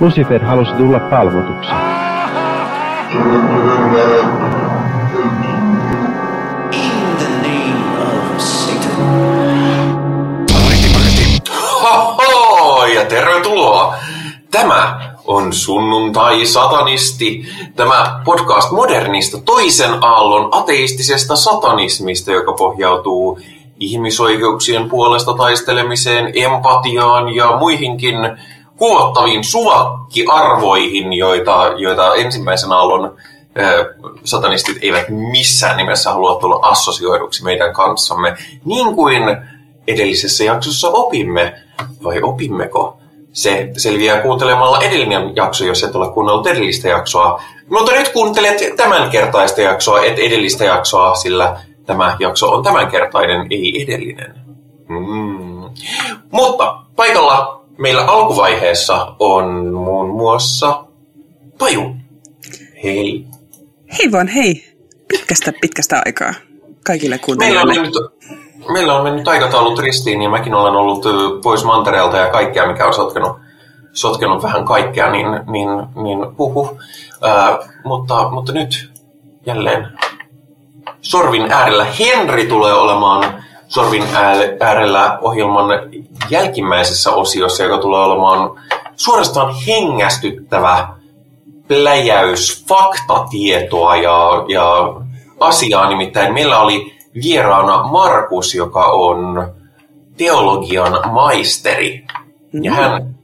[0.00, 1.70] Lucifer halusi tulla palvotuksi.
[12.94, 13.94] Ja tervetuloa!
[14.50, 23.40] Tämä on Sunnuntai Satanisti, tämä podcast modernista toisen aallon ateistisesta satanismista, joka pohjautuu
[23.80, 28.14] ihmisoikeuksien puolesta taistelemiseen, empatiaan ja muihinkin
[28.78, 33.16] kuvottaviin suvakkiarvoihin, joita, joita ensimmäisen aallon
[34.24, 39.22] satanistit eivät missään nimessä halua tulla assosioiduksi meidän kanssamme, niin kuin
[39.88, 41.54] edellisessä jaksossa opimme,
[42.04, 42.98] vai opimmeko?
[43.32, 47.42] Se selviää kuuntelemalla edellinen jakso, jos et ole kuunnellut edellistä jaksoa.
[47.70, 53.82] Mutta nyt kuuntelet tämän kertaista jaksoa, et edellistä jaksoa, sillä tämä jakso on tämänkertainen, ei
[53.82, 54.34] edellinen.
[54.88, 55.70] Mm.
[56.30, 60.84] Mutta paikalla meillä alkuvaiheessa on muun muassa
[61.58, 61.94] Paju.
[62.84, 63.26] Hei.
[63.98, 64.64] Hei vaan hei.
[65.08, 66.34] Pitkästä pitkästä aikaa
[66.86, 67.74] kaikille Meillä on, kuuntelijoille.
[67.74, 71.04] mennyt, meillä on mennyt aikataulut ristiin ja mäkin olen ollut
[71.42, 73.36] pois mantereelta ja kaikkea, mikä on sotkenut,
[73.92, 75.68] sotkenut vähän kaikkea, niin, niin,
[76.02, 76.80] niin huhu.
[77.22, 78.92] Ää, mutta, mutta nyt
[79.46, 79.88] jälleen
[81.00, 84.04] Sorvin äärellä Henri tulee olemaan Sorvin
[84.60, 85.68] äärellä ohjelman
[86.30, 88.50] jälkimmäisessä osiossa, joka tulee olemaan
[88.96, 90.88] suorastaan hengästyttävä
[91.68, 94.94] pläjäys faktatietoa ja, ja
[95.40, 95.88] asiaa.
[95.88, 99.52] Nimittäin meillä oli vieraana Markus, joka on
[100.16, 102.04] teologian maisteri.
[102.62, 103.14] Ja hän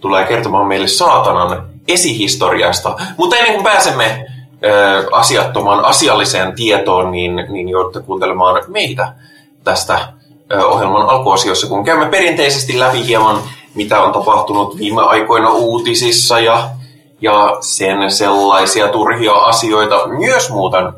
[0.00, 2.96] tulee kertomaan meille saatanan esihistoriasta.
[3.16, 4.26] Mutta ennen kuin pääsemme
[4.64, 9.12] ö, asiattomaan asialliseen tietoon, niin, niin joudutte kuuntelemaan meitä
[9.64, 10.12] tästä
[10.64, 13.38] ohjelman alkuosiossa, kun käymme perinteisesti läpi hieman,
[13.74, 16.70] mitä on tapahtunut viime aikoina uutisissa ja,
[17.20, 20.06] ja sen sellaisia turhia asioita.
[20.06, 20.92] Myös muuten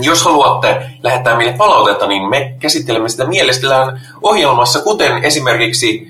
[0.00, 6.08] jos haluatte lähettää meille palautetta, niin me käsittelemme sitä mielellään ohjelmassa, kuten esimerkiksi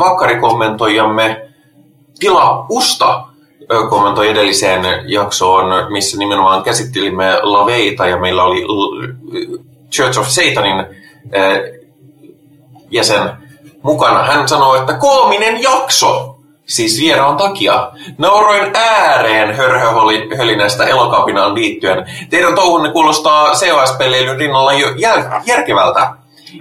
[0.00, 1.48] vakkarikommentoijamme
[2.20, 3.24] Tila Usta
[3.90, 8.64] kommentoi edelliseen jaksoon, missä nimenomaan käsittelimme laveita ja meillä oli
[9.92, 10.78] Church of Satanin
[11.36, 11.72] ö,
[12.90, 13.30] jäsen
[13.82, 14.22] mukana.
[14.22, 16.36] Hän sanoi, että koominen jakso,
[16.66, 17.90] siis vieraan takia.
[18.18, 22.06] Nauroin ääreen hörhöhölinästä elokapinaan liittyen.
[22.30, 26.10] Teidän touhunne kuulostaa COS-pelleilyn rinnalla jo jäl- järkevältä.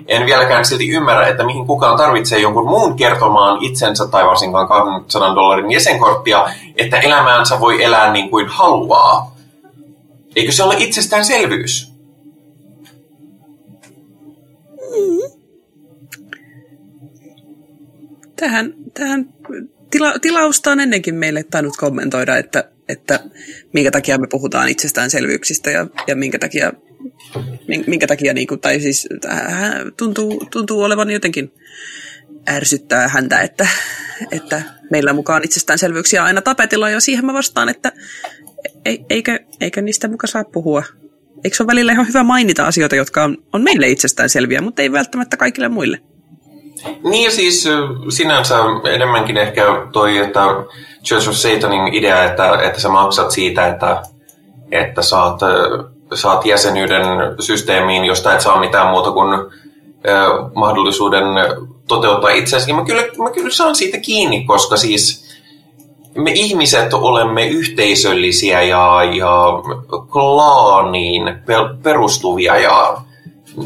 [0.07, 5.35] En vieläkään silti ymmärrä, että mihin kukaan tarvitsee jonkun muun kertomaan itsensä tai varsinkaan 200
[5.35, 9.31] dollarin jäsenkorttia, että elämäänsä voi elää niin kuin haluaa.
[10.35, 11.90] Eikö se ole itsestäänselvyys?
[18.41, 19.33] Tähän, tähän
[19.91, 23.19] tila, tilausta on ennenkin meille tainnut kommentoida, että, että
[23.73, 26.73] minkä takia me puhutaan itsestäänselvyyksistä ja, ja minkä takia,
[27.67, 31.53] min- minkä takia niin kuin, tai siis hän tuntuu, tuntuu olevan jotenkin
[32.49, 33.67] ärsyttää häntä, että,
[34.31, 37.91] että meillä mukaan itsestäänselvyyksiä aina tapetilla ja siihen mä vastaan, että
[38.85, 40.83] ei, eikö, eikö niistä muka saa puhua.
[41.43, 44.91] Eikö se ole välillä ihan hyvä mainita asioita, jotka on, on meille itsestäänselviä, mutta ei
[44.91, 46.10] välttämättä kaikille muille?
[47.03, 47.67] Niin siis
[48.09, 48.55] sinänsä
[48.93, 50.41] enemmänkin ehkä toi, että
[51.03, 54.01] Church of Satanin idea, että, että sä maksat siitä, että,
[54.71, 55.39] että saat,
[56.13, 57.05] saat jäsenyyden
[57.39, 59.39] systeemiin, josta et saa mitään muuta kuin ö,
[60.55, 61.23] mahdollisuuden
[61.87, 62.73] toteuttaa itseäsi.
[62.73, 65.31] Mä kyllä, mä kyllä saan siitä kiinni, koska siis
[66.15, 69.47] me ihmiset olemme yhteisöllisiä ja, ja
[70.11, 72.97] klaaniin pe- perustuvia ja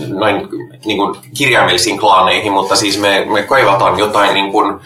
[0.07, 0.49] noin
[0.85, 4.79] niin kuin kirjaimellisiin klaaneihin, mutta siis me, me kaivataan jotain niin kuin,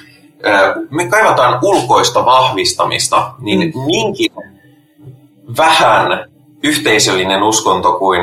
[0.89, 3.85] me kaivataan ulkoista vahvistamista, niin Mm.
[3.85, 4.31] niinkin
[5.57, 6.25] vähän
[6.63, 8.21] yhteisöllinen uskonto kuin,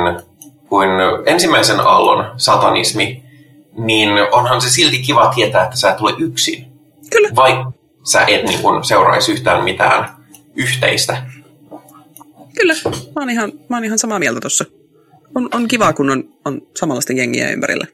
[0.69, 0.89] kuin
[1.27, 3.23] ensimmäisen aallon satanismi,
[3.79, 6.67] niin onhan se silti kiva tietää, että sä et tule yksin.
[7.11, 7.29] Kyllä.
[7.37, 7.73] Vaikka
[8.05, 10.17] sä et niin kuin, seuraisi yhtään mitään
[10.55, 11.23] yhteistä.
[12.59, 14.65] Kyllä, mä oon ihan, mä oon ihan samaa mieltä tuossa.
[15.37, 17.87] On, on kiva, kun on, on samanlaisten jengiä ympärillä.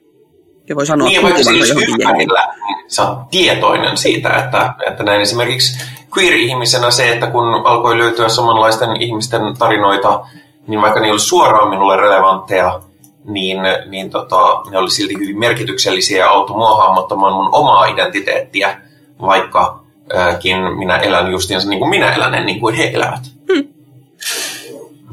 [0.69, 2.55] Ja voi sanoa Niin, vaikka siis ympärillä
[2.87, 5.85] sä oot tietoinen siitä, että, että näin esimerkiksi
[6.17, 10.27] queer-ihmisenä se, että kun alkoi löytyä samanlaisten ihmisten tarinoita,
[10.67, 12.81] niin vaikka ne ei ollut suoraan minulle relevantteja,
[13.25, 18.81] niin, niin tota, ne oli silti hyvin merkityksellisiä ja auttoi mua hahmottamaan mun omaa identiteettiä,
[19.21, 23.32] vaikkakin minä elän justiinsa niin kuin minä elän, niin kuin he elävät.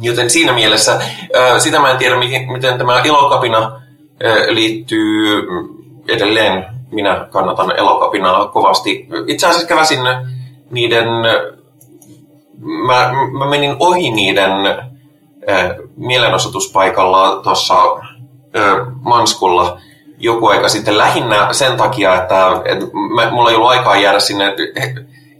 [0.02, 1.02] Joten siinä mielessä,
[1.58, 2.16] sitä mä en tiedä,
[2.52, 3.72] miten, tämä ilokapina
[4.24, 5.48] ö, liittyy
[6.08, 6.66] edelleen.
[6.92, 9.08] Minä kannatan elokapinaa kovasti.
[9.28, 10.00] Itse asiassa käväsin
[10.72, 11.08] niiden
[12.62, 14.52] mä, mä menin ohi niiden
[15.98, 17.76] mielenosoituspaikalla tuossa
[19.02, 19.78] Manskulla
[20.18, 22.86] joku aika sitten lähinnä sen takia, että, että
[23.16, 24.56] mä, mulla ei ollut aikaa jäädä sinne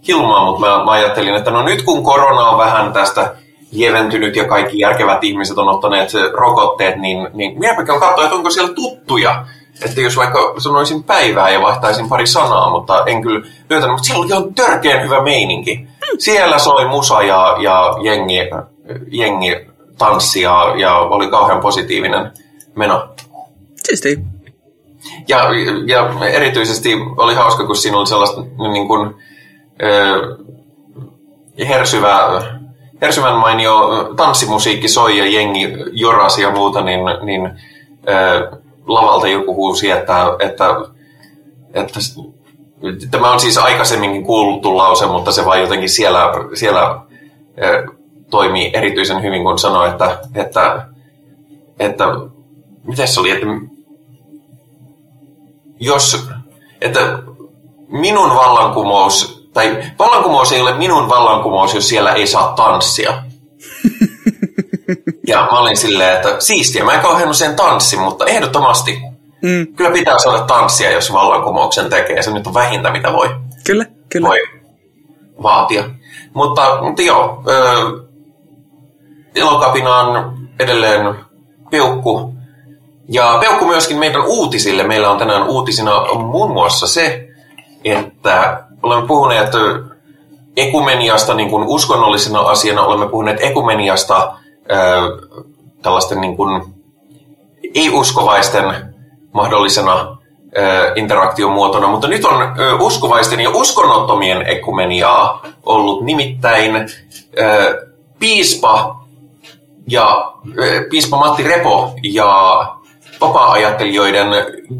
[0.08, 3.36] hilmaan, mutta mä, mä ajattelin, että no nyt kun korona on vähän tästä
[3.72, 8.50] lieventynyt ja kaikki järkevät ihmiset on ottaneet rokotteet, niin, niin minäpä käyn katsoa, että onko
[8.50, 9.46] siellä tuttuja.
[9.86, 14.24] Että jos vaikka sanoisin päivää ja vaihtaisin pari sanaa, mutta en kyllä löytänyt, mutta siellä
[14.24, 15.88] oli ihan törkeän hyvä meininki.
[16.18, 18.40] Siellä soi musa ja, ja jengi,
[19.12, 19.56] jengi
[19.98, 22.32] tanssi ja, ja oli kauhean positiivinen
[22.76, 23.10] meno.
[23.84, 24.20] Siisti.
[25.28, 25.40] Ja,
[25.86, 28.42] ja erityisesti oli hauska, kun siinä oli sellaista
[28.74, 29.16] niin kuin,
[29.84, 30.48] äh,
[31.68, 32.59] hersyvää,
[33.02, 39.92] hersyvän mainio tanssimusiikki soi ja jengi jorasi ja muuta, niin, niin äh, lavalta joku huusi,
[39.92, 40.66] että, että,
[41.74, 42.00] että
[43.12, 46.20] Tämä on siis aikaisemminkin kuultu lause, mutta se vaan jotenkin siellä,
[46.54, 47.02] siellä
[48.30, 50.86] toimii erityisen hyvin, kun sanoi, että, että,
[51.80, 52.06] että
[52.84, 53.46] miten se oli, että
[55.80, 56.28] jos,
[56.82, 57.20] että
[57.88, 63.24] minun vallankumous, tai vallankumous ei ole minun vallankumous, jos siellä ei saa tanssia.
[65.28, 69.02] ja mä olin silleen, että siistiä, mä en kauhean sen tanssi, mutta ehdottomasti
[69.42, 69.68] Mm.
[69.76, 72.22] Kyllä pitää saada tanssia, jos vallankumouksen tekee.
[72.22, 73.30] Se nyt on vähintä, mitä voi,
[73.66, 74.28] kyllä, kyllä.
[74.28, 74.40] voi
[75.44, 75.84] vaatia.
[76.34, 78.08] Mutta, mutta joo, ö,
[79.36, 81.16] Elokapina on edelleen
[81.72, 82.34] peukku.
[83.10, 84.84] Ja peukku myöskin meidän uutisille.
[84.84, 87.28] Meillä on tänään uutisina muun muassa se,
[87.84, 89.52] että olemme puhuneet
[90.58, 94.34] ekumeniasta niin kuin uskonnollisena asiana, olemme puhuneet ekumeniasta
[95.82, 96.74] tällaisten niin kuin
[97.76, 98.96] ei-uskovaisten
[99.34, 100.18] mahdollisena
[100.96, 102.36] interaktiomuotona, mutta nyt on
[102.80, 106.90] uskovaisten ja uskonnottomien ekumeniaa ollut nimittäin
[108.20, 109.00] piispa
[109.88, 110.34] ja
[110.90, 112.66] piispa Matti Repo ja
[113.22, 114.28] vapaa-ajattelijoiden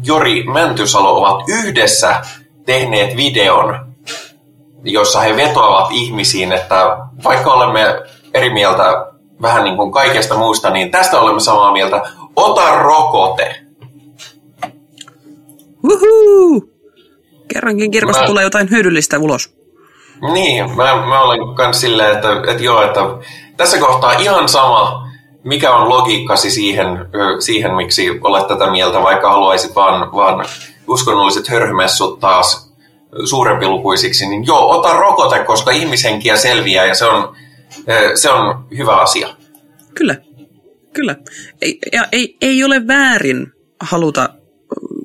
[0.04, 2.22] Jori Mäntysalo ovat yhdessä
[2.66, 3.89] tehneet videon,
[4.84, 8.02] jossa he vetoavat ihmisiin, että vaikka olemme
[8.34, 9.06] eri mieltä
[9.42, 12.02] vähän niin kuin kaikesta muusta, niin tästä olemme samaa mieltä.
[12.36, 13.56] Ota rokote.
[15.84, 16.70] Wuhuu!
[17.52, 18.26] Kerrankin kirkosta mä...
[18.26, 19.54] tulee jotain hyödyllistä ulos.
[20.32, 23.00] Niin, mä, mä olen myös silleen, että, että joo, että
[23.56, 25.08] tässä kohtaa ihan sama,
[25.44, 27.06] mikä on logiikkasi siihen,
[27.38, 30.44] siihen miksi olet tätä mieltä, vaikka haluaisit vaan, vaan
[30.88, 32.69] uskonnolliset hörhmessut taas
[33.24, 37.36] suurempilukuisiksi, niin joo, ota rokote, koska ihmishenkiä selviää ja se on,
[38.14, 39.28] se on hyvä asia.
[39.94, 40.16] Kyllä,
[40.92, 41.16] kyllä.
[41.62, 44.28] Ei, ja ei, ei ole väärin haluta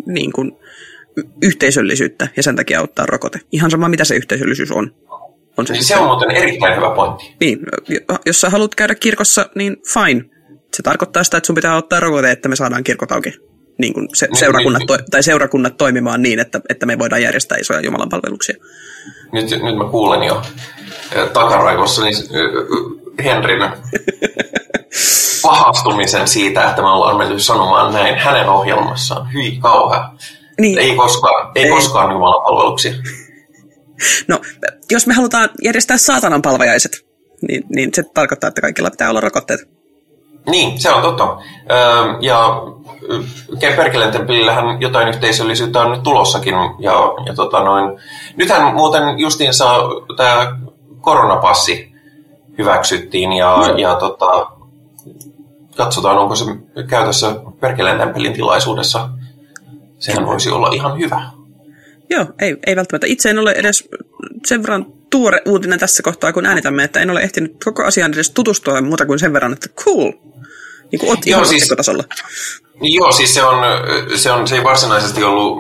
[0.06, 0.52] niin kuin,
[1.42, 3.40] yhteisöllisyyttä ja sen takia ottaa rokote.
[3.52, 4.96] Ihan sama, mitä se yhteisöllisyys on.
[5.58, 7.36] on se, niin se on muuten erittäin hyvä pointti.
[7.40, 7.60] Niin,
[8.26, 10.26] jos sä haluat käydä kirkossa, niin fine.
[10.74, 13.34] Se tarkoittaa sitä, että sun pitää ottaa rokote, että me saadaan kirkot auki.
[13.78, 17.22] Niin kuin se, niin, seurakunnat, niin, to, tai seurakunnat toimimaan niin, että, että me voidaan
[17.22, 18.56] järjestää isoja Jumalan palveluksia.
[19.32, 20.42] Nyt, nyt mä kuulen jo
[21.34, 22.16] takaraivossa niin
[23.24, 23.62] Henrin
[25.42, 29.34] pahastumisen siitä, että me ollaan mennyt sanomaan näin hänen ohjelmassaan.
[29.34, 30.10] Hyi kauhea.
[30.60, 30.80] Niin.
[30.80, 31.70] Ei koskaan, ei, ei.
[31.70, 32.94] koskaan Jumalan palveluksia.
[34.28, 34.40] No,
[34.92, 37.06] jos me halutaan järjestää saatanan palvajaiset,
[37.48, 39.75] niin, niin se tarkoittaa, että kaikilla pitää olla rokotteet.
[40.50, 41.38] Niin, se on totta.
[42.22, 42.62] ja
[43.76, 46.54] Perkeleen temppelillähän jotain yhteisöllisyyttä on nyt tulossakin.
[46.80, 46.94] Ja,
[47.26, 48.00] ja tota noin.
[48.36, 49.66] Nythän muuten justiinsa
[50.18, 50.58] tämä
[51.02, 51.96] koronapassi
[52.58, 53.78] hyväksyttiin ja, no.
[53.78, 54.48] ja tota,
[55.78, 56.46] katsotaan, onko se
[56.90, 59.10] käytössä Perkeleen temppelin tilaisuudessa
[60.00, 61.22] Sehän voisi olla ihan hyvä.
[62.10, 63.08] Joo, ei, ei välttämättä.
[63.08, 63.90] Itse en ole edes
[64.46, 68.32] sen verran tuore uutinen tässä kohtaa, kun äänitämme, että en ole ehtinyt koko asiaan edes
[68.32, 70.12] tutustua muuta kuin sen verran, että cool.
[70.92, 72.04] Niin kuin otti joo, siis, tasolla.
[72.82, 73.58] Joo, siis se, on,
[74.16, 75.60] se, on, se ei varsinaisesti ollut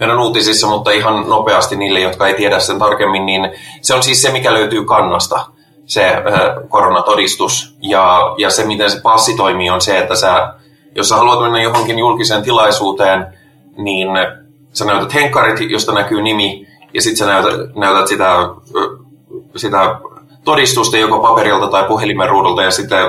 [0.00, 3.50] meidän uutisissa, mutta ihan nopeasti niille, jotka ei tiedä sen tarkemmin, niin
[3.82, 5.46] se on siis se, mikä löytyy kannasta,
[5.86, 6.22] se äh,
[6.68, 7.76] koronatodistus.
[7.82, 10.54] Ja, ja se, miten se passi toimii, on se, että sä,
[10.94, 13.26] jos sä haluat mennä johonkin julkiseen tilaisuuteen,
[13.76, 14.08] niin
[14.72, 18.34] sä näytät henkkarit, josta näkyy nimi, ja sitten sä näytät, näytät sitä,
[19.56, 20.00] sitä
[20.44, 23.06] todistusta joko paperilta tai puhelimen ruudulta, ja sitten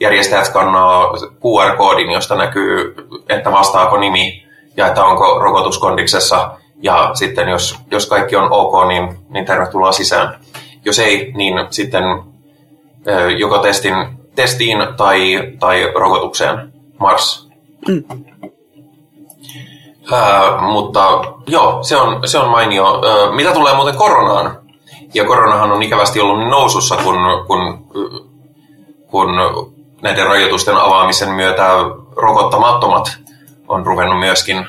[0.00, 2.94] järjestäjät kannaa QR-koodin, josta näkyy,
[3.28, 4.46] että vastaako nimi
[4.76, 6.50] ja että onko rokotuskondiksessa.
[6.82, 10.40] Ja sitten jos, jos kaikki on ok, niin, niin tervetuloa sisään.
[10.84, 12.04] Jos ei, niin sitten
[13.38, 13.94] joko testin,
[14.34, 17.48] testiin tai, tai rokotukseen Mars.
[17.88, 18.04] Mm.
[20.12, 22.84] Ää, mutta joo, se on, se on mainio.
[22.86, 24.58] Ää, mitä tulee muuten koronaan,
[25.14, 27.16] Ja koronahan on ikävästi ollut niin nousussa, kun,
[27.46, 27.86] kun,
[29.06, 29.28] kun
[30.02, 31.68] näiden rajoitusten avaamisen myötä
[32.16, 33.18] rokottamattomat
[33.68, 34.66] on ruvennut myöskin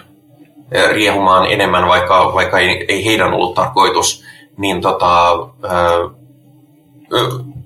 [0.91, 4.23] riehumaan enemmän, vaikka, vaikka ei, ei heidän ollut tarkoitus.
[4.57, 5.31] Niin tota,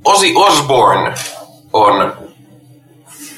[0.06, 1.14] Ozzy Osbourne
[1.74, 2.14] on,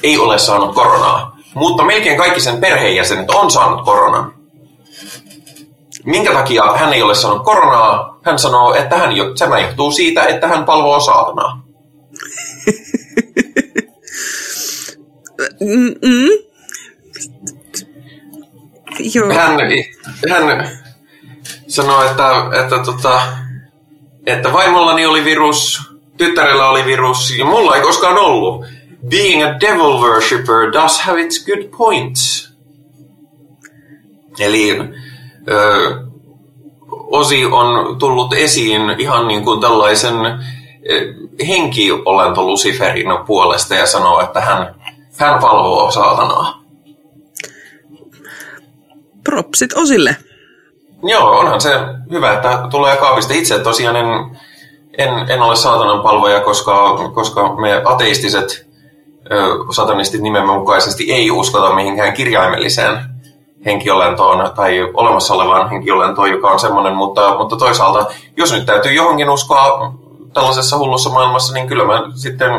[0.02, 4.34] ei ole saanut koronaa, mutta melkein kaikki sen perheenjäsenet on saanut koronan.
[6.04, 8.18] Minkä takia hän ei ole saanut koronaa?
[8.22, 11.62] Hän sanoo, että hän, tämä johtuu siitä, että hän palvoo saatanaa.
[15.60, 16.28] Mm-mm.
[19.14, 19.32] Joo.
[19.32, 19.58] Hän,
[20.30, 20.68] hän
[21.68, 22.28] sanoi, että,
[22.60, 23.22] että, tota,
[24.26, 25.80] että vaimollani oli virus,
[26.16, 28.64] tyttärellä oli virus ja mulla ei koskaan ollut.
[29.08, 32.50] Being a devil worshipper does have its good points.
[34.38, 34.78] Eli
[35.48, 36.10] ö,
[36.90, 40.14] Osi on tullut esiin ihan niin kuin tällaisen
[41.48, 44.74] henkiolento Luciferin puolesta ja sanoo, että hän,
[45.18, 46.62] hän palvoo saatanaa.
[49.24, 50.16] Propsit Osille.
[51.02, 51.70] Joo, onhan se
[52.10, 53.34] hyvä, että tulee kaapista.
[53.34, 54.06] Itse tosiaan en,
[54.98, 58.69] en, en ole saatanan palvoja, koska, koska me ateistiset
[59.70, 62.98] satanistit nimemme mukaisesti ei uskota mihinkään kirjaimelliseen
[63.64, 68.06] henkiolentoon tai olemassa olevaan henkiolentoon, joka on semmoinen, mutta, mutta toisaalta,
[68.36, 69.94] jos nyt täytyy johonkin uskoa
[70.32, 72.50] tällaisessa hullussa maailmassa, niin kyllä mä sitten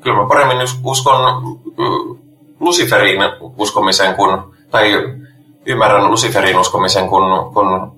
[0.00, 1.42] kyllä mä paremmin uskon
[2.60, 3.20] Luciferin
[3.58, 4.92] uskomisen kuin, tai
[5.66, 7.92] ymmärrän Luciferin uskomisen kuin, kuin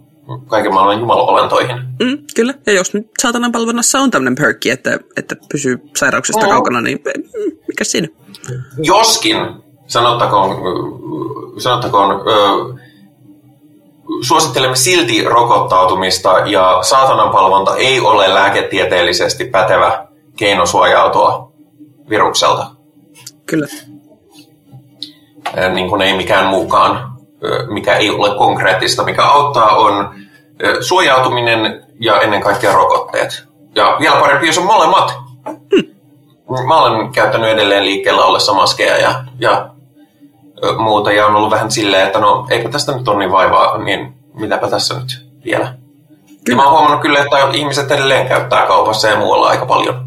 [0.47, 1.77] kaiken maailman jumalolentoihin.
[1.77, 6.51] Mm, kyllä, ja jos nyt saatanan palvonnassa on tämmöinen perkki, että, että pysyy sairauksista no.
[6.51, 8.09] kaukana, niin mm, mikä siinä?
[8.83, 9.37] Joskin,
[9.87, 10.57] sanottakoon,
[11.59, 12.75] sanottakoon ö,
[14.27, 20.07] suosittelemme silti rokottautumista ja saatanan palvonta ei ole lääketieteellisesti pätevä
[20.37, 21.53] keino suojautua
[22.09, 22.71] virukselta.
[23.47, 23.67] Kyllä.
[25.75, 27.08] Niin kuin ei mikään muukaan
[27.69, 29.05] mikä ei ole konkreettista.
[29.05, 30.15] Mikä auttaa on
[30.81, 33.49] suojautuminen ja ennen kaikkea rokotteet.
[33.75, 35.15] Ja vielä parempi, jos on molemmat.
[36.67, 39.71] Mä olen käyttänyt edelleen liikkeellä ollessa maskeja ja, ja
[40.79, 44.15] muuta ja on ollut vähän silleen, että no eipä tästä nyt ole niin vaivaa, niin
[44.35, 45.65] mitäpä tässä nyt vielä.
[45.65, 45.77] Kyllä.
[46.49, 50.07] Ja mä oon huomannut kyllä, että ihmiset edelleen käyttää kaupassa ja muualla aika paljon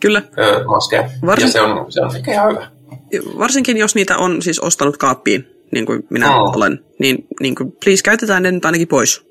[0.00, 0.22] kyllä.
[0.66, 1.10] maskeja.
[1.26, 1.46] Varsin...
[1.46, 2.66] Ja se on, se on ihan hyvä.
[3.38, 6.56] Varsinkin jos niitä on siis ostanut kaappiin niin kuin minä oh.
[6.56, 9.30] olen, niin, niin kuin, please käytetään ne nyt ainakin pois.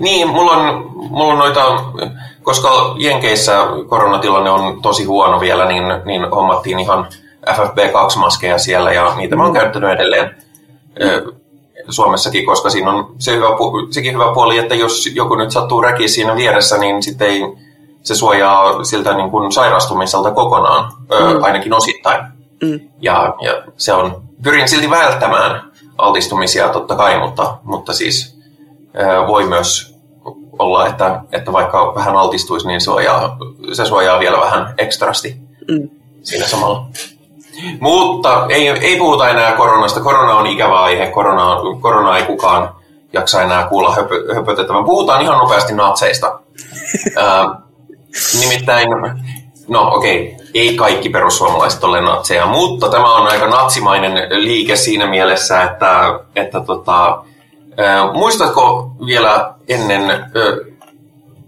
[0.00, 1.84] Niin, mulla on, mulla on noita,
[2.42, 7.06] koska Jenkeissä koronatilanne on tosi huono vielä, niin, niin hommattiin ihan
[7.46, 10.30] FFP2-maskeja siellä ja niitä mä oon käyttänyt edelleen
[11.00, 11.32] mm.
[11.88, 13.46] Suomessakin, koska siinä on se hyvä,
[13.90, 17.42] sekin hyvä puoli, että jos joku nyt sattuu räki siinä vieressä, niin sitten ei,
[18.02, 21.42] se suojaa siltä niin kuin sairastumiselta kokonaan, mm.
[21.42, 22.37] ainakin osittain.
[22.62, 22.80] Mm.
[23.00, 28.38] Ja, ja se on pyrin silti välttämään altistumisia totta kai, mutta, mutta siis
[29.26, 29.98] voi myös
[30.58, 33.38] olla, että, että vaikka vähän altistuisi, niin suojaa,
[33.72, 35.36] se suojaa vielä vähän ekstrasti
[35.68, 35.90] mm.
[36.22, 36.86] siinä samalla.
[37.80, 40.00] Mutta ei, ei puhuta enää koronasta.
[40.00, 41.06] Korona on ikävä aihe.
[41.06, 42.74] Korona, korona ei kukaan
[43.12, 44.84] jaksa enää kuulla höpö, höpötettävän.
[44.84, 46.40] Puhutaan ihan nopeasti natseista.
[47.18, 47.46] äh,
[48.40, 48.88] nimittäin
[49.68, 54.12] no okei, okay, ei kaikki perussuomalaiset ole natseja, mutta tämä on aika natsimainen
[54.44, 57.24] liike siinä mielessä, että, että tota,
[57.80, 60.20] äh, muistatko vielä ennen äh,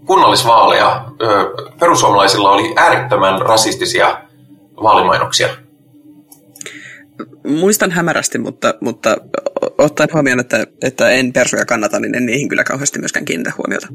[0.05, 4.17] kunnallisvaaleja äh, perussuomalaisilla oli äärettömän rasistisia
[4.83, 5.47] vaalimainoksia?
[7.47, 9.17] Muistan hämärästi, mutta, mutta
[9.77, 13.87] ottaen huomioon, että, että en persuja kannata, niin en niihin kyllä kauheasti myöskään kiinnitä huomiota.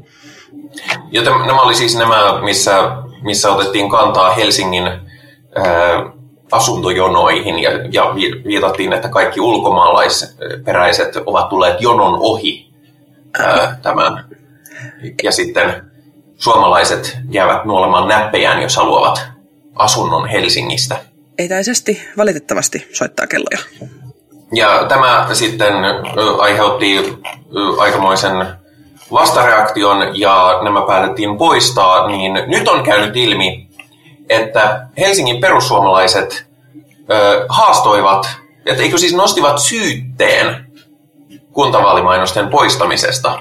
[1.11, 2.73] Joten nämä oli siis nämä, missä,
[3.21, 4.97] missä otettiin kantaa Helsingin ää,
[6.51, 8.03] asuntojonoihin ja, ja
[8.45, 12.73] viitattiin, että kaikki ulkomaalaisperäiset ovat tulleet jonon ohi
[13.39, 14.25] ää, tämän.
[15.23, 15.83] Ja sitten
[16.37, 19.21] suomalaiset jäävät nuolemaan näppejään, jos haluavat
[19.75, 20.97] asunnon Helsingistä.
[21.37, 23.57] Etäisesti valitettavasti soittaa kelloja.
[24.53, 25.73] Ja tämä sitten
[26.39, 27.19] aiheutti
[27.77, 28.47] aikamoisen
[29.11, 33.69] vastareaktion ja nämä päätettiin poistaa, niin nyt on käynyt ilmi,
[34.29, 36.47] että Helsingin perussuomalaiset
[37.11, 38.29] ö, haastoivat,
[38.65, 40.67] että eikö siis nostivat syytteen
[41.51, 43.39] kuntavaalimainosten poistamisesta.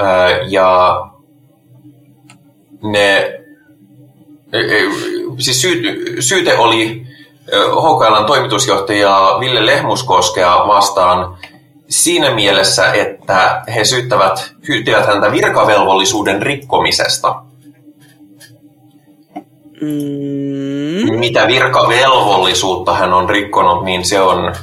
[0.00, 0.04] Ö,
[0.48, 1.00] ja
[2.82, 3.32] ne,
[5.38, 5.82] siis syy,
[6.22, 7.06] syyte oli
[7.52, 11.38] HKLn toimitusjohtaja Ville Lehmuskoskea vastaan
[11.88, 17.42] siinä mielessä, että he syyttävät, syyttivät häntä virkavelvollisuuden rikkomisesta.
[19.80, 21.18] Mm.
[21.18, 24.54] Mitä virkavelvollisuutta hän on rikkonut, niin se on,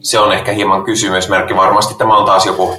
[0.00, 1.56] se on ehkä hieman kysymysmerkki.
[1.56, 2.74] Varmasti tämä on taas joku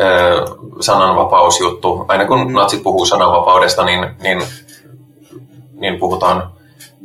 [0.00, 0.44] ö,
[0.80, 2.04] sananvapausjuttu.
[2.08, 2.52] Aina kun mm.
[2.52, 4.42] natsit puhuu sananvapaudesta, niin, niin,
[5.72, 6.50] niin puhutaan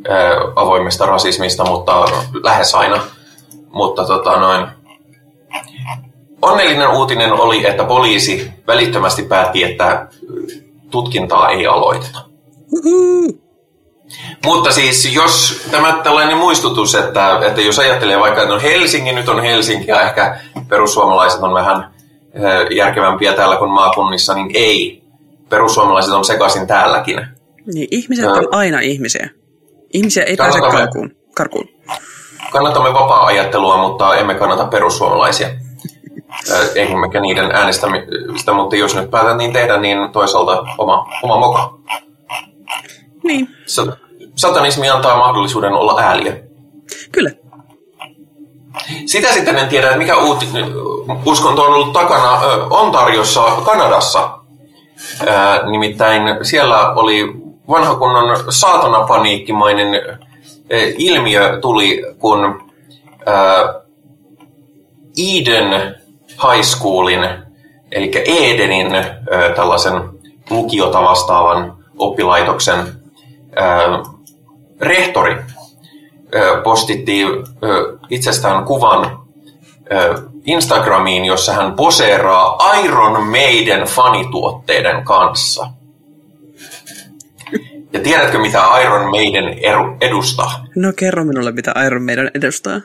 [0.08, 0.12] ö,
[0.56, 2.06] avoimesta rasismista, mutta
[2.44, 3.02] lähes aina.
[3.74, 4.68] Mutta tota noin,
[6.44, 10.08] Onnellinen uutinen oli, että poliisi välittömästi päätti, että
[10.92, 12.20] tutkintaa ei aloiteta.
[14.46, 19.30] Mutta siis jos tämä tällainen muistutus, että, että jos ajattelee vaikka, että no Helsinki nyt
[19.30, 21.94] on Helsinki ja ehkä perussuomalaiset on vähän
[22.34, 25.04] eh, järkevämpiä täällä kuin maakunnissa, niin ei.
[25.50, 27.28] Perussuomalaiset on sekaisin täälläkin.
[27.74, 29.30] Niin, ihmiset on aina ihmisiä.
[29.94, 31.12] Ihmisiä ei pääse karkuun.
[31.36, 31.70] karkuun.
[32.52, 35.50] Kannatamme vapaa-ajattelua, mutta emme kannata perussuomalaisia.
[36.52, 41.74] Ö, Emmekä niiden äänestämistä, mutta jos nyt päätän niin tehdä, niin toisaalta oma, oma moka.
[43.24, 43.98] Niin, Sa-
[44.36, 46.44] Satanismi antaa mahdollisuuden olla ääliö.
[47.12, 47.30] kyllä.
[49.06, 50.48] Sitä sitten en tiedä, että mikä uuti,
[51.26, 52.32] uskonto on ollut takana
[52.70, 54.38] Ontariossa, Kanadassa.
[55.72, 57.34] Nimittäin siellä oli
[57.70, 59.88] vanha kunnon saatanapaniikkimainen
[60.98, 62.72] ilmiö tuli, kun
[63.28, 63.84] ö,
[65.18, 65.96] Eden
[66.34, 67.30] High Schoolin,
[67.92, 68.92] eli Edenin
[69.56, 69.94] tällaisen
[70.50, 72.78] lukiota vastaavan oppilaitoksen
[74.82, 75.36] rehtori
[76.64, 77.22] postitti
[78.10, 79.20] itsestään kuvan
[80.46, 85.68] Instagramiin, jossa hän poseeraa Iron Maiden fanituotteiden kanssa.
[87.94, 89.60] Ja tiedätkö, mitä Iron Maiden
[90.02, 90.66] edustaa?
[90.76, 92.82] No kerro minulle, mitä Iron Maiden edustaa.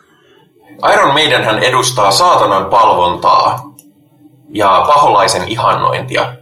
[0.94, 3.74] Iron Maiden hän edustaa saatanan palvontaa
[4.50, 6.32] ja paholaisen ihannointia.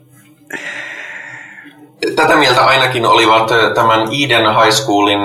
[2.17, 5.21] Tätä mieltä ainakin olivat tämän Eden High Schoolin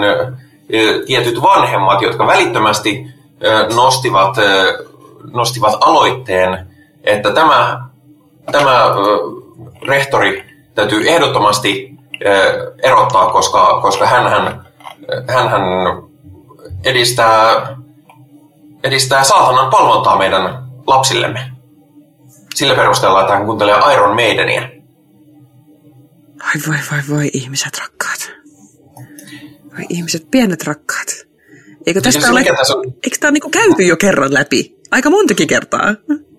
[1.06, 3.06] tietyt vanhemmat, jotka välittömästi
[3.76, 4.36] nostivat,
[5.34, 6.68] nostivat aloitteen,
[7.04, 7.82] että tämä,
[8.52, 8.86] tämä
[9.88, 10.44] rehtori
[10.76, 11.92] täytyy ehdottomasti
[12.84, 14.28] erottaa, koska, koska hän,
[15.28, 15.62] hän
[16.84, 17.76] edistää
[18.84, 21.52] edistää saatanan palvontaa meidän lapsillemme.
[22.56, 24.62] Sillä perusteella, että hän kuuntelee Iron Maidenia.
[26.44, 28.32] Ai voi voi voi ihmiset rakkaat.
[29.78, 31.08] Voi ihmiset pienet rakkaat.
[31.86, 34.76] Eikö tästä ole, mikä tässä on- eikö tämä niinku käyty jo kerran läpi?
[34.92, 35.82] Aika montakin kertaa.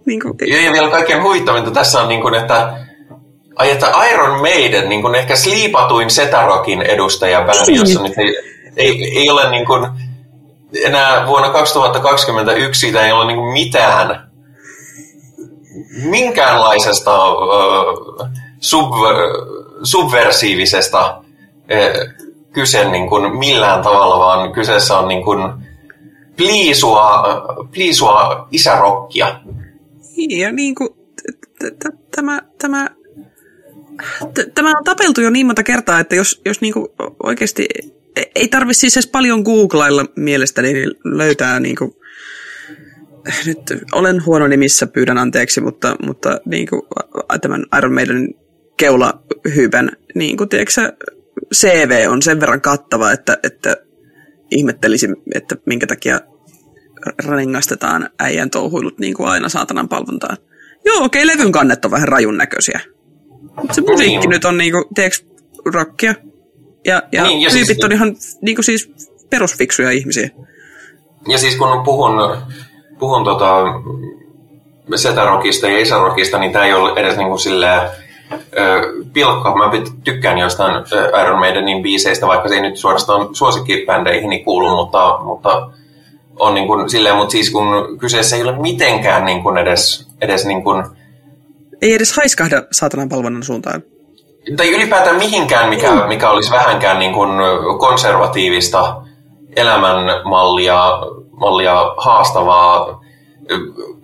[0.06, 2.72] Niinku, Ja, ja vielä kaikkein huvittavinta tässä on, niin kuin, että,
[3.56, 7.80] ai, että Iron Maiden, niin kuin ehkä sliipatuin Setarokin edustajabändi, Niin.
[7.80, 8.36] jossa nyt ei,
[8.76, 9.90] ei, ei ole niin kuin,
[10.84, 14.32] enää vuonna 2021 siitä ei ole niin mitään
[16.04, 18.30] minkäänlaisesta äh,
[18.60, 18.92] sub,
[19.82, 21.22] subversiivisesta
[21.72, 22.14] äh,
[22.52, 25.52] kyse niin kuin millään tavalla, vaan kyseessä on niin kuin
[26.36, 27.22] pliisua,
[27.70, 29.40] pliisua isärokkia.
[30.16, 30.90] Niin, ja niin kuin,
[32.16, 32.90] tämä, tämä,
[34.54, 36.86] tämä on tapeltu jo niin monta kertaa, että jos, jos niin kuin
[37.22, 37.68] oikeasti
[38.34, 41.92] ei tarvitse siis edes paljon googlailla mielestäni niin löytää niin kuin,
[43.46, 43.58] nyt
[43.92, 46.82] olen huono nimissä, pyydän anteeksi, mutta, mutta niin kuin,
[47.40, 48.34] tämän Iron Maiden
[48.76, 50.92] keulahyypän niin kuin, tiedätkö,
[51.54, 53.76] CV on sen verran kattava, että, että
[54.50, 56.20] ihmettelisin, että minkä takia
[57.28, 60.36] rengastetaan äijän touhuilut niin kuin aina saatanan palvontaan.
[60.84, 62.80] Joo, okei, levyn kannet on vähän rajun näköisiä.
[63.56, 64.30] Mutta se musiikki Niin.
[64.30, 65.26] nyt on niinku, tiedätkö,
[65.64, 66.14] rockia.
[66.84, 68.92] Ja, ja, Niin, niin, ja siis- tyypit on ihan niinku siis
[69.30, 70.30] perusfiksuja ihmisiä.
[71.28, 72.36] Ja siis kun puhun,
[72.98, 73.64] puhun tota
[74.96, 77.80] Setarokista ja Isarokista, niin tämä ei ole edes niinku silleen
[78.32, 78.38] ö,
[79.12, 79.54] pilkka.
[79.56, 79.70] Mä
[80.04, 80.84] tykkään jostain
[81.22, 85.70] Iron Maidenin biiseistä, vaikka se ei nyt suorastaan suosikkibändeihin kuulu, mutta, mutta
[86.38, 90.46] on niin kuin silleen, mutta siis kun kyseessä ei ole mitenkään niin kuin edes, edes
[90.46, 90.84] niin kuin,
[91.82, 93.82] Ei edes haiskahda saatanan palvonnan suuntaan.
[94.56, 97.30] Tai ylipäätään mihinkään, mikä, mikä olisi vähänkään niin kuin
[97.78, 99.02] konservatiivista
[99.56, 100.98] elämänmallia
[101.42, 103.00] mallia haastavaa.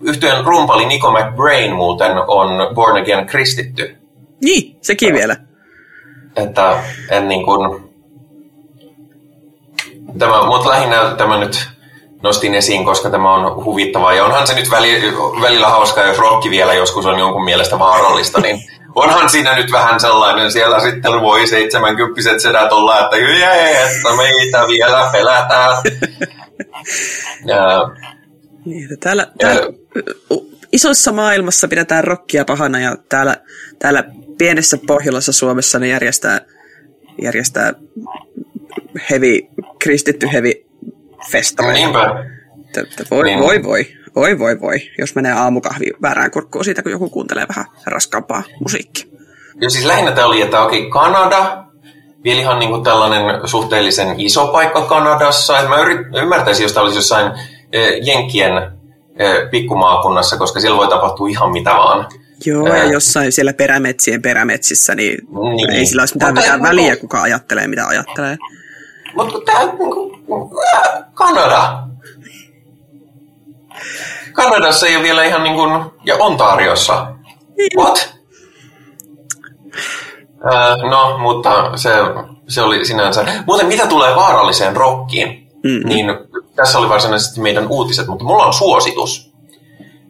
[0.03, 3.97] Yhtyön rumpali Nico McBrain muuten on Born Again kristitty.
[4.43, 5.37] Niin, sekin vielä.
[6.37, 7.89] Että en niin kuin...
[10.19, 11.69] Tämä, mutta lähinnä tämä nyt
[12.23, 14.13] nostin esiin, koska tämä on huvittavaa.
[14.13, 15.03] Ja onhan se nyt väli,
[15.43, 18.63] välillä hauskaa, jos rokki vielä joskus on jonkun mielestä vaarallista, niin
[18.95, 24.65] onhan siinä nyt vähän sellainen, siellä sitten voi 70 sedät olla, että jee, että meitä
[24.69, 25.77] vielä pelätään.
[27.47, 27.91] Ja,
[28.65, 29.63] Niin, että täällä, täällä
[30.73, 33.37] isossa maailmassa pidetään rokkia pahana ja täällä,
[33.79, 34.05] täällä
[34.39, 36.41] pienessä Pohjolassa Suomessa ne järjestää,
[37.23, 37.73] järjestää
[39.11, 39.49] hevi,
[39.79, 40.67] kristitty hevi
[41.31, 41.73] festari.
[41.73, 42.25] Niinpä.
[43.11, 43.41] Voi, niin.
[43.41, 43.87] voi, voi,
[44.19, 49.05] voi, voi, voi, jos menee aamukahvi väärään kurkkuun siitä, kun joku kuuntelee vähän raskaampaa musiikkia.
[49.61, 51.65] Ja siis lähinnä tämä oli, että okei, Kanada,
[52.25, 55.69] vielä ihan niin kuin tällainen suhteellisen iso paikka Kanadassa.
[55.69, 57.33] Mä yrit, ymmärtäisin, jos tämä olisi jossain
[57.73, 58.53] eh, Jenkkien
[59.19, 62.07] eh, pikkumaakunnassa, koska siellä voi tapahtua ihan mitä vaan.
[62.47, 65.19] Joo, ja jossain siellä perämetsien perämetsissä, niin,
[65.57, 65.71] niin.
[65.71, 68.37] ei sillä olisi mitään, mitään väliä, kuka ajattelee, mitä ajattelee.
[69.15, 70.19] Mutta tämä niin
[71.15, 71.89] Kanada.
[74.33, 77.07] Kanadassa ei ole vielä ihan niin kuin, ja Ontariossa.
[77.79, 78.19] What?
[80.53, 81.91] Äh, no, mutta se,
[82.49, 83.25] se oli sinänsä.
[83.47, 85.89] Muuten mitä tulee vaaralliseen rokkiin, mm-hmm.
[85.89, 86.07] niin
[86.57, 89.33] tässä oli varsinaisesti meidän uutiset, mutta mulla on suositus.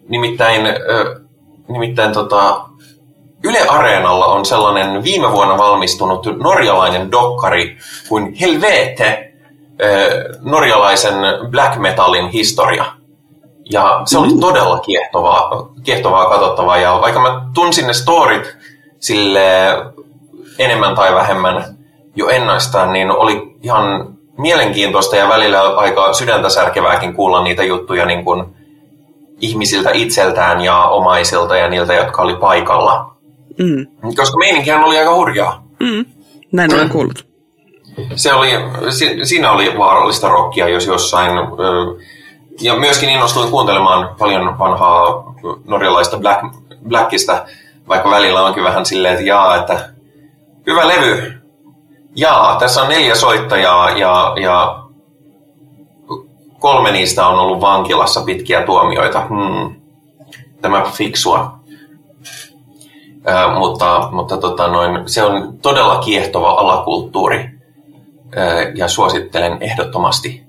[0.08, 1.26] Nimittäin, äh,
[1.68, 2.64] nimittäin tota,
[3.44, 7.78] Yle Areenalla on sellainen viime vuonna valmistunut norjalainen dokkari
[8.08, 9.32] kuin Helvete,
[9.82, 11.14] äh, norjalaisen
[11.50, 12.97] black metalin historia.
[13.70, 14.40] Ja se oli mm.
[14.40, 16.78] todella kiehtovaa, kiehtovaa katsottavaa.
[16.78, 18.56] Ja vaikka mä tunsin ne storit
[18.98, 19.42] sille
[20.58, 21.64] enemmän tai vähemmän
[22.16, 28.24] jo ennaistaan, niin oli ihan mielenkiintoista ja välillä aika sydäntä särkevääkin kuulla niitä juttuja niin
[28.24, 28.44] kuin
[29.40, 33.14] ihmisiltä itseltään ja omaisilta ja niiltä, jotka oli paikalla.
[33.58, 33.86] Mm.
[34.16, 35.62] Koska meininkihän oli aika hurjaa.
[35.80, 36.04] Mm.
[36.52, 37.26] Näin olen kuullut.
[38.14, 38.50] Se oli,
[39.22, 41.32] siinä oli vaarallista rockia, jos jossain.
[42.60, 46.40] Ja myöskin innostuin kuuntelemaan paljon vanhaa norjalaista black,
[46.88, 47.44] blackista,
[47.88, 49.98] vaikka välillä onkin vähän silleen, että jaa, että
[50.68, 51.42] Hyvä levy.
[52.16, 54.82] Jaa, tässä on neljä soittajaa ja, ja
[56.58, 59.20] kolme niistä on ollut vankilassa pitkiä tuomioita.
[59.20, 59.74] Hmm.
[60.60, 61.58] Tämä fiksua.
[63.28, 70.47] Äh, mutta mutta tota noin, se on todella kiehtova alakulttuuri äh, ja suosittelen ehdottomasti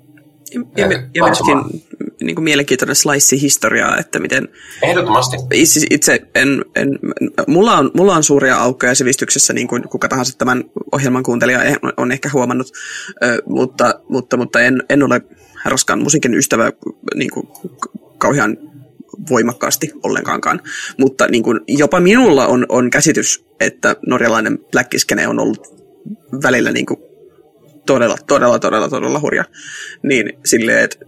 [0.78, 1.82] ja, ja, ja myöskin
[2.22, 4.48] niin kuin mielenkiintoinen slice historiaa, että miten...
[4.82, 5.38] Ehdottomasti.
[5.54, 7.00] Itse, itse en, en,
[7.48, 11.60] mulla, on, mulla on suuria aukkoja sivistyksessä, niin kuin kuka tahansa tämän ohjelman kuuntelija
[11.98, 12.68] on ehkä huomannut,
[13.46, 15.22] mutta, mutta, mutta en, en ole
[15.66, 16.72] raskaan musiikin ystävä
[17.16, 17.48] niin kuin,
[18.18, 18.58] kauhean
[19.30, 20.62] voimakkaasti ollenkaankaan.
[20.98, 24.92] Mutta niin kuin, jopa minulla on, on käsitys, että norjalainen black
[25.28, 25.80] on ollut
[26.44, 27.09] välillä niin kuin,
[27.94, 29.44] todella, todella, todella, todella hurja.
[30.04, 31.06] Niin silleen, että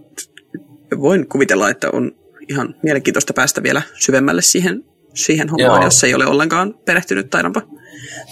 [1.00, 2.12] voin kuvitella, että on
[2.48, 5.84] ihan mielenkiintoista päästä vielä syvemmälle siihen, siihen hommaan, Joo.
[5.84, 7.30] jos ei ole ollenkaan perehtynyt.
[7.30, 7.62] Taidanpa,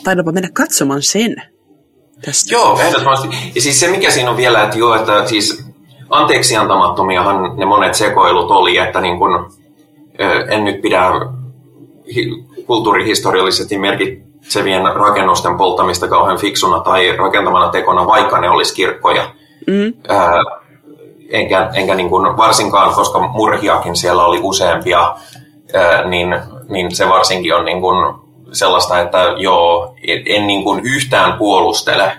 [0.05, 1.43] taidanpa mennä katsomaan sen.
[2.25, 2.55] Tästä.
[2.55, 3.29] Joo, ehdottomasti.
[3.55, 5.65] Ja siis se, mikä siinä on vielä, että joo, että siis
[6.11, 9.53] anteeksi antamattomiahan ne monet sekoilut oli, että niin kun,
[10.49, 11.03] en nyt pidä
[12.67, 13.79] kulttuurihistoriallisesti
[14.51, 19.31] merkitsevien rakennusten polttamista kauhean fiksuna tai rakentamana tekona, vaikka ne olisi kirkkoja.
[19.67, 19.93] Mm
[21.31, 25.15] enkä, enkä niin kuin varsinkaan, koska murhiakin siellä oli useampia,
[26.09, 26.37] niin,
[26.69, 28.15] niin se varsinkin on niin kuin
[28.53, 32.13] sellaista, että joo, en, en niin kuin yhtään puolustele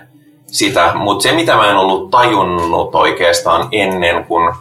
[0.46, 4.54] sitä, mutta se mitä mä en ollut tajunnut oikeastaan ennen kuin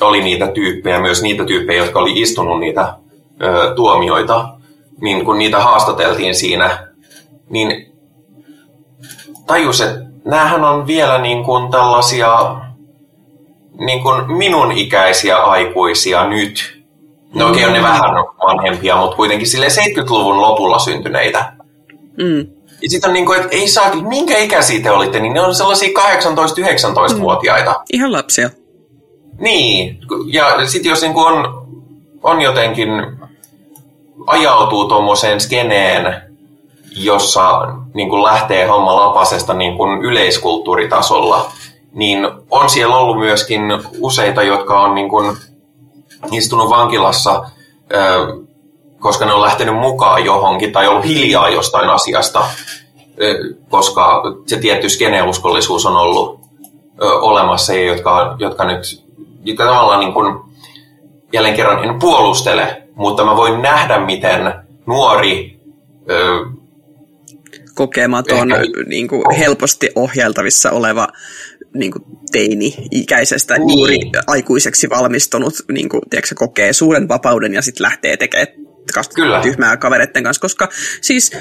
[0.00, 2.94] oli niitä tyyppejä, myös niitä tyyppejä, jotka oli istunut niitä
[3.42, 4.48] ö, tuomioita,
[5.00, 6.87] niin kun niitä haastateltiin siinä,
[7.50, 7.92] niin
[9.46, 12.56] tajus, että näähän on vielä niin kuin tällaisia
[13.78, 16.84] niin kuin minun ikäisiä aikuisia nyt.
[17.34, 17.84] No okei, okay, on ne mm.
[17.84, 18.10] vähän
[18.46, 21.52] vanhempia, mutta kuitenkin sille 70-luvun lopulla syntyneitä.
[22.16, 22.46] Mm.
[22.82, 25.54] Ja sitten on niin kuin, että ei saa, minkä ikäisiä te olitte, niin ne on
[25.54, 27.70] sellaisia 18-19-vuotiaita.
[27.70, 27.84] Mm.
[27.92, 28.50] Ihan lapsia.
[29.38, 31.68] Niin, ja sitten jos niin kuin on,
[32.22, 32.88] on jotenkin
[34.26, 36.27] ajautuu tuommoiseen skeneen,
[37.04, 41.50] jossa niin kuin lähtee homma lapasesta niin kuin yleiskulttuuritasolla,
[41.92, 43.62] niin on siellä ollut myöskin
[44.00, 45.36] useita, jotka on niin kuin
[46.32, 47.44] istunut vankilassa,
[48.98, 52.44] koska ne on lähtenyt mukaan johonkin tai ollut hiljaa jostain asiasta,
[53.68, 56.40] koska se tietty skeneuskollisuus on ollut
[57.20, 59.08] olemassa ja jotka, jotka nyt
[59.44, 60.40] jotka tavallaan niin kuin,
[61.32, 64.54] jälleen kerran en puolustele, mutta mä voin nähdä, miten
[64.86, 65.60] nuori
[67.78, 71.08] kokematon, ehkä, niin kuin helposti ohjeltavissa oleva
[71.74, 73.78] niin kuin teini-ikäisestä niin.
[73.78, 78.46] juuri aikuiseksi valmistunut niin kuin, tiedätkö, kokee suuren vapauden ja sitten lähtee tekemään
[79.14, 79.40] Kyllä.
[79.40, 80.68] tyhmää kavereiden kanssa, koska
[81.00, 81.32] siis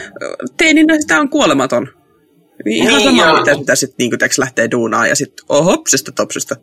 [0.58, 1.88] teininä sitä on kuolematon.
[2.66, 6.56] Niin ihan niin, sama, mitä, mitä sitten niin lähtee duunaan ja sitten oh, hopsista topsista.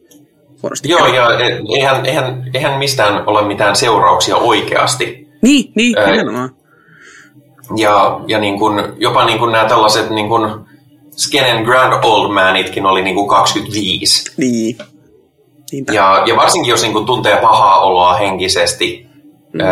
[0.63, 1.15] huonosti Joo, käy.
[1.15, 5.29] ja e- eihän, eihän, eihän mistään ole mitään seurauksia oikeasti.
[5.43, 6.64] Niin, niin, nimenomaan.
[7.77, 10.67] Ja, ja niin kun, jopa niin kun nämä tällaiset niin kun
[11.17, 14.25] Skenen Grand Old Manitkin oli niin kun 25.
[14.37, 14.79] Niin.
[15.73, 15.93] Niinpä.
[15.93, 19.07] Ja, ja varsinkin jos niin kun tuntee pahaa oloa henkisesti,
[19.53, 19.61] mm.
[19.61, 19.65] ö,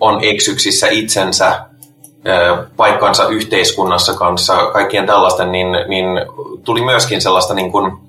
[0.00, 1.60] on eksyksissä itsensä,
[2.26, 6.06] ö, paikkansa yhteiskunnassa kanssa, kaikkien tällaisten, niin, niin
[6.64, 8.00] tuli myöskin sellaista niin kun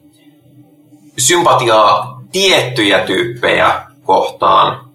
[1.17, 4.88] sympatiaa tiettyjä tyyppejä kohtaan,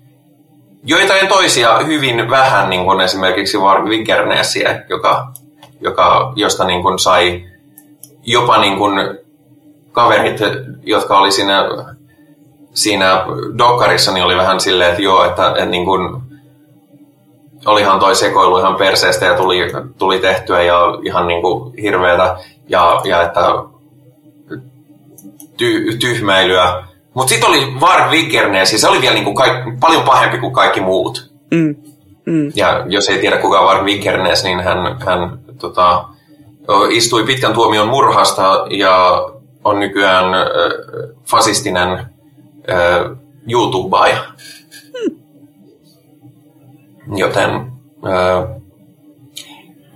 [0.85, 5.33] joitain toisia hyvin vähän, niin kuin esimerkiksi Varg Vikerneesiä, joka,
[5.81, 7.45] joka, josta niin kuin sai
[8.23, 9.19] jopa niin kuin
[9.93, 10.41] kaverit,
[10.83, 11.65] jotka oli siinä,
[12.75, 13.27] siinä
[13.59, 16.23] dokkarissa, niin oli vähän silleen, että joo, että, että niin kuin,
[17.67, 22.37] olihan toi sekoilu ihan perseestä ja tuli, tuli tehtyä ja ihan niin kuin hirveätä
[22.69, 23.41] ja, ja että
[25.57, 26.85] ty, tyhmäilyä.
[27.15, 30.53] Mutta sitten oli Varg Vikernes ja se oli vielä niin kuin kaik, paljon pahempi kuin
[30.53, 31.33] kaikki muut.
[31.51, 31.77] Mm.
[32.27, 32.53] Mm.
[32.55, 36.05] Ja jos ei tiedä kuka on Varg Vikernes, niin hän, hän tota,
[36.91, 39.25] istui pitkän tuomion murhasta ja
[39.65, 40.43] on nykyään äh,
[41.25, 42.07] fasistinen äh,
[43.49, 44.19] YouTubaaja.
[47.17, 48.63] Joten äh,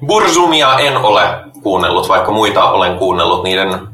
[0.07, 1.23] Burzumia en ole
[1.63, 3.88] kuunnellut, vaikka muita olen kuunnellut niiden,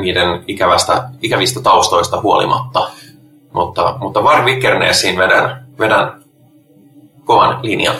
[0.00, 2.90] niiden ikävästä, ikävistä taustoista huolimatta.
[3.52, 6.22] Mutta, mutta Varg Vikerneesiin vedän, vedän
[7.24, 7.94] kovan linjan.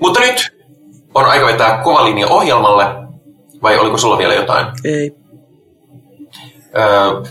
[0.00, 0.56] Mutta nyt
[1.14, 2.84] on aika vetää kova linja ohjelmalle,
[3.62, 4.66] vai oliko sulla vielä jotain?
[4.84, 5.12] Ei.
[6.78, 7.22] Öö,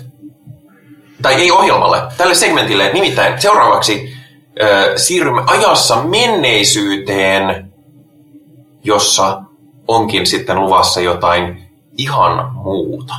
[1.22, 2.94] tai ei ohjelmalle, tälle segmentille.
[2.94, 4.14] Nimittäin seuraavaksi
[4.62, 7.74] öö, siirrymme ajassa menneisyyteen,
[8.84, 9.42] jossa
[9.88, 11.65] onkin sitten luvassa jotain
[11.98, 13.16] ihan muuta.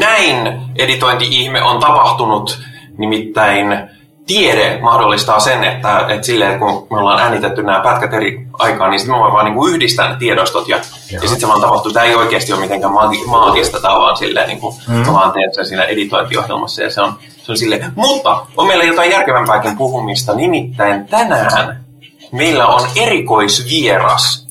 [0.00, 2.58] Näin editointi-ihme on tapahtunut,
[2.98, 3.88] nimittäin
[4.26, 8.98] tiede mahdollistaa sen, että, että silleen, kun me ollaan äänitetty nämä pätkät eri aikaan, niin
[8.98, 10.76] sitten me voidaan vaan niin kuin yhdistää ne tiedostot ja,
[11.10, 11.92] ja sitten se vaan tapahtuu.
[11.92, 14.94] Tämä ei oikeasti ole mitenkään maagi- maagista, tämä vaan silleen, niin kuin, mm.
[14.94, 17.92] mä vaan teen sen siinä editointiohjelmassa ja se on, se on silleen.
[17.96, 21.84] Mutta on meillä jotain järkevämpääkin puhumista, nimittäin tänään
[22.32, 24.46] meillä on erikoisvieras.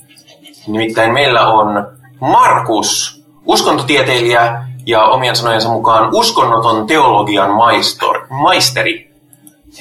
[0.67, 1.87] Nimittäin meillä on
[2.21, 9.11] Markus, uskontotieteilijä ja omien sanojensa mukaan uskonnoton teologian maistor, maisteri.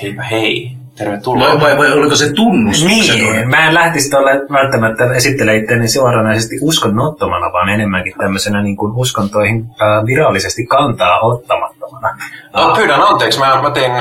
[0.03, 1.49] Heipä hei, tervetuloa.
[1.49, 3.19] Vai, vai, vai oliko se tunnustuksen?
[3.19, 8.93] Niin, mä en lähtisi tuolle välttämättä esittele itseäni suoranaisesti uskonnottomana, vaan enemmänkin tämmöisenä niin kuin
[8.97, 12.19] uskontoihin äh, virallisesti kantaa ottamattomana.
[12.55, 13.93] No, pyydän anteeksi, mä, mä, tein,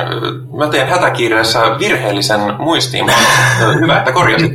[0.58, 3.06] mä tein hätäkiireessä virheellisen muistiin.
[3.82, 4.52] Hyvä, että korjasit.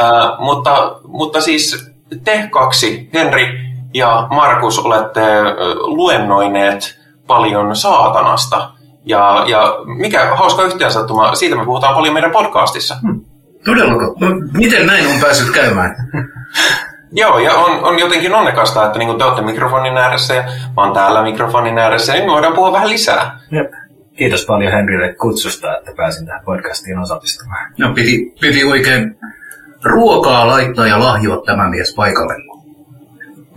[0.00, 1.90] äh, mutta, mutta siis
[2.24, 3.60] te kaksi, Henri
[3.94, 5.20] ja Markus, olette
[5.80, 8.70] luennoineet paljon saatanasta.
[9.04, 12.96] Ja, ja mikä hauska yhteensattuma, siitä me puhutaan paljon meidän podcastissa.
[13.02, 13.20] Hmm.
[13.64, 14.16] Todellako?
[14.20, 15.96] No, miten näin on päässyt käymään?
[17.12, 20.42] Joo, ja on, on jotenkin onnekasta, että niin te olette mikrofonin ääressä ja
[20.76, 23.40] mä oon täällä mikrofonin ääressä, niin me voidaan puhua vähän lisää.
[23.50, 23.72] Jep.
[24.16, 27.72] Kiitos paljon Henrille kutsusta, että pääsin tähän podcastiin osallistumaan.
[27.78, 29.16] No piti, piti oikein
[29.84, 32.34] ruokaa laittaa ja lahjoa tämä mies paikalle.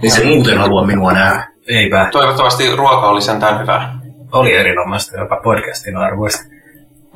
[0.04, 1.48] Ei se muuten halua minua nähdä.
[1.68, 2.10] Eipä.
[2.12, 4.00] Toivottavasti ruoka oli sentään hyvää.
[4.32, 6.44] Oli erinomaista jopa podcastin arvoista.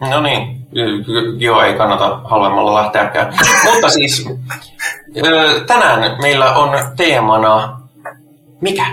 [0.10, 0.68] No niin,
[1.38, 3.34] joo, ei kannata halvemmalla lähteäkään.
[3.74, 4.30] Mutta siis,
[5.68, 7.80] tänään meillä on teemana
[8.62, 8.86] mikä?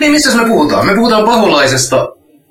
[0.00, 0.86] Niin, missä me puhutaan?
[0.86, 2.08] Me puhutaan paholaisesta.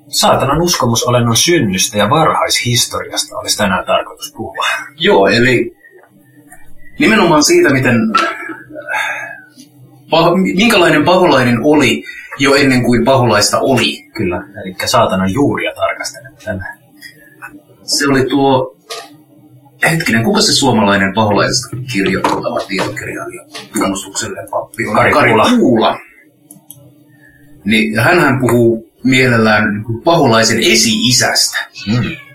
[0.08, 4.64] Saatanan uskomusolennon synnystä ja varhaishistoriasta olisi tänään tarkoitus puhua.
[4.96, 5.76] Joo, eli
[6.98, 7.96] nimenomaan siitä, miten
[10.10, 12.04] pah- minkälainen paholainen oli
[12.38, 14.02] jo ennen kuin paholaista oli.
[14.16, 16.78] Kyllä, eli saatanan juuria tarkastelen tänään.
[17.82, 18.76] Se oli tuo,
[19.90, 24.94] hetkinen, kuka se suomalainen paholaisesta kirjoittava tietokirjailija tunnustukselle pappi on?
[24.94, 25.50] Kari Kuula.
[25.58, 25.98] Kuula.
[27.64, 31.58] Niin, hänhän puhuu mielellään paholaisen esi-isästä.
[31.86, 32.27] Mm.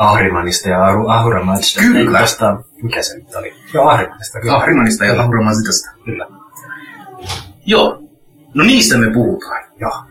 [0.00, 1.80] Ahrimanista ja Ahu- Ahuramanista.
[1.80, 2.18] Kyllä.
[2.18, 3.54] Tästä, mikä se nyt oli?
[3.74, 4.40] Joo, Ahrimanista.
[4.40, 4.56] Kyllä.
[4.56, 5.90] Ahrimanista ja Ahuramanista.
[6.04, 6.26] Kyllä.
[7.66, 8.02] Joo,
[8.54, 9.64] no niistä me puhutaan.
[9.80, 10.04] Joo.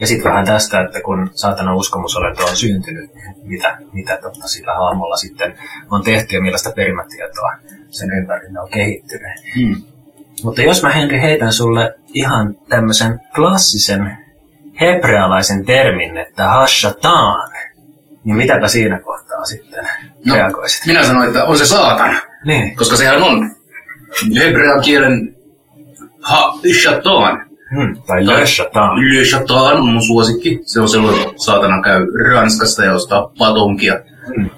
[0.00, 3.10] Ja sitten vähän tästä, että kun saatanan uskomusolento on syntynyt,
[3.42, 5.54] mitä, mitä totta sillä hahmolla sitten
[5.90, 7.52] on tehty ja millaista perimätietoa
[7.90, 9.32] sen ympärillä on kehittynyt.
[9.56, 9.82] Hmm.
[10.42, 14.18] Mutta jos mä Henri heitän sulle ihan tämmöisen klassisen
[14.80, 17.50] hebrealaisen termin, että hashatan,
[18.24, 19.88] niin mitäpä siinä kohtaa sitten
[20.24, 20.86] No, reagoisit?
[20.86, 22.76] minä sanoin, että on se saatana, Niin.
[22.76, 23.50] koska sehän on
[24.38, 25.36] hebrean kielen
[26.20, 27.96] ha shatan, Hmm.
[28.06, 28.96] Tai Le Chatan.
[29.14, 30.60] Le Chatan on mun suosikki.
[30.62, 34.00] Se on sellainen, saatana käy Ranskasta ja ostaa patonkia.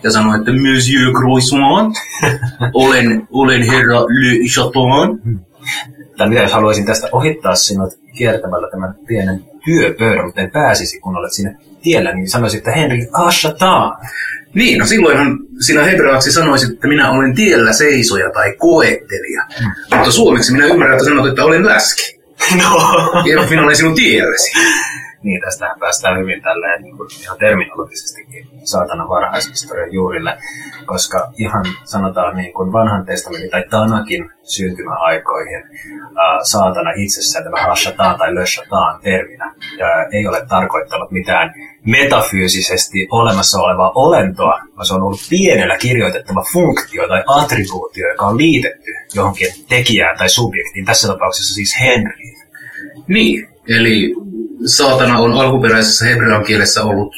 [0.03, 1.95] Ja sanoo, että Monsieur Croissant,
[2.75, 5.19] olen, olen herra Le Chatan.
[6.17, 11.17] Tai mitä jos haluaisin tästä ohittaa sinut kiertämällä tämän pienen työpöydän, mutta en pääsisi, kun
[11.17, 13.93] olet siinä tiellä, niin sanoisin, että Henri Ashatan.
[14.55, 19.43] Niin, no silloinhan sinä hebraaksi sanoisit, että minä olen tiellä seisoja tai koettelija.
[19.95, 22.21] Mutta suomeksi minä ymmärrän, että sanot, että olen läski.
[22.63, 22.77] No.
[23.25, 24.51] Ja minä olen sinun tielläsi.
[25.23, 30.39] Niin, tästähän päästään hyvin tälleen niin kuin ihan terminologisestikin saatana varhaishistorian juurille,
[30.87, 35.63] koska ihan sanotaan niin kuin vanhan testamentin tai Tanakin syntymäaikoihin
[36.43, 41.55] saatana itsessään tämä Hashatan tai Löshatan terminä ää, ei ole tarkoittanut mitään
[41.87, 48.39] metafyysisesti olemassa olevaa olentoa, vaan se on ollut pienellä kirjoitettava funktio tai attribuutio, joka on
[48.39, 52.13] liitetty johonkin tekijään tai subjektiin, tässä tapauksessa siis Henry.
[53.09, 54.15] Niin, eli
[54.67, 57.15] saatana on alkuperäisessä hebrean kielessä ollut,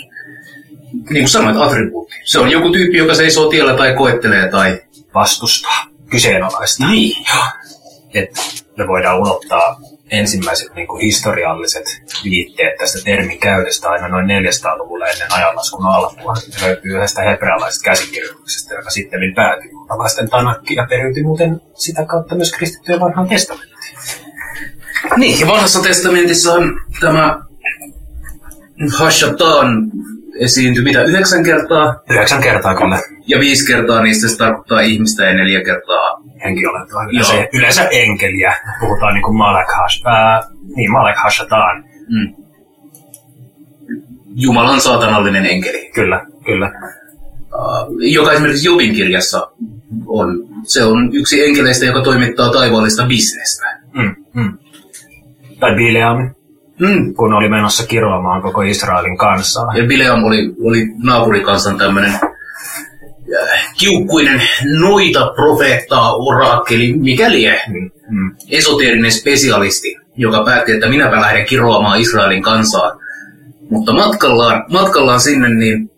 [0.93, 2.15] niin kuin sanoit, attribuutti.
[2.25, 4.81] Se on joku tyyppi, joka seisoo tiellä tai koettelee tai...
[5.15, 6.87] vastustaa, kyseenalaista.
[6.87, 7.27] Niin.
[8.15, 8.41] Että
[8.79, 11.85] me voidaan ulottaa ensimmäiset niin kuin historialliset
[12.25, 16.35] viitteet tästä termin käytöstä aina noin 400-luvulla ennen ajanlaskun alkua.
[16.35, 22.35] Se löytyy yhdestä hebrealaisesta käsikirjoituksesta, joka sitten päätyi juutalaisten tanakki ja periytyi muuten sitä kautta
[22.35, 23.73] myös kristittyjen vanhaan testamentiin.
[25.17, 27.41] Niin, ja vanhassa testamentissa on tämä
[28.99, 29.91] Hashatan
[30.41, 35.35] esiintyi mitä yhdeksän kertaa, Yhdeksän kertaa kyllä ja viisi kertaa niistä se tarkoittaa ihmistä ja
[35.35, 37.03] neljä kertaa henkilölentoa.
[37.03, 37.11] Joo.
[37.11, 38.55] Yleensä, yleensä enkeliä.
[38.81, 40.43] Puhutaan niin kuin Malek, Hash, ää,
[40.77, 41.85] niin, Malek Hashatan.
[42.09, 42.35] mm.
[44.35, 46.73] Jumalan saatanallinen enkeli, Kyllä, kyllä.
[47.55, 49.51] uh, joka esimerkiksi Jobin kirjassa
[50.07, 50.29] on.
[50.65, 53.81] Se on yksi enkeleistä, joka toimittaa taivaallista bisnestä.
[53.95, 54.59] Mm, mm.
[55.63, 56.31] Tai Bileam,
[56.81, 57.15] Mm.
[57.15, 59.77] kun oli menossa kiroamaan koko Israelin kansaa.
[59.77, 62.13] Ja Bileam oli, oli naapurikansan tämmöinen
[63.79, 64.43] kiukkuinen
[64.81, 68.37] noita profeettaa orakeli, mikä lie, Mm, mm.
[68.51, 72.99] esoteerinen spesialisti, joka päätti, että minäpä lähden kiroamaan Israelin kansaa.
[73.71, 75.91] Mutta matkallaan, matkallaan sinne, niin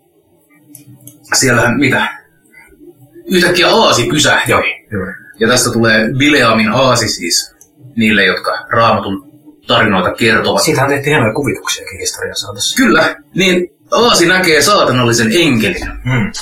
[1.34, 2.06] siellähän mitä?
[3.26, 4.54] Yhtäkkiä aasi pysähtyi.
[4.90, 5.02] Joo.
[5.40, 7.54] Ja tästä tulee Bileamin aasi siis
[7.96, 9.33] niille, jotka raamatun
[9.66, 10.62] tarinoita kertovat.
[10.62, 12.76] Siitähän tehtiin hienoja kuvituksiakin historian saatossa.
[12.76, 16.32] Kyllä, niin aasi näkee saatanallisen enkelin, Mm.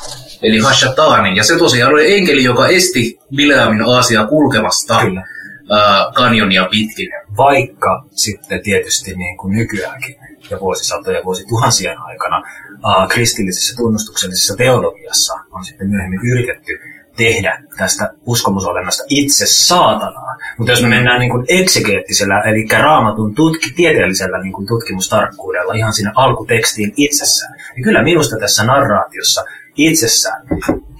[0.43, 1.37] eli Hashatanin.
[1.37, 5.25] Ja se tosiaan oli enkeli, joka esti Bileamin aasia kulkemasta Kyllä.
[5.71, 7.09] ää, kanjonia pitkin.
[7.37, 10.17] Vaikka sitten tietysti niin kuin nykyäänkin
[10.51, 12.43] ja vuosisatoja, vuosituhansien aikana
[12.85, 16.73] ää, kristillisessä tunnustuksellisessa teologiassa on sitten myöhemmin yritetty
[17.17, 20.37] tehdä tästä uskomusolennosta itse saatanaa.
[20.59, 25.93] Mutta jos me mennään niin kuin eksegeettisellä, eli raamatun tutki, tieteellisellä niin kuin tutkimustarkkuudella ihan
[25.93, 29.45] sinne alkutekstiin itsessään, niin kyllä minusta tässä narraatiossa
[29.77, 30.43] itsessään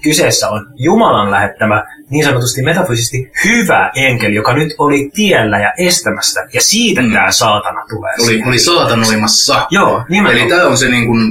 [0.03, 6.47] kyseessä on Jumalan lähettämä niin sanotusti metafyysisesti hyvä enkeli, joka nyt oli tiellä ja estämässä,
[6.53, 7.13] ja siitä Mm.
[7.13, 8.11] tämä saatana tulee.
[8.23, 9.67] Oli, oli saatanoimassa.
[9.71, 10.41] Joo, nimenomaan.
[10.41, 11.21] Eli tämä on se niin kuin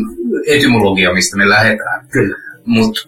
[0.46, 2.06] etymologia, mistä me lähdetään.
[2.10, 2.36] Kyllä.
[2.64, 3.00] Mutta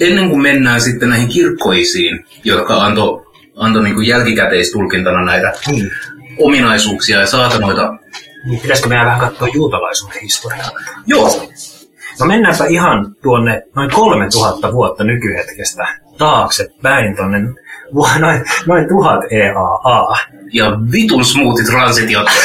[0.00, 5.90] ennen kuin mennään sitten näihin kirkkoisiin, jotka antoi anto niin kuin jälkikäteistulkintana näitä Niin.
[6.38, 7.94] ominaisuuksia ja saatanoita.
[8.44, 8.60] niin.
[8.60, 10.70] Pitäisikö meidän vähän katsoa juutalaisuuden historiaa?
[11.06, 11.48] Joo,
[12.20, 15.86] No mennäänpä ihan tuonne noin 3000 vuotta nykyhetkestä
[16.18, 17.38] taakse päin tuonne
[18.18, 20.16] noin, noin 1000 EAA.
[20.52, 22.26] ja vitun smoothie transitiot.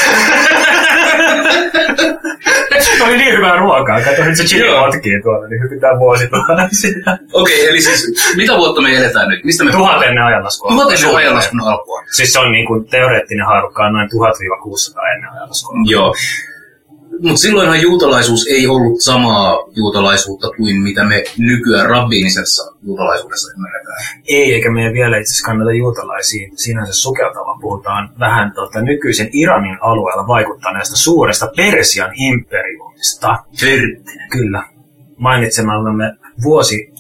[2.82, 4.02] Se oli niin hyvää ruokaa.
[4.02, 6.92] Kato nyt se chili potkii tuolla, niin hypitään vuosituhansia.
[7.34, 9.44] Okei, eli siis mitä vuotta me eletään nyt?
[9.44, 10.70] Mistä me Tuhat ennen ajanlaskua.
[10.70, 12.04] Tuhat ennen ajanlaskun alkua.
[12.16, 15.76] Siis se on niin kuin teoreettinen haarukka on noin 1000-600 ennen ajanlaskua.
[15.86, 16.14] Joo.
[17.24, 24.22] Mutta silloinhan juutalaisuus ei ollut samaa juutalaisuutta kuin mitä me nykyään rabbiinisessa juutalaisuudessa ymmärretään.
[24.28, 29.78] Ei, eikä meidän vielä itse asiassa kannata juutalaisiin sinänsä sukeltaa, puhutaan vähän tota, nykyisen Iranin
[29.82, 33.44] alueella vaikuttaneesta suuresta Persian imperiumista.
[33.62, 34.30] Verttinen.
[34.32, 34.64] Kyllä.
[35.18, 36.94] Mainitsemallamme vuosi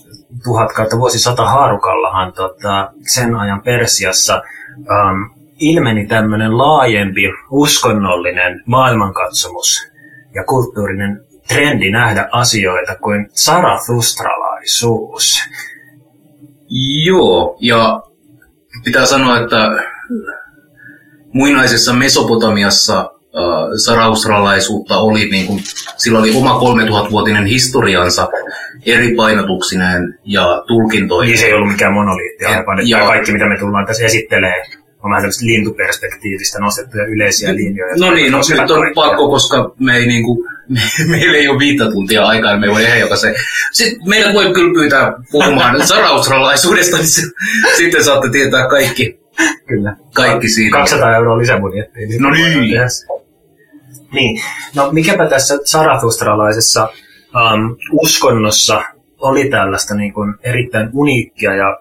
[0.43, 4.41] tuhat kautta vuosi sata haarukallahan tota, sen ajan Persiassa
[4.78, 7.22] ähm, ilmeni tämmöinen laajempi
[7.52, 9.91] uskonnollinen maailmankatsomus
[10.36, 15.40] ja kulttuurinen trendi nähdä asioita kuin zarathustralaisuus.
[17.06, 18.02] Joo, ja
[18.84, 19.58] pitää sanoa, että
[21.34, 23.08] muinaisessa Mesopotamiassa äh,
[23.86, 25.60] saraustralaisuutta oli, niin kuin,
[25.98, 28.30] sillä oli oma 3000-vuotinen historiansa
[28.86, 31.30] eri painotuksineen ja tulkintoineen.
[31.30, 32.64] Niin se ei ollut mikään monoliitti, Ja-
[33.00, 33.08] joo.
[33.08, 34.64] kaikki mitä me tullaan tässä esittelee
[35.04, 37.95] on vähän tämmöistä lintuperspektiivistä nostettuja yleisiä linjoja.
[37.99, 41.91] No niin, no nyt on pakko, koska me ei niinku, me, meillä ei ole viittä
[41.91, 43.36] tuntia aikaa, niin me voi ehdota se.
[43.72, 47.22] Sitten meillä voi kyllä pyytää puhumaan saraustralaisuudesta, niin se,
[47.78, 49.20] sitten saatte tietää kaikki,
[49.68, 49.95] Kyllä.
[50.14, 50.78] kaikki siinä.
[50.78, 52.08] 200 euroa lisäbudjettia.
[52.20, 52.70] No niin.
[52.70, 53.06] tehdä se.
[54.14, 54.41] Niin.
[54.76, 56.89] No mikäpä tässä sarathustralaisessa
[57.36, 58.84] um, uskonnossa
[59.18, 61.78] oli tällaista niin kuin erittäin uniikkia ja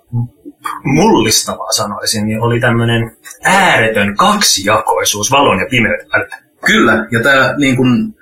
[0.85, 6.37] mullistavaa sanoisin, niin oli tämmöinen ääretön kaksijakoisuus valon ja pimeyden välillä.
[6.67, 8.15] Kyllä, ja tämä niin kuin,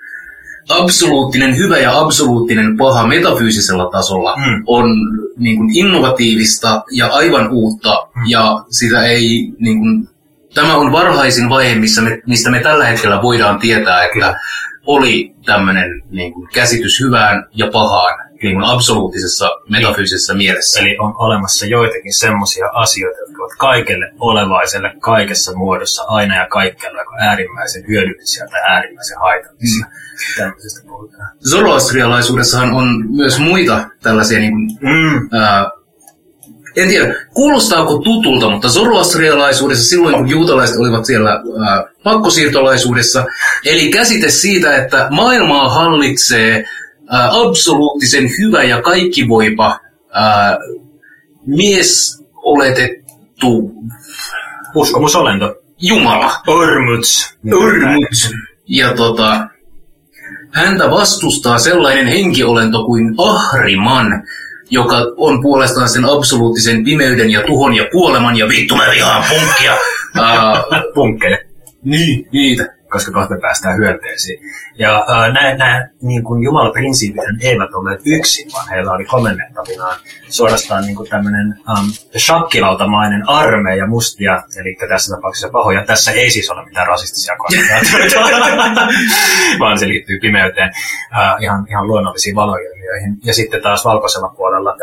[0.68, 4.62] absoluuttinen hyvä ja absoluuttinen paha metafyysisellä tasolla Mm.
[4.66, 4.84] on
[5.36, 8.22] niin kuin, innovatiivista ja aivan uutta, mm.
[8.28, 10.08] ja sitä ei niin kuin,
[10.54, 14.36] tämä on varhaisin vaihe, missä me, mistä me tällä hetkellä voidaan tietää, että.
[14.88, 20.80] Oli tämmöinen niin kuin, käsitys hyvään ja pahaan niin kuin, absoluuttisessa metafyysisessä mielessä.
[20.80, 27.00] Eli on olemassa joitakin semmoisia asioita, jotka ovat kaikelle olevaiselle kaikessa muodossa aina ja kaikkialla
[27.18, 29.86] äärimmäisen hyödyllisiä tai äärimmäisen haitallisia.
[29.86, 29.92] Mm.
[30.36, 31.28] Tämmöisestä puhutaan.
[31.50, 35.28] Zoroastrialaisuudessahan on myös muita tällaisia niin kuin, Mm.
[35.32, 35.70] Ää,
[36.76, 43.24] en tiedä, kuulostaako tutulta, mutta zoroastrialaisuudessa silloin, kun juutalaiset olivat siellä ää, pakkosiirtolaisuudessa,
[43.64, 46.64] eli käsite siitä, että maailmaa hallitsee
[47.10, 49.80] ää, absoluuttisen hyvä ja kaikkivoipa
[50.12, 50.58] ää,
[51.46, 53.72] mies oletettu
[54.74, 55.56] Uskomusolento.
[55.80, 56.32] Jumala.
[56.46, 57.38] Ormuts.
[57.52, 58.30] Urmut.
[58.66, 59.48] Ja tota,
[60.52, 64.22] häntä vastustaa sellainen henkiolento kuin Ahriman,
[64.70, 69.72] joka on puolestaan sen absoluuttisen pimeyden ja tuhon ja kuoleman ja vittu mä vihaan punkkia.
[70.16, 71.38] Uh, Punkkeja.
[71.84, 72.77] niin, niitä.
[72.90, 74.40] Koska kohta päästään hyönteisiin.
[74.78, 79.96] Ja äh, nämä, niin kuin jumalaprinsiipit eivät olleet yksin, vaan heillä oli komennettavinaan
[80.28, 85.84] suorastaan niin kuin tämmöinen um, shakkilautamainen armeija mustia, eli tässä tapauksessa pahoja.
[85.84, 88.20] Tässä ei siis ole mitään rasistisia konstellaatioita,
[89.60, 90.70] vaan se liittyy pimeyteen,
[91.18, 93.18] äh, ihan, ihan luonnollisiin valoilmiöihin.
[93.24, 94.76] Ja sitten taas valkoisella puolella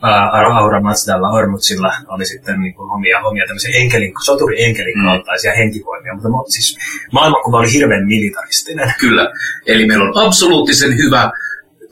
[0.00, 5.04] tämä äh, Aura Mazdalla Ormutsilla oli sitten niin kuin omia, omia tämmöisiä enkelin, soturi-enkelin Mm.
[5.04, 6.78] kaltaisia henkivoimia, mutta siis
[7.12, 8.94] maailmankuva oli hirveän militaristinen.
[9.00, 9.32] Kyllä.
[9.66, 11.30] Eli meillä on absoluuttisen hyvä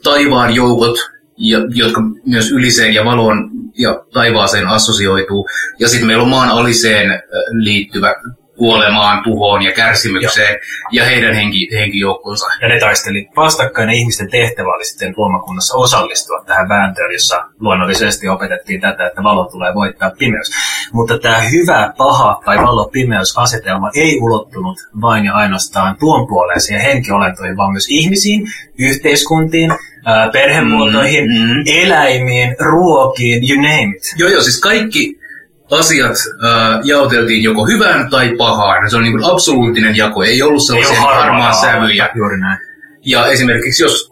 [0.03, 0.95] taivaan joukot,
[1.37, 5.47] ja, jotka myös yliseen ja valoon ja taivaaseen assosioituu.
[5.79, 8.15] Ja sitten meillä on maan aliseen liittyvä
[8.57, 10.59] kuolemaan, tuhoon ja kärsimykseen
[10.91, 12.45] ja heidän henki, henkijoukkonsa.
[12.61, 18.27] Ja ne taisteli vastakkain ja ihmisten tehtävä oli sitten luomakunnassa osallistua tähän vääntöön, jossa luonnollisesti
[18.27, 20.51] opetettiin tätä, että valo tulee voittaa pimeys.
[20.93, 27.71] Mutta tämä hyvä, paha tai valo-pimeys-asetelma ei ulottunut vain ja ainoastaan tuon puoleisiin henkiolentoihin, vaan
[27.71, 28.47] myös ihmisiin,
[28.79, 29.71] yhteiskuntiin,
[30.33, 31.63] perhemuotoihin, Mm, mm.
[31.65, 34.03] eläimiin, ruokiin, you name it.
[34.17, 35.22] Joo, joo, siis kaikki
[35.71, 38.89] asiat äh, jaoteltiin joko hyvään tai pahaan.
[38.89, 42.09] Se on niin kuin absoluuttinen jako, ei ollut sellaisia ole harmaa harmaa sävyjä.
[42.15, 42.59] Juuri näin.
[43.05, 44.11] Ja esimerkiksi jos,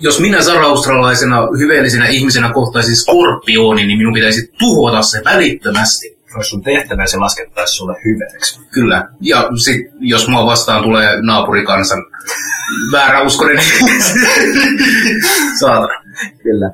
[0.00, 6.18] jos minä saraustralaisena hyveellisenä ihmisenä kohtaisin skorpioonin, niin minun pitäisi tuhota se välittömästi.
[6.36, 8.60] Olisi sun tehtävä se laskettaisiin sulle hyveeksi.
[8.70, 9.08] Kyllä.
[9.20, 12.04] Ja sit, jos mua vastaan tulee naapurikansan
[12.92, 13.64] vääräuskoinen,
[15.60, 16.02] saatana.
[16.42, 16.70] Kyllä.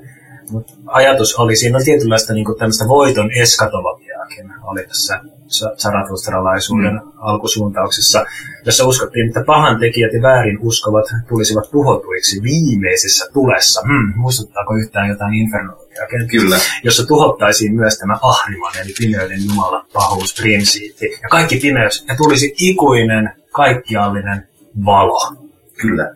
[0.51, 7.13] Mut ajatus oli, siinä on tietynlaista niin tämmöistä voiton eskatologiaakin, oli tässä sa- zarathustralaisuuden mm.
[7.17, 8.25] alkusuuntauksessa,
[8.67, 13.81] jossa uskottiin, että pahan tekijät ja väärin uskovat tulisivat tuhotuiksi viimeisessä tulessa.
[13.87, 16.07] Hmm, muistuttaako yhtään jotain infernologiaa?
[16.31, 16.57] Kyllä.
[16.85, 22.55] Jossa tuhottaisiin myös tämä ahriman, eli pimeyden jumala, pahuus, prinsiitti ja kaikki pimeys, ja tulisi
[22.59, 24.49] ikuinen, kaikkiallinen
[24.85, 25.37] valo.
[25.81, 26.15] Kyllä.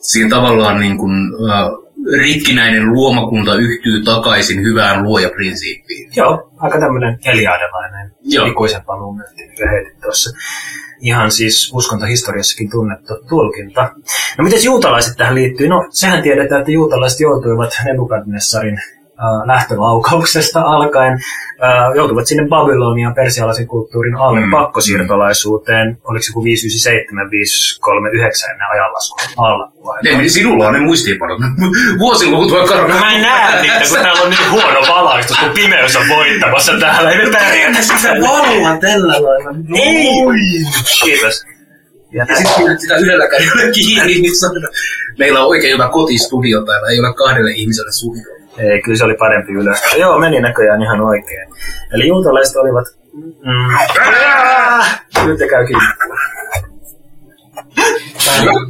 [0.00, 1.12] Siinä tavallaan niin kuin,
[1.50, 6.10] äh, rikkinäinen luomakunta yhtyy takaisin hyvään luojaprinsiippiin.
[6.16, 8.12] Joo, aika tämmöinen eliadelainen
[8.50, 9.42] ikuisen paluun myytti,
[10.02, 10.30] tuossa.
[11.00, 13.90] Ihan siis uskontohistoriassakin tunnettu tulkinta.
[14.38, 15.68] No miten juutalaiset tähän liittyy?
[15.68, 18.78] No sehän tiedetään, että juutalaiset joutuivat Nebukadnessarin
[19.46, 21.18] lähtölaukauksesta alkaen,
[21.96, 24.50] joutuvat sinne Babylonian persialaisen kulttuurin alle Mm.
[24.50, 25.98] pakkosiirtolaisuuteen.
[26.04, 29.96] Oliko se joku 597, 539 ennen ajanlaskun alkua?
[30.04, 31.38] Ne, niin sinulla on ne muistiinpanot.
[31.98, 32.88] Vuosiluvut voi karkaa.
[32.94, 36.72] No mä en näe niitä, kun täällä on niin huono valaistus, kun pimeys on voittamassa
[36.80, 37.10] täällä.
[37.10, 39.50] Ei me pärjätä sitä valua tällä lailla.
[39.82, 40.06] Ei!
[41.02, 41.44] Kiitos.
[42.12, 44.72] Ja Ja sitten pidät sitä yhdellä kädellä kiinni, niin sanotaan,
[45.18, 48.22] meillä on oikein hyvä kotistudio täällä, ei ole kahdelle ihmiselle studio.
[48.58, 49.78] Ei, kyllä se oli parempi ylös.
[49.96, 51.48] Joo, meni näköjään ihan oikein.
[51.92, 52.86] Eli juutalaiset olivat...
[53.14, 53.68] Mm,
[55.26, 55.86] nyt te käy kiinni.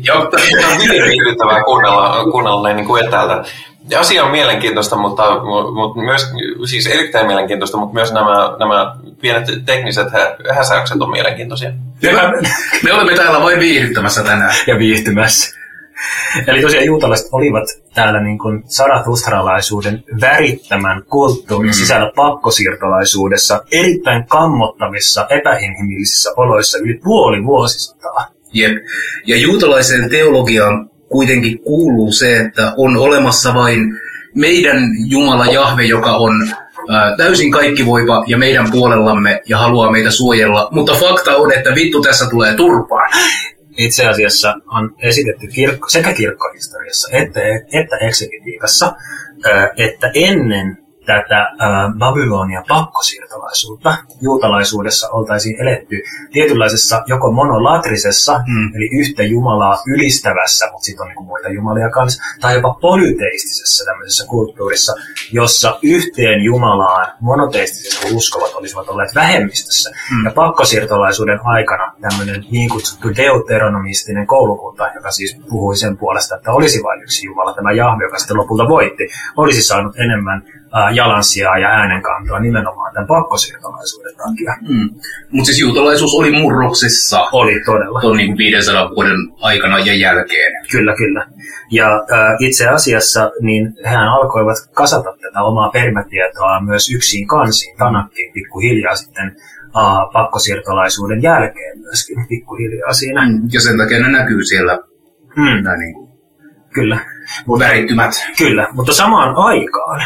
[0.02, 3.42] Joo, Tämä on hyvin viihdyttävää kuunnella, kuunnella näin niin kuin etäältä.
[3.90, 5.22] Ja asia on mielenkiintoista, mutta,
[5.74, 6.32] mutta myös,
[6.64, 11.72] siis erittäin mielenkiintoista, mutta myös nämä, nämä pienet tekniset hä- häsäykset on mielenkiintoisia.
[12.82, 14.54] Me olemme täällä vain viihdyttämässä tänään.
[14.66, 15.56] ja viihtymässä.
[16.46, 17.64] Eli tosiaan juutalaiset olivat
[17.94, 21.74] täällä niin kuin saratustralaisuuden värittämän kulttuurin mm.
[21.74, 28.26] sisällä pakkosiirtolaisuudessa erittäin kammottavissa, epäinhimillisissä oloissa yli puoli vuosisataa.
[28.52, 28.72] Jep.
[29.26, 33.80] Ja juutalaiseen teologiaan kuitenkin kuuluu se, että on olemassa vain
[34.34, 36.48] meidän Jumala Jahve, joka on
[36.88, 40.68] ää, täysin kaikkivoiva ja meidän puolellamme ja haluaa meitä suojella.
[40.70, 43.10] Mutta fakta on, että vittu tässä tulee turpaan.
[43.76, 47.40] Itse asiassa on esitetty kirkko, sekä kirkkohistoriassa että,
[47.72, 48.96] että eksegetiikassa,
[49.76, 51.64] että ennen tätä ö,
[51.98, 55.96] Babylonia pakkosiirtolaisuutta juutalaisuudessa oltaisiin eletty
[56.32, 58.70] tietynlaisessa joko monolatrisessa, Mm.
[58.76, 64.26] eli yhtä Jumalaa ylistävässä, mutta sitten on niinku muita jumalia kanssa, tai jopa polyteistisessä tämmöisessä
[64.26, 64.92] kulttuurissa,
[65.32, 69.90] jossa yhteen Jumalaan monoteistisesti uskovat olisivat olleet vähemmistössä.
[70.10, 70.24] Mm.
[70.24, 76.82] Ja pakkosiirtolaisuuden aikana tämmöinen niin kutsuttu deuteronomistinen koulukunta, joka siis puhui sen puolesta, että olisi
[76.82, 80.42] vain yksi Jumala, tämä Jahve, joka sitten lopulta voitti, olisi saanut enemmän
[80.94, 84.54] jalansijaa ja äänenkantoa nimenomaan tämän pakkosiirtolaisuuden takia.
[84.68, 84.90] Mm.
[85.30, 88.00] Mutta siis juutalaisuus oli murroksessa Oli todella.
[88.00, 90.52] tuon niin 500 vuoden aikana ja jälkeen.
[90.70, 91.26] Kyllä, kyllä.
[91.70, 98.32] Ja äh, itse asiassa niin hän alkoivat kasata tätä omaa perimätietoa myös yksin kansiin, Tanakkiin
[98.32, 99.26] pikkuhiljaa sitten
[99.76, 103.28] äh, pakkosiirtolaisuuden jälkeen myöskin pikkuhiljaa siinä.
[103.28, 103.40] Mm.
[103.52, 104.78] Ja sen takia ne näkyy siellä
[105.36, 106.08] Mm, nämä niin kuin
[106.74, 106.98] kyllä.
[107.58, 108.10] värittymät.
[108.38, 110.00] Kyllä, mutta samaan aikaan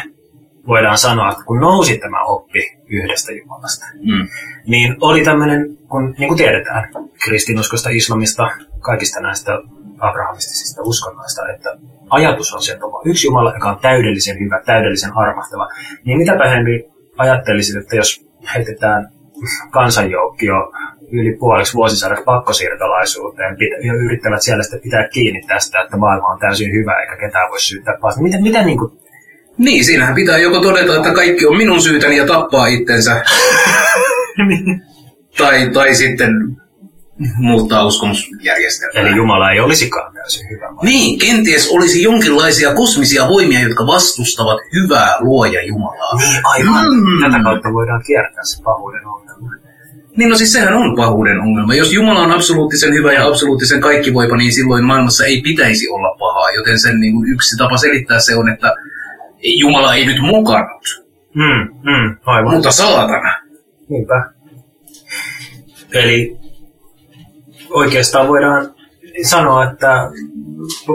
[0.68, 4.28] voidaan sanoa, että kun nousi tämä oppi yhdestä Jumalasta, Mm.
[4.66, 6.90] niin oli tämmöinen, kun, niin kuin tiedetään,
[7.24, 8.50] kristinuskosta, islamista,
[8.80, 9.52] kaikista näistä
[9.98, 11.70] abrahamistisista uskonnoista, että
[12.10, 15.68] ajatus on se, että on yksi Jumala, joka on täydellisen hyvä, täydellisen armahtava.
[16.04, 19.08] Niin mitäpä Henri ajattelisit, että jos heitetään
[19.70, 20.72] kansanjoukkio
[21.12, 23.56] yli puoliksi vuosisadaksi pakkosiirtolaisuuteen
[23.86, 27.60] ja yrittävät siellä sitten pitää kiinni tästä, että maailma on täysin hyvä eikä ketään voi
[27.60, 28.22] syyttää paasta.
[28.22, 28.92] Miten, miten niin kuin,
[29.58, 33.22] Niin, siinähän pitää joko todeta, että kaikki on minun syytäni ja tappaa itsensä,
[35.38, 36.30] tai, tai sitten
[37.36, 39.02] muuttaa uskomusjärjestelmää.
[39.02, 40.66] eli Jumala ei olisikaan täysin hyvä.
[40.66, 40.84] Vai?
[40.84, 46.16] Niin, kenties olisi jonkinlaisia kosmisia voimia, jotka vastustavat hyvää luoja Jumalaa.
[46.18, 46.86] Niin, aivan.
[46.94, 47.30] Mm.
[47.30, 49.48] Tätä kautta voidaan kiertää se pahuuden ongelma.
[50.16, 51.74] Niin no siis sehän on pahuuden ongelma.
[51.74, 56.50] Jos Jumala on absoluuttisen hyvä ja absoluuttisen kaikkivoipa, niin silloin maailmassa ei pitäisi olla pahaa.
[56.50, 58.74] Joten sen niin kuin yksi tapa selittää se on, että
[59.42, 60.82] Jumala ei nyt mukannut,
[61.34, 62.54] Mm, mm, aivan.
[62.54, 63.34] mutta saatana.
[63.88, 64.30] Niinpä.
[65.94, 66.36] Eli
[67.70, 68.74] oikeastaan voidaan
[69.22, 70.10] sanoa, että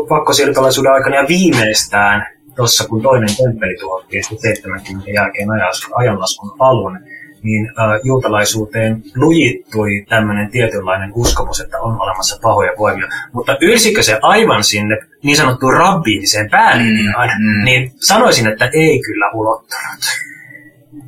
[0.10, 2.26] pakkosiirtolaisuuden aikana ja viimeistään
[2.56, 3.76] tuossa kun toinen temppeli
[4.22, 5.48] sitten 70 jälkeen
[5.96, 7.00] ajanlaskun alun,
[7.44, 13.08] niin äh, juutalaisuuteen lujittui tämmöinen tietynlainen uskomus, että on olemassa pahoja voimia.
[13.34, 17.66] Mutta ylsikö se aivan sinne niin sanottuun rabbiiniseen päälinjaan, Mm, mm.
[17.66, 20.04] niin sanoisin, että ei kyllä ulottunut.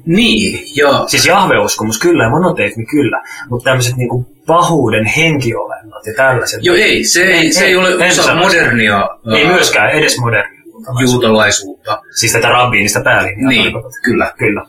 [0.06, 6.60] Niin, ja Siis jahveuskomus kyllä ja monoteismi kyllä, mutta tämmöiset niinku pahuuden henkiolennot ja tällaiset.
[6.64, 10.58] jo ei, se ei, se ei Ei, ole osa modernia Ei ää, myöskään edes moderni
[10.66, 11.12] juutalaisuutta.
[11.12, 12.02] juutalaisuutta.
[12.20, 13.50] Siis tätä rabbiinista päälinjaa.
[13.50, 13.92] Niin, tarkoitat.
[14.04, 14.32] kyllä.
[14.38, 14.66] Kyllä.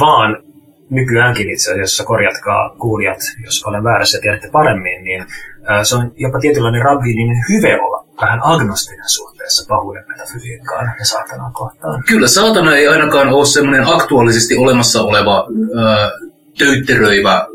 [0.00, 0.36] Vaan
[0.90, 5.26] nykyäänkin itse asiassa, korjatkaa kuulijat, jos olen väärässä ja tiedätte paremmin, niin
[5.82, 12.02] se on jopa tietynlainen rabbiininen hyve olla vähän agnostinen suhteessa pahuuden metafysiikkaan ja saatanaan kohtaan.
[12.08, 15.46] Kyllä, saatana ei ainakaan ole semmoinen aktuaalisesti olemassa oleva
[15.84, 16.10] ää,
[16.58, 17.46] töytteröivä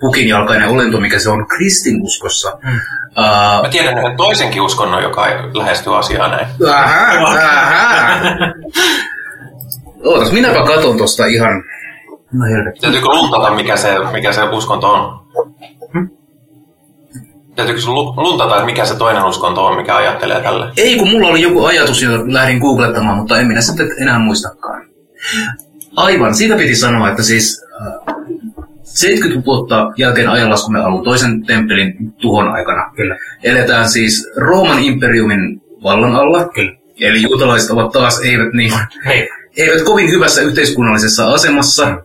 [0.00, 2.58] pukinjalkainen olento, mikä se on kristinuskossa.
[2.64, 2.80] Mm.
[3.16, 6.46] Ää, Mä tiedän yhden toisenkin uskonnon, joka lähestyy asiaa näin.
[6.68, 8.20] Ähä, ähä.
[10.04, 11.64] Ootas, minäpä katon tosta ihan...
[12.32, 12.80] No helvetti.
[12.80, 15.22] Täytyykö luntata, mikä se, mikä se uskonto on?
[17.56, 20.72] Täytyykö se lu- luntata, että mikä se toinen uskonto on, mikä ajattelee tälle?
[20.76, 24.86] Ei, kun mulla oli joku ajatus, jota lähdin googlettamaan, mutta en minä sitten enää muistakaan.
[25.96, 28.14] Aivan, siitä piti sanoa, että siis äh,
[28.82, 33.16] 70 vuotta jälkeen ajanlaskumme alun toisen temppelin tuhon aikana Kyllä.
[33.42, 36.48] eletään siis Rooman imperiumin vallan alla.
[36.48, 36.76] Kyllä.
[37.00, 38.72] Eli juutalaiset ovat taas eivät, niin,
[39.06, 41.98] Hei, eivät kovin hyvässä yhteiskunnallisessa asemassa.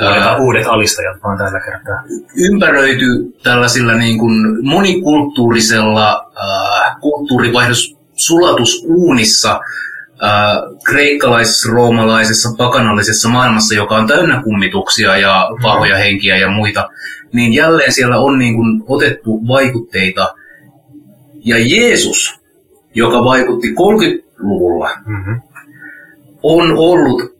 [0.00, 2.02] Otetaan uudet alistajat vaan tällä kertaa.
[2.36, 3.06] ympäröity
[3.42, 14.42] tällaisilla niin kuin monikulttuurisella äh, kulttuurivaihdos sulatusuunissa äh, kreikkalais roomalaisessa pakanallisessa maailmassa, joka on täynnä
[14.42, 16.88] kummituksia ja pahoja henkiä ja muita,
[17.32, 20.34] niin jälleen siellä on niin kuin otettu vaikutteita.
[21.44, 22.40] Ja Jeesus,
[22.94, 25.40] joka vaikutti 30 luvulla Mm-hmm.
[26.42, 27.36] On ollut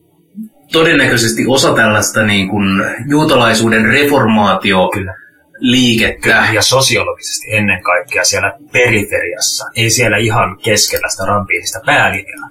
[0.73, 5.15] todennäköisesti osa tällaista niin kuin juutalaisuuden reformaatio Kyllä.
[5.59, 6.49] liikettä.
[6.53, 12.49] Ja sosiologisesti ennen kaikkea siellä periferiassa, ei siellä ihan keskellä sitä rampiinista päälinjaa.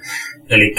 [0.49, 0.75] Eli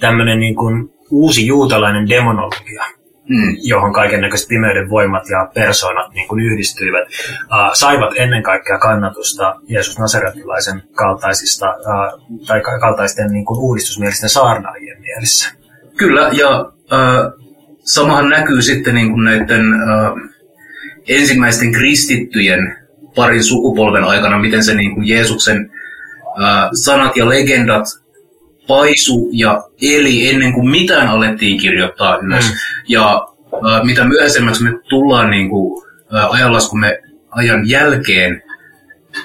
[0.00, 2.84] tämmöinen niin kuin uusi juutalainen demonologia,
[3.28, 3.56] Mm.
[3.62, 9.56] johon kaiken näköiset pimeyden voimat ja persoonat niin kuin yhdistyivät, uh, saivat ennen kaikkea kannatusta
[9.68, 15.54] Jeesus Nasaretilaisen kaltaisista, uh, tai ka- kaltaisten niin kuin uudistusmielisten saarnaajien mielessä.
[15.96, 17.32] Kyllä, ja äh,
[17.84, 20.12] samahan näkyy sitten niin kuin näiden äh,
[21.08, 22.76] ensimmäisten kristittyjen
[23.14, 25.70] parin sukupolven aikana, miten se niin kuin Jeesuksen
[26.42, 28.03] äh, sanat ja legendat
[28.66, 32.44] paisu ja eli ennen kuin mitään alettiin kirjoittaa ylös.
[32.44, 32.56] Mm.
[32.88, 35.84] Ja äh, mitä myöhemmäksi me tullaan niin kuin,
[36.16, 36.98] äh, ajanlaskumme
[37.30, 38.42] ajan jälkeen,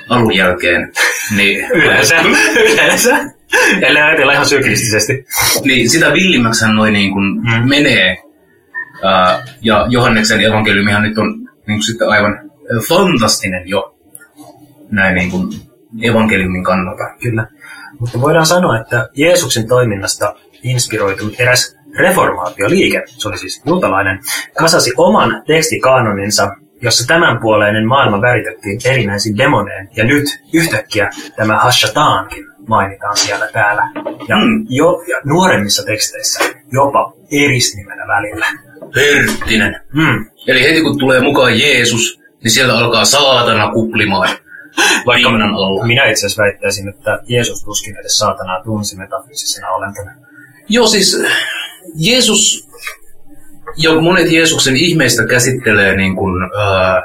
[0.10, 0.92] alun jälkeen,
[1.38, 2.16] niin, Yleensä,
[2.74, 3.18] yleensä.
[3.82, 5.26] Ellei ajatella ihan syklistisesti.
[5.64, 7.70] niin sitä villimmäksihän noin niin kuin Mm.
[7.70, 8.18] menee.
[9.04, 12.40] Ää, ja Johanneksen evankeliumihan nyt on niin kuin sitten aivan
[12.90, 13.96] fantastinen jo
[14.92, 15.48] näin niin kuin
[16.02, 17.04] evankeliumin kannalta.
[17.22, 17.48] Kyllä.
[18.00, 24.20] Mutta voidaan sanoa, että Jeesuksen toiminnasta inspiroitunut eräs reformaatioliike, se oli siis juutalainen,
[24.58, 29.90] kasasi oman tekstikaanoninsa, jossa tämänpuoleinen maailma väritettiin erinäisin demoneen.
[29.96, 33.84] Ja nyt yhtäkkiä tämä Hashataankin mainitaan siellä täällä.
[34.28, 34.66] Ja Mm.
[34.70, 36.40] jo ja nuoremmissa teksteissä
[36.72, 38.46] jopa erisnimenä välillä.
[38.94, 39.80] Perttinen.
[39.94, 40.26] Hmm.
[40.48, 44.30] Eli heti kun tulee mukaan Jeesus, niin sieltä alkaa saatana kuplimaan.
[45.06, 45.86] Vaikka Pinnan alla.
[45.86, 50.12] minä itse asiassa väittäisin, että Jeesus tuskin edes saatanaa tunsi metafyysisena olentona.
[50.70, 51.24] Joo, siis
[51.96, 52.70] Jeesus
[53.78, 57.02] ja monet Jeesuksen ihmeistä käsittelee niin kuin, ää,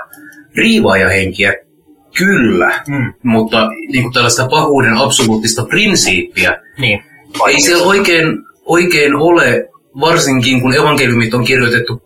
[0.57, 1.55] riivaajahenkiä,
[2.19, 3.13] kyllä, Mm.
[3.23, 7.03] mutta niin kuin tällaista pahuuden absoluuttista prinsiippiä Niin.
[7.49, 8.27] ei siellä oikein,
[8.65, 9.69] oikein ole,
[10.01, 12.03] varsinkin kun evankeliumit on kirjoitettu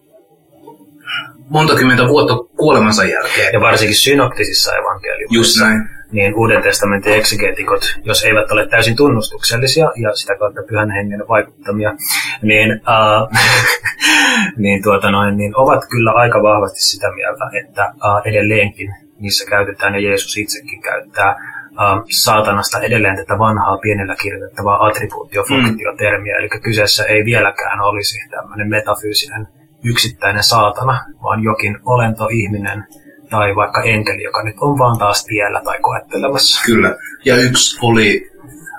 [1.51, 3.53] monta kymmentä vuotta kuolemansa jälkeen.
[3.53, 5.35] Ja varsinkin synoptisissa evankeliumissa.
[5.35, 5.89] Just näin.
[6.13, 11.95] Niin Uuden testamentin eksegeetikot, jos eivät ole täysin tunnustuksellisia ja sitä kautta pyhän hengen vaikuttamia,
[12.43, 13.41] niin, äh,
[14.63, 19.95] niin, tuota noin, niin ovat kyllä aika vahvasti sitä mieltä, että äh, edelleenkin niissä käytetään
[19.95, 27.25] ja Jeesus itsekin käyttää äh, saatanasta edelleen tätä vanhaa pienellä kirjoitettavaa attribuutiofunktiotermiä, eli kyseessä ei
[27.25, 29.49] vieläkään olisi tämmöinen metafyysinen
[29.85, 32.85] yksittäinen saatana, vaan jokin olento, ihminen
[33.31, 36.63] tai vaikka enkeli, joka nyt on vaan taas tiellä tai koettelemassa.
[36.67, 36.97] Kyllä.
[37.25, 38.31] Ja yksi oli,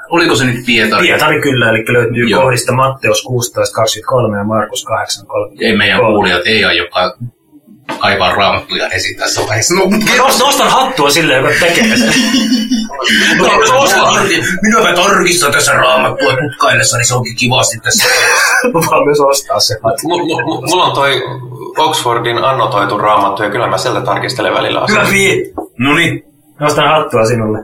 [0.09, 1.07] oliko se nyt Pietari?
[1.07, 2.41] Pietari kyllä, eli löytyy Joo.
[2.41, 3.25] kohdista Matteus
[4.31, 5.65] 16.23 ja Markus 8.3.
[5.65, 6.83] Ei meidän kuulijat ei aio
[7.99, 9.73] kaivaa raamattuja esiin tässä vaiheessa.
[9.75, 12.13] No, Nost- Nostan hattua sille, joka tekee sen.
[14.61, 18.09] Minäpä tarkistan tässä raamattua tutkaillessa, niin se onkin kivasti tässä.
[18.73, 21.21] Vaan myös ostaa se mulla on toi
[21.77, 25.09] Oxfordin annotoitu raamattu ja kyllä mä sieltä tarkistelen välillä asioita.
[25.09, 25.53] Fi!
[25.77, 26.23] No niin,
[26.59, 27.59] Nostan hattua sinulle.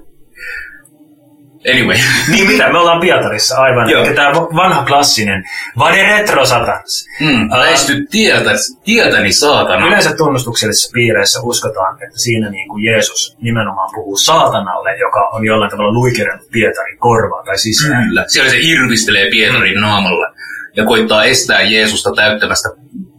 [1.74, 1.98] Anyway.
[2.32, 3.90] Niin mitä, me ollaan Pietarissa aivan.
[3.90, 4.06] Joo.
[4.16, 5.44] Tämä vanha klassinen
[5.80, 7.08] Vade retro satans.
[7.22, 8.52] Mm, väisty tietä,
[8.84, 9.88] tietäni saatana.
[9.88, 15.72] Yleensä tunnustuksellisissa piireissä uskotaan, että siinä niin kuin Jeesus nimenomaan puhuu saatanalle, joka on jollain
[15.72, 18.08] tavalla luikerannut Pietarin korvaa tai sisään.
[18.08, 18.26] Kyllä.
[18.28, 20.36] Siellä se irvistelee Pietarin naamalla
[20.76, 22.70] ja koittaa estää Jeesusta täyttämästä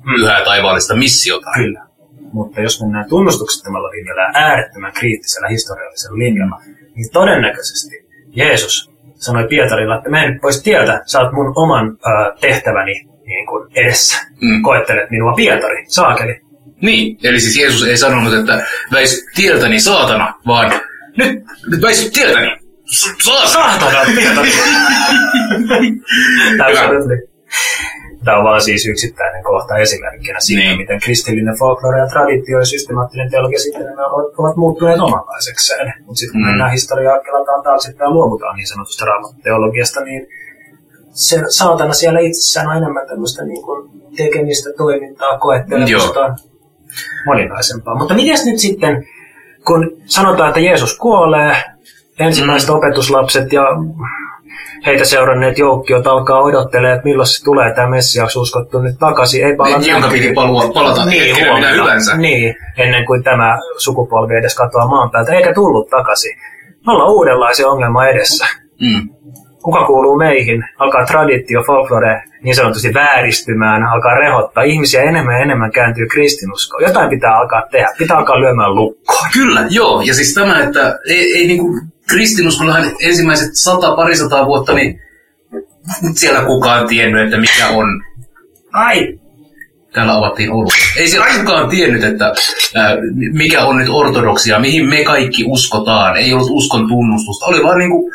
[0.05, 1.51] pyhää taivaallista missiota.
[1.55, 1.87] Kyllä.
[2.33, 6.61] Mutta jos mennään tunnustuksettomalla linjalla ja äärettömän kriittisellä historiallisella linjalla,
[6.95, 8.06] niin todennäköisesti
[8.37, 13.47] Jeesus sanoi Pietarilla, että mene nyt pois tieltä, sä oot mun oman ö, tehtäväni niin
[13.47, 14.27] kuin edessä.
[14.41, 14.63] Mm.
[14.63, 16.41] Koettelet minua Pietari, saakeli.
[16.83, 20.73] Niin, eli siis Jeesus ei sanonut, että väis tieltäni saatana, vaan
[21.17, 22.47] nyt, nyt väis tieltäni
[23.23, 23.49] saatana.
[23.49, 24.51] Saatana, Pietari!
[26.67, 27.29] Absolutely.
[28.27, 30.77] Tämä on vaan siis yksittäinen kohta esimerkkinä siitä, Niin.
[30.77, 33.87] miten kristillinen folklore ja traditio ja systemaattinen teologia sitten
[34.39, 35.93] ovat muuttuneet omanlaisekseen.
[36.07, 36.47] Mutta sitten kun Mm.
[36.51, 40.27] mennään historiaa kelataan taaksepäin ja luovutaan niin sanotusta raamatteologiasta, niin
[41.11, 46.35] se saatana siellä itsessään on enemmän tämmöistä niin kuin tekemistä, toimintaa, koettelemusta,
[47.27, 47.95] moninaisempaa.
[47.99, 49.07] Mutta miten nyt sitten,
[49.67, 51.57] kun sanotaan, että Jeesus kuolee,
[52.21, 52.75] ensimmäiset Mm.
[52.75, 53.63] opetuslapset ja
[54.87, 59.47] heitä seuranneet joukkiot alkaa odottelee, että milloin se tulee tämä Messiaksi uskottu nyt takaisin.
[59.47, 61.69] Ei pala Niin, jonka piti palua, palata niin, huomenna.
[61.83, 62.17] hyvänsä.
[62.17, 66.37] Niin, ennen kuin tämä sukupolvi edes katoaa maan päältä, eikä tullut takaisin.
[66.87, 68.47] Me ollaan uudenlaisia ongelma edessä.
[68.81, 69.09] Mm.
[69.67, 70.65] Kuka kuuluu meihin?
[70.79, 74.63] Alkaa traditio, folklore niin sanotusti vääristymään, alkaa rehottaa.
[74.63, 76.83] Ihmisiä enemmän ja enemmän kääntyy kristinuskoon.
[76.83, 77.89] Jotain pitää alkaa tehdä.
[77.99, 79.29] Pitää alkaa lyömään lukkoon.
[79.33, 80.01] Kyllä, joo.
[80.01, 85.01] Ja siis tämä, että ei, ei niinku, kristinuskollahan ensimmäiset sata, parisataa vuotta, niin
[86.15, 88.03] siellä kukaan tiennyt, että mikä on...
[88.73, 89.19] Ai!
[89.93, 90.73] Täällä avattiin ollut.
[90.97, 92.25] Ei siellä kukaan tiennyt, että
[92.75, 92.97] ää,
[93.33, 96.17] mikä on nyt ortodoksia, mihin me kaikki uskotaan.
[96.17, 97.47] Ei ollut uskon tunnustusta.
[97.47, 98.13] Oli vaan niinku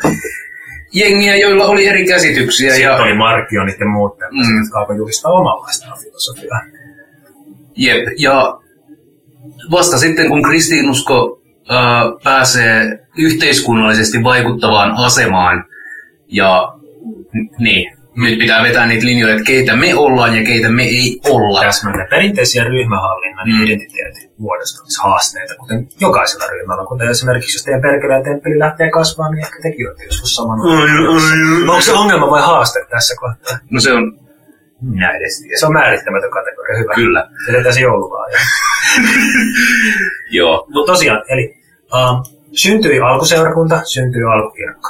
[0.92, 2.70] jengiä, joilla oli eri käsityksiä.
[2.74, 4.60] Sitten Ja, oli markkionit ja muut tämmöiset, Mm.
[4.62, 6.60] jotka alkoi julistaa omanlaistaan filosofiaa.
[7.76, 8.58] jep, ja
[9.70, 15.64] vasta sitten, kun kristinusko ää, pääsee yhteiskunnallisesti vaikuttavaan asemaan,
[16.28, 16.72] ja
[17.58, 21.60] niin, nyt pitää vetää niitä linjoja, että keitä me ollaan ja keitä me ei olla.
[21.62, 23.62] Täsmälleen perinteisiä ryhmähallinnan ja Mm.
[23.64, 26.84] identiteetin muodostamishaasteita, kuten jokaisella ryhmällä.
[26.86, 30.58] Kuten esimerkiksi, jos teidän perkeleen temppeli lähtee kasvamaan, niin ehkä tekin olette joskus saman.
[31.68, 33.58] Onko se ongelma vai haaste tässä kohtaa?
[33.70, 34.18] No se on,
[34.80, 35.58] minä edes tiedä.
[35.60, 36.94] Se on määrittämätön kategoria, hyvä.
[36.94, 38.38] Kyllä, Jätetään se joululaaja.
[40.30, 40.66] joo.
[40.74, 41.54] Mutta tosiaan, eli
[41.94, 44.88] uh, syntyi alkuseurakunta, syntyi alkukirkko.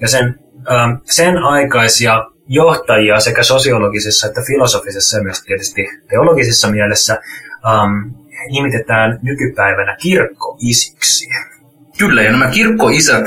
[0.00, 7.18] Ja sen, um, sen aikaisia johtajia sekä sosiologisessa että filosofisessa ja myös tietysti teologisessa mielessä
[7.64, 8.14] um,
[8.52, 11.28] nimitetään nykypäivänä kirkkoisiksi.
[11.98, 13.24] Kyllä, ja nämä kirkkoisät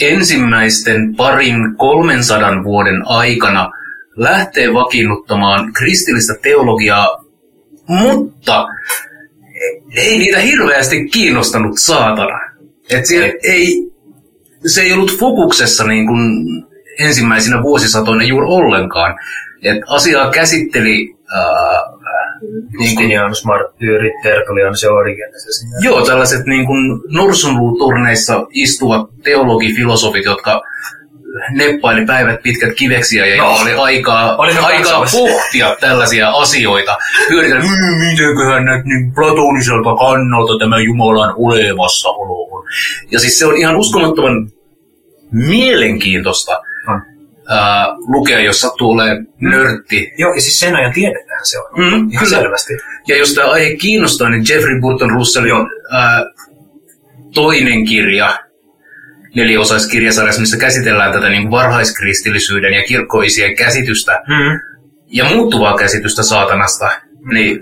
[0.00, 3.70] ensimmäisten parin 300 vuoden aikana
[4.16, 7.24] lähtee vakiinnuttamaan kristillistä teologiaa,
[7.88, 8.66] mutta
[9.96, 12.40] ei niitä hirveästi kiinnostanut saatana.
[12.90, 13.92] Et siellä ei,
[14.66, 16.20] se ei ollut fokuksessa niin kuin
[17.00, 19.18] ensimmäisinä vuosisatoina juuri ollenkaan.
[19.62, 21.16] Et asiaa käsitteli niin
[22.76, 25.66] kuin, Justinianus, Marttyyri, Tertullianus ja Origenes.
[25.80, 30.62] Joo, tällaiset niin kuin norsunluuturneissa istuvat teologifilosofit, jotka
[31.50, 33.50] neppaili päivät pitkät kiveksiä ja No.
[33.62, 36.96] oli aikaa, aikaa pohtia tällaisia asioita.
[37.28, 42.64] Pyöritellä, mmm, mitenköhän näet niin platoniselta kannalta tämä Jumalan olemassaolo on.
[43.10, 44.50] Ja siis se on ihan uskomattoman
[45.32, 46.62] mielenkiintoista.
[47.48, 50.12] Ää, lukea, jos sattuu olemaan nörtti.
[50.18, 51.66] Joo, ja siis sen ajan tiedetään se on.
[51.76, 52.38] Mm, Ihan kyllä.
[52.42, 52.74] selvästi.
[53.08, 55.52] Ja jos tämä aihe kiinnostaa, niin Jeffrey Burton Russellin
[55.92, 56.24] ää,
[57.34, 58.38] toinen kirja,
[59.34, 64.60] neliosaiskirjasarjassa, missä käsitellään tätä niin varhaiskristillisyyden ja kirkkoisien käsitystä Mm.
[65.06, 66.90] ja muuttuvaa käsitystä saatanasta,
[67.32, 67.60] niin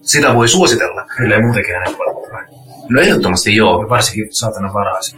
[0.00, 1.06] sitä voi suositella.
[1.16, 2.46] Kyllä ei muutenkin hänen puoleltaan.
[2.88, 3.88] No ehdottomasti joo.
[3.88, 5.16] Varsinkin saatana varasi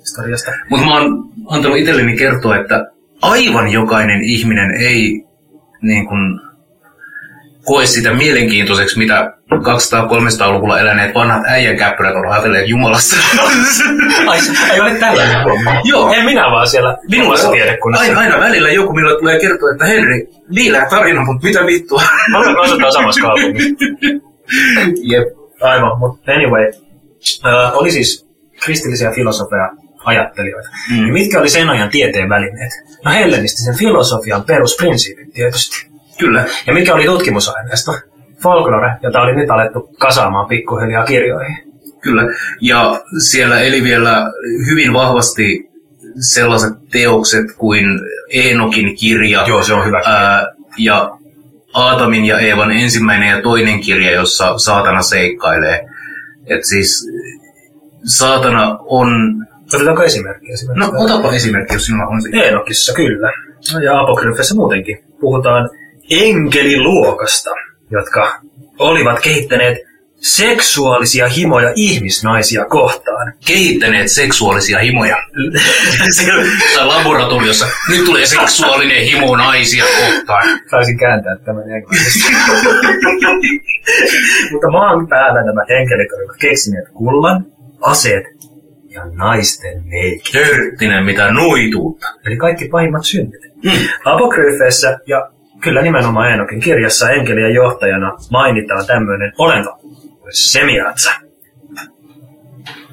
[0.00, 0.52] historiasta.
[0.70, 2.86] Mutta mä oon antanut itselleni kertoa, että
[3.30, 5.26] aivan jokainen ihminen ei
[5.82, 6.40] niin kun,
[7.64, 13.16] koe sitä mielenkiintoiseksi, mitä 200-300-luvulla eläneet vanhat äijänkäppyrät on ajatelleet Jumalasta.
[14.26, 14.38] Ai,
[14.72, 15.38] ei ole tällainen.
[15.84, 16.12] Joo.
[16.12, 18.06] En minä vaan siellä minulla tiedekunnassa.
[18.06, 22.02] Aina, aina välillä joku, millä tulee kertoa, että Henri, viileä tarina, mutta mitä vittua.
[22.30, 23.68] Me olemme asutaan samassa kaupungissa.
[25.02, 25.28] Jep.
[25.60, 26.72] Aivan, mutta anyway.
[27.46, 28.26] Äh, oli siis
[28.64, 29.70] kristillisiä filosofeja,
[30.06, 30.68] ajattelijoita.
[30.90, 31.12] Mm.
[31.12, 32.72] Mitkä oli sen ajan tieteen välineet?
[33.04, 35.86] No hellenistisen filosofian perusprinsiipit tietysti.
[36.18, 36.44] Kyllä.
[36.66, 37.92] Ja mikä oli tutkimusaineisto?
[38.42, 41.56] Folklore, jota oli nyt alettu kasaamaan pikkuhiljaa kirjoihin.
[42.00, 42.22] Kyllä.
[42.60, 44.32] Ja siellä eli vielä
[44.70, 45.70] hyvin vahvasti
[46.20, 47.84] sellaiset teokset kuin
[48.30, 49.44] Eenokin kirja.
[49.46, 50.02] Joo, se on hyvä.
[50.06, 50.46] Ää,
[50.78, 51.10] ja
[51.74, 55.88] Aatamin ja Eevan ensimmäinen ja toinen kirja, jossa saatana seikkailee.
[56.46, 57.08] Et siis
[58.04, 59.10] saatana on...
[59.74, 60.54] Otetaanko esimerkkiä?
[60.54, 60.92] esimerkiksi?
[60.92, 62.28] No otapa esimerkki, jos sinulla on se.
[62.32, 63.32] Eenokissa kyllä.
[63.84, 65.04] Ja apokryfessä muutenkin.
[65.20, 65.70] Puhutaan
[66.10, 67.50] enkeliluokasta,
[67.90, 68.40] jotka
[68.78, 69.78] olivat kehittäneet
[70.20, 73.32] seksuaalisia himoja ihmisnaisia kohtaan.
[73.46, 75.16] kehittäneet seksuaalisia himoja.
[76.74, 77.66] tai laboratoriossa.
[77.90, 80.60] Nyt tulee seksuaalinen himo naisia kohtaan.
[80.70, 82.32] Taisin kääntää tämän englanniksi.
[84.52, 87.46] Mutta maan päällä nämä enkelit olivat keksineet kullan,
[87.80, 88.24] aseet
[88.96, 90.34] ja naisten leikit.
[90.34, 92.06] Hörttinen mitä noituutta.
[92.26, 93.40] Eli kaikki pahimmat synnit.
[93.64, 93.70] Mm.
[94.04, 95.30] Apokryfeissa ja
[95.60, 99.78] kyllä nimenomaan Eenokin kirjassa enkelien johtajana mainitaan tämmöinen olento
[100.30, 101.10] Semiatsa.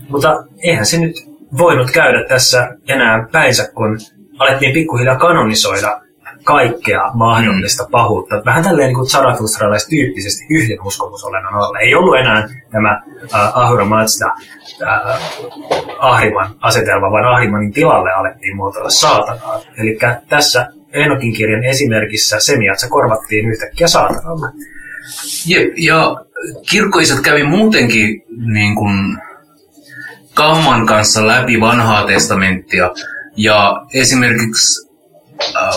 [0.10, 1.16] Mutta eihän se nyt
[1.58, 3.97] voinut käydä tässä enää päinsä, kun
[4.39, 6.01] alettiin pikkuhiljaa kanonisoida
[6.44, 8.41] kaikkea mahdollista pahuutta.
[8.46, 11.80] Vähän tälleen niin kuin Zarathustralaistyyppisesti yhden uskomusolennon alla.
[11.80, 13.02] Ei ollut enää tämä
[13.34, 15.22] äh, Ahura Mazda äh,
[16.00, 19.62] Ahriman asetelma, vaan Ahrimanin tilalle alettiin muotoilla saatanaa.
[19.78, 19.98] Eli
[20.30, 24.48] tässä Eenokin kirjan esimerkissä Semiatsa korvattiin yhtäkkiä saatanalla.
[25.46, 26.16] Jep, ja
[26.70, 28.24] kirkkoiset kävi muutenkin
[28.54, 29.18] niin kuin
[30.34, 32.89] kamman kanssa läpi vanhaa testamenttia.
[33.36, 34.83] Ja esimerkiksi
[35.56, 35.74] äh,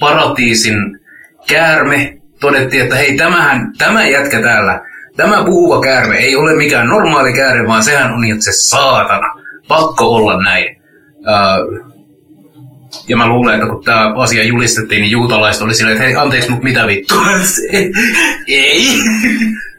[0.00, 1.00] paratiisin
[1.48, 4.80] käärme todettiin, että hei, tämähän, tämä jätkä täällä,
[5.16, 9.34] tämä puhuva käärme ei ole mikään normaali käärme, vaan sehän on itse saatana.
[9.68, 10.76] Pakko olla näin.
[11.28, 11.90] Äh,
[13.08, 16.50] Ja mä luulen, että kun tämä asia julistettiin, niin juutalaiset oli silleen, että hei, anteeksi,
[16.50, 17.22] mutta mitä vittua?
[18.48, 18.98] Ei.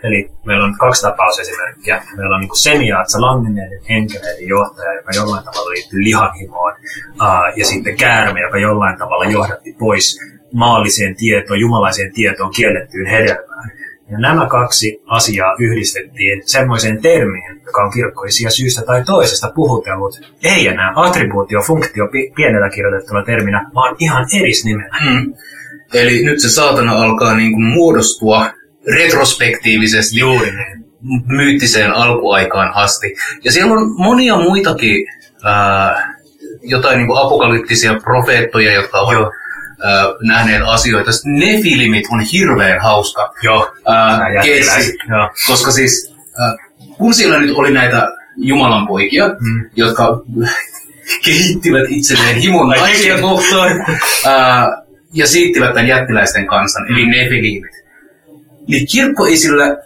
[0.03, 2.03] Eli meillä on kaksi tapausesimerkkiä.
[2.17, 6.73] Meillä on niin semiaatsa langenneiden henkeleiden johtaja, joka jollain tavalla liittyy lihanhimoon,
[7.21, 10.19] ää, ja sitten käärme, joka jollain tavalla johdatti pois
[10.53, 13.71] maalliseen tietoon, jumalaiseen tietoon kiellettyyn hedelmään.
[14.11, 20.19] Ja nämä kaksi asiaa yhdistettiin semmoiseen termiin, joka on kirkkoisia syystä tai toisesta puhutellut.
[20.43, 24.97] Ei enää attribuutio, funktio pi- pienellä kirjoitettuna terminä, vaan ihan erisnimenä.
[25.03, 25.33] Mm.
[25.93, 28.45] Eli nyt se saatana alkaa niin kuin muodostua
[28.97, 30.85] retrospektiivisesti Juuri niin.
[31.25, 33.15] myyttiseen alkuaikaan asti.
[33.43, 35.07] Ja siellä on monia muitakin
[35.43, 36.13] ää,
[36.63, 39.31] jotain niin apokalyptisia profeettoja, jotka ovat Joo.
[39.83, 41.11] ää, nähneet asioita.
[41.11, 43.73] Sitten ne filmit on hirveän hauska Joo.
[43.87, 45.29] ää, keissi, Joo.
[45.47, 46.55] koska siis ää,
[46.97, 48.07] kun siellä nyt oli näitä
[48.37, 49.69] Jumalan poikia, Mm.
[49.75, 50.21] jotka
[51.25, 53.85] kehittivät itselleen himon naisia kohtaan
[54.25, 54.81] ää,
[55.13, 57.80] ja siittivät tämän jättiläisten kansan, eli nefilimit.
[58.67, 59.77] Niin kirkko ei sillä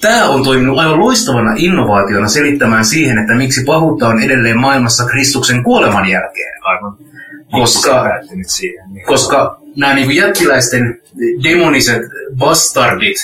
[0.00, 5.64] Tämä on toiminut aivan loistavana innovaationa selittämään siihen, että miksi pahuutta on edelleen maailmassa Kristuksen
[5.64, 6.52] kuoleman jälkeen.
[6.62, 6.96] Aivan.
[7.50, 8.04] Koska-
[8.46, 8.92] siihen.
[8.92, 9.06] Niin.
[9.06, 11.00] Koska nämä niin jättiläisten
[11.42, 12.02] demoniset
[12.36, 13.16] bastardit,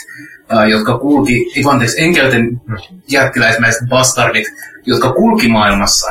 [0.70, 2.60] jotka kulki, anteeksi, enkelten
[3.08, 4.46] jättiläismäiset bastardit,
[4.86, 6.06] jotka kulki maailmassa,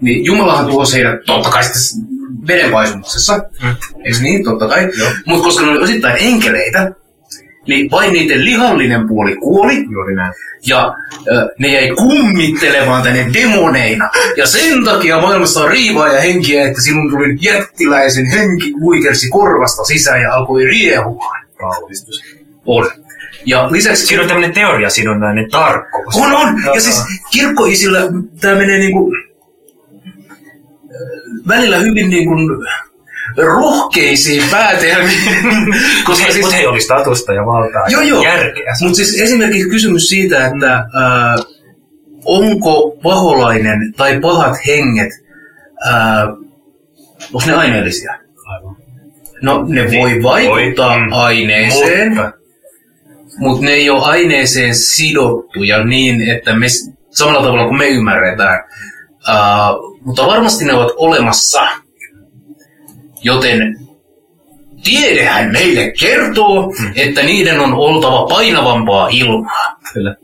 [0.00, 2.08] niin Jumalahan tuhosi heidät totta kai sitten
[2.46, 3.76] vedenpaisumuksessa, Mm.
[4.04, 4.44] eikö niin?
[4.44, 4.88] Totta kai.
[5.26, 6.92] Mutta koska ne oli osittain enkeleitä,
[7.68, 10.32] niin vain niiden lihallinen puoli kuoli, Juuri näin.
[10.66, 10.94] ja
[11.32, 14.10] ö, ne jäi kummittelemaan tänne demoneina.
[14.36, 19.84] Ja sen takia maailmassa on riivaa ja henkiä, että sinun tuli jättiläisen henki huikersi korvasta
[19.84, 21.46] sisään ja alkoi riehumaan.
[21.58, 22.24] Kauhistus.
[22.66, 22.90] On.
[23.46, 24.06] Ja lisäksi...
[24.06, 26.16] Siinä on tämmöinen teoriasidonnainen tarkkuus.
[26.16, 26.62] On, on!
[26.74, 27.02] Ja siis
[27.32, 28.00] kirkkoisillä
[28.40, 29.12] tämä menee niinku
[31.48, 32.34] välillä hyvin niinku
[33.36, 35.20] rohkeisiin päätelmiin.
[36.06, 38.22] Koska siis, Mutta hei, oli statusta ja valtaa Joo, ja joo.
[38.22, 38.72] järkeä.
[38.80, 41.36] Mutta siis esimerkiksi kysymys siitä, että ää,
[42.24, 45.10] onko paholainen tai pahat henget,
[45.84, 46.26] ää,
[47.32, 48.18] onko ne aineellisia?
[48.46, 48.76] Aivan.
[49.42, 51.12] No ne voi vaikuttaa Voi, mm.
[51.12, 52.32] aineeseen, Mutta
[53.38, 56.66] mutta ne ei ole aineeseen sidottuja niin, että me
[57.10, 58.64] samalla tavalla kuin me ymmärretään.
[59.28, 61.62] Uh, mutta varmasti ne ovat olemassa.
[63.24, 63.78] Joten
[64.84, 66.92] tiedehän meille kertoo, Hmm.
[66.96, 69.80] että niiden on oltava painavampaa ilmaa.
[69.92, 70.16] Kyllä.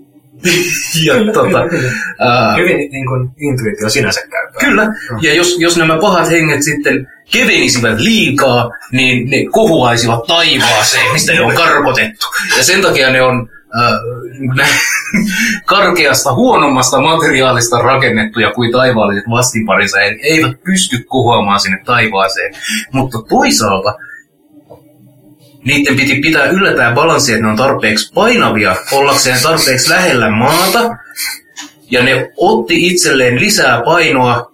[1.06, 4.60] ja tota, uh, Hyvin niin kuin intuitio sinänsä käypää.
[4.60, 4.86] Kyllä.
[5.20, 11.40] Ja jos, jos nämä pahat henget sitten kevenisivät liikaa, niin ne kohuaisivat taivaaseen, mistä ne
[11.40, 12.26] on karkotettu.
[12.56, 13.48] Ja sen takia ne on
[15.64, 20.00] karkeasta, huonommasta materiaalista rakennettuja kuin taivaalliset vastinparinsa.
[20.00, 22.54] Eli eivät pysty kohoamaan sinne taivaaseen.
[22.92, 23.94] Mutta toisaalta
[25.64, 30.96] niiden piti pitää yllä balanssi, että ne on tarpeeksi painavia ollakseen tarpeeksi lähellä maata.
[31.90, 34.52] Ja ne otti itselleen lisää painoa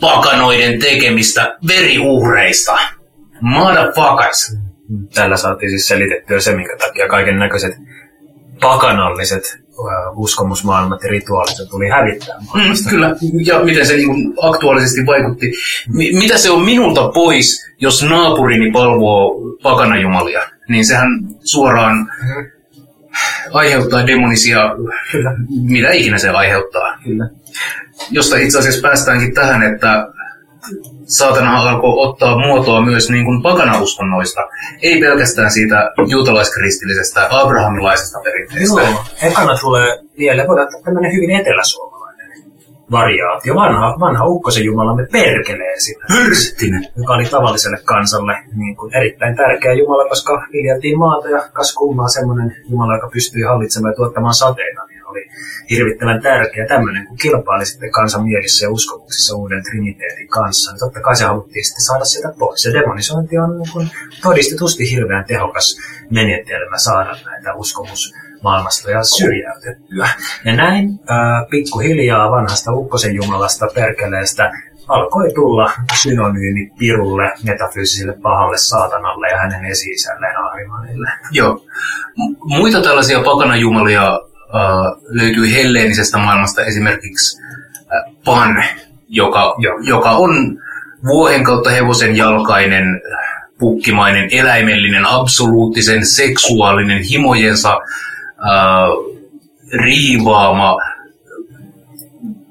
[0.00, 2.78] pakanoiden tekemistä veriuhreista.
[3.40, 4.56] Motherfuckers.
[5.14, 7.74] Tällä saatiin siis selitettyä se, minkä takia kaiken näköiset
[8.60, 15.52] pakanalliset äh, uskomusmaailmat ja rituaalit tuli hävittää Mm, kyllä, ja miten se niin aktuaalisesti vaikutti.
[15.88, 20.40] Mi- mitä se on minulta pois, jos naapurini palvoo pakanajumalia?
[20.68, 21.08] Niin sehän
[21.44, 22.08] suoraan
[23.52, 24.60] aiheuttaa demonisia,
[25.12, 25.30] Kyllä.
[25.70, 26.98] mitä ikinä se aiheuttaa.
[27.04, 27.28] Kyllä.
[28.10, 30.06] Josta itse asiassa päästäänkin tähän, että
[31.04, 34.40] saatana alkoi ottaa muotoa myös niin kuin pakanauskonnoista.
[34.82, 38.80] Ei pelkästään siitä juutalaiskristillisestä abrahamilaisesta perinteestä.
[38.80, 41.94] Joo, ekana tulee vielä, voidaan ottaa tämmöinen hyvin eteläsuomalainen
[42.90, 43.54] variaatio.
[43.54, 46.04] Vanha, vanha ukkosen jumalamme perkelee sitä.
[46.08, 46.86] Hörstinen.
[46.96, 52.08] joka oli tavalliselle kansalle niin kuin erittäin tärkeä Jumala, koska viljeltiin maata ja kas kummaa
[52.08, 54.93] semmoinen Jumala, joka pystyi hallitsemaan ja tuottamaan sateita, niin
[55.70, 60.72] hirvittävän tärkeä tämmöinen, kun kilpaili sitten kansan mielissä ja uskomuksissa uuden triniteetin kanssa.
[60.72, 62.64] Niin totta kai se haluttiin sitten saada sieltä pois.
[62.64, 63.90] Ja demonisointi on niin kuin
[64.22, 65.78] todistetusti hirveän tehokas
[66.10, 70.08] menetelmä saada näitä uskomusmaailmasta ja syrjäytettyä.
[70.44, 74.52] Ja näin ää, pikkuhiljaa vanhasta ukkosen jumalasta perkeleestä
[74.88, 75.72] alkoi tulla
[76.02, 80.34] synonyymi pirulle, metafyysiselle pahalle saatanalle ja hänen esi-isälleen.
[81.30, 81.54] Joo.
[82.16, 84.20] M- Muita tällaisia pakanajumalia
[84.54, 88.64] äh, löytyy helleenisestä maailmasta esimerkiksi äh, Pan,
[89.08, 90.58] joka, joka on
[91.06, 92.84] vuohen kautta hevosen jalkainen,
[93.58, 99.14] pukkimainen, eläimellinen, absoluuttisen seksuaalinen, himojensa äh,
[99.72, 100.78] riivaama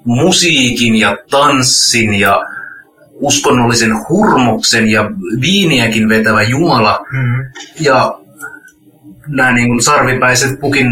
[0.06, 2.45] musiikin ja tanssin ja
[3.14, 7.06] uskonnollisen hurmoksen ja viiniäkin vetävä Jumala.
[7.12, 7.45] Mm.
[7.80, 8.20] Ja
[9.28, 10.88] nämä niin kuin sarvipäiset, pukin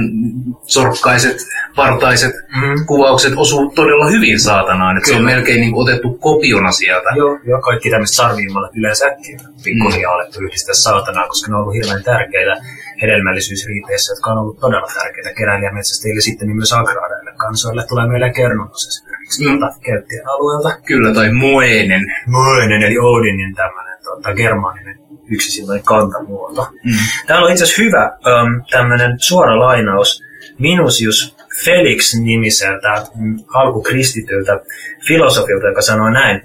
[0.62, 1.38] sorkkaiset,
[1.76, 2.86] partaiset Mm.
[2.86, 4.98] kuvaukset osuu todella hyvin saatanaan.
[4.98, 7.10] Että se on melkein niin kuin otettu kopiona sieltä.
[7.16, 12.04] Joo, joo, kaikki tämmöiset sarviimmallat yleensäkin pikkuhiljaa alettu yhdistää saatanaa, koska ne on ollut hirveän
[12.04, 12.56] tärkeitä
[13.02, 17.84] hedelmällisyysriiteissä, jotka on ollut todella tärkeitä keräilijämetsästäjille sitten niin myös agraareille kansoille.
[17.90, 19.60] Tulee meille Kernonos esimerkiksi Mm.
[19.86, 20.82] Kelttien alueelta.
[20.86, 22.02] Kyllä, tai Moenen.
[22.28, 25.00] Moinen eli Odinin tämmöinen tota, germaaninen
[25.32, 26.68] yksisiltainen kantamuoto.
[26.84, 26.94] Mm.
[27.28, 30.24] Täällä on itse asiassa hyvä äm, tämmöinen suora lainaus
[30.60, 34.60] Minusius Felix-nimiseltä mm, alkukristityltä
[35.08, 36.42] filosofilta, joka sanoo näin.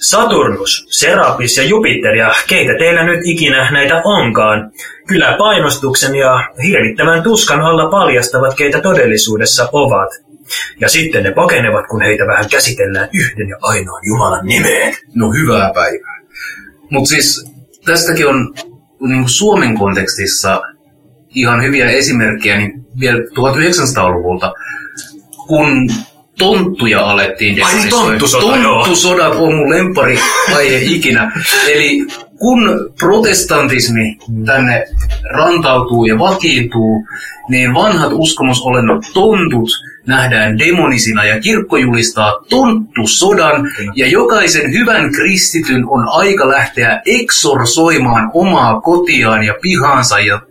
[0.00, 4.72] Saturnus, Serapis ja Jupiter ja keitä teillä nyt ikinä näitä onkaan.
[5.06, 10.10] Kyllä painostuksen ja hirvittävän tuskan alla paljastavat, keitä todellisuudessa ovat.
[10.80, 14.94] Ja sitten ne pakenevat, kun heitä vähän käsitellään yhden ja ainoan Jumalan nimeen.
[15.14, 16.20] No hyvää päivää.
[16.90, 17.50] Mutta siis
[17.84, 18.54] tästäkin on
[19.00, 20.62] niin kuin Suomen kontekstissa
[21.34, 24.52] ihan hyviä esimerkkejä niin vielä 1900-luvulta,
[25.46, 25.90] kun
[26.38, 28.08] tonttuja alettiin Ai niin, demonisoida.
[28.08, 28.74] tonttusota, joo.
[28.74, 30.18] Tonttusodat on mun lempari
[30.56, 31.32] aihe ikinä.
[31.68, 32.06] Eli
[32.38, 34.84] kun protestantismi tänne
[35.32, 37.06] rantautuu ja vakiintuu,
[37.48, 39.70] niin vanhat uskomusolennot tontut
[40.06, 48.80] nähdään demonisina ja kirkko julistaa tonttusodan ja jokaisen hyvän kristityn on aika lähteä eksorsoimaan omaa
[48.80, 50.42] kotiaan ja pihaansa ja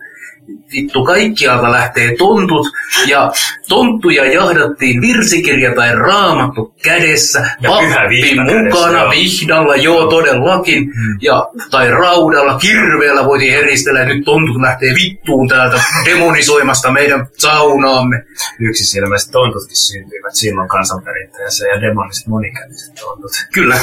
[0.74, 2.68] vittu kaikkialta lähtee tontut
[3.08, 3.32] ja
[3.70, 9.10] tonttuja jahdattiin virsikirja tai raamattu kädessä, Ja pyhä vihta mukana kädessä, joo.
[9.12, 11.18] vihdalla, joo todellakin, Hmm.
[11.22, 18.24] ja, tai raudalla, kirveellä voitiin heristellä, ja nyt tontut lähtee vittuun täältä demonisoimasta meidän saunaamme.
[18.60, 23.32] Yksisilmäiset tontutkin syntyivät silloin kansanperinteessä ja demoniset monikätiset tontut.
[23.54, 23.76] Kyllä.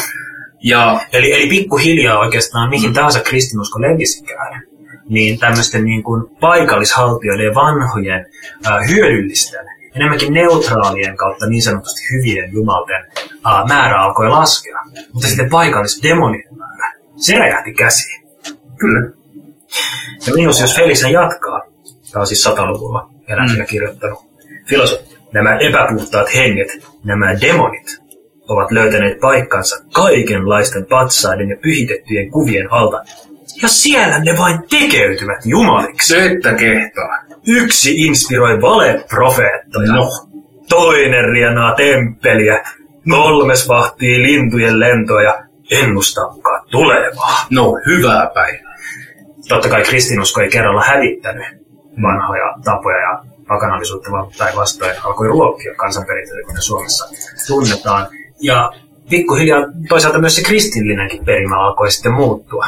[0.63, 4.63] Ja Eli, eli pikkuhiljaa oikeastaan mihin tahansa kristinusko levisikään,
[5.09, 8.27] niin tämmöisten niin kuin paikallishaltijoiden ja vanhojen
[8.65, 13.05] ää, hyödyllisten, enemmänkin neutraalien kautta niin sanotusti hyvien jumalten
[13.45, 14.81] ää, määrä alkoi laskea.
[15.13, 18.29] Mutta sitten paikallisdemonien määrä, se räjähti käsiin.
[18.79, 19.11] kyllä.
[20.27, 21.63] Ja minus jos Felixhän jatkaa,
[22.13, 24.27] tämä on siis sataluvulla elänyt ja kirjoittanut,
[24.67, 26.69] filosofi, nämä epäpuhtaat henget,
[27.05, 28.07] nämä demonit,
[28.49, 33.05] ovat löytäneet paikkansa kaikenlaisten patsaiden ja pyhitettyjen kuvien alta.
[33.63, 36.09] Ja siellä ne vain tekeytyvät jumaliksi.
[36.09, 37.19] Se, että kehtaa.
[37.47, 39.93] Yksi inspiroi valeprofeettoja.
[39.93, 40.09] No.
[40.69, 42.65] Toinen rienaa temppeliä.
[43.11, 47.47] Kolmes vahtii lintujen lentoa ja ennustaa mukaan tulevaa.
[47.51, 48.77] No, hyvää päivää.
[49.49, 51.47] totta kai kristinusko ei kerralla hävittänyt
[52.03, 57.09] vanhoja tapoja ja pakanallisuutta, vaan päinvastoin alkoi ruokkia kansanperintöä, kuten Suomessa
[57.47, 58.07] tunnetaan.
[58.41, 58.73] Ja
[59.11, 62.67] pikkuhiljaa toisaalta myös se kristillinenkin perimä alkoi sitten muuttua.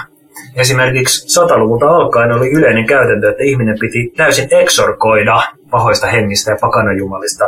[0.57, 7.45] Esimerkiksi sataluvulta alkaen oli yleinen käytäntö, että ihminen piti täysin eksorkoida pahoista hengistä ja pakanajumalista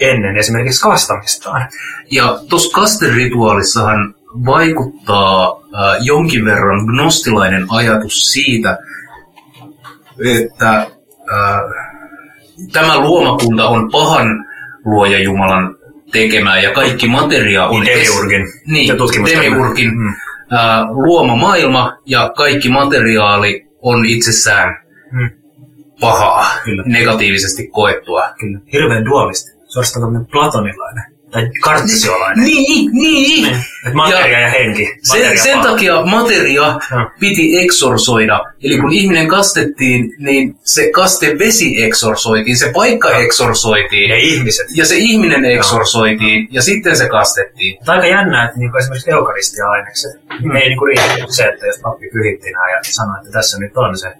[0.00, 1.68] ennen esimerkiksi kastamistaan.
[2.10, 4.14] Ja tuossa kasterituaalissahan
[4.46, 8.78] vaikuttaa äh, jonkin verran gnostilainen ajatus siitä,
[10.34, 10.86] että äh,
[12.72, 14.46] tämä luomakunta on pahan
[14.84, 15.76] luoja Jumalan
[16.12, 17.80] tekemää ja kaikki materia on...
[17.80, 18.46] Niin, Demiurgin.
[18.66, 19.44] Niin, Se tutkimustermi.
[19.44, 20.14] Demiurgin Mm.
[20.90, 25.30] Luoma maailma ja kaikki materiaali on itsessään Mm.
[26.00, 26.82] pahaa, Kyllä.
[26.86, 28.22] negatiivisesti koettua.
[28.40, 28.60] Kyllä.
[28.72, 29.50] Hirveän dualisti.
[29.64, 31.04] Suorastaan tämmöinen platonilainen.
[31.30, 32.44] Tai kartesiolainen.
[32.44, 33.56] Niin, niin.
[33.86, 34.84] Et materia ja, henki.
[34.84, 35.68] Sen, Materia sen paha.
[35.68, 37.10] takia materia Joo.
[37.20, 38.40] piti eksorsoida.
[38.62, 44.10] Eli kun ihminen kastettiin, niin se kaste vesi eksorsoitiin, se paikka eksorsoitiin.
[44.10, 44.66] Ja ihmiset.
[44.74, 47.76] Ja se ihminen eksorsoitiin ja sitten se kastettiin.
[47.78, 50.12] Mutta aika jännää, että niinku esimerkiksi eukaristia-ainekset
[50.42, 50.56] mm.
[50.56, 53.98] ei niinku riitä se, että jos pappi pyhitti nämä ja sanoi, että tässä nyt on
[53.98, 54.12] se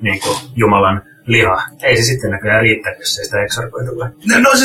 [0.00, 1.62] niinku Jumalan liha.
[1.82, 4.10] Ei se sitten näköjään riitä, jos ei sitä eksorkoitu tule.
[4.28, 4.64] No, no se,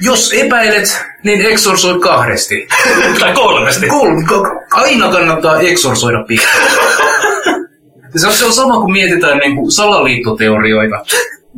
[0.00, 2.68] jos epäilet, niin eksorsoi kahdesti.
[3.20, 3.86] tai kolmesti.
[3.86, 6.62] Kol, ka- aina kannattaa eksorsoida pikkuisen.
[8.16, 10.96] Se on, se on sama kuin mietitään niin kuin salaliittoteorioita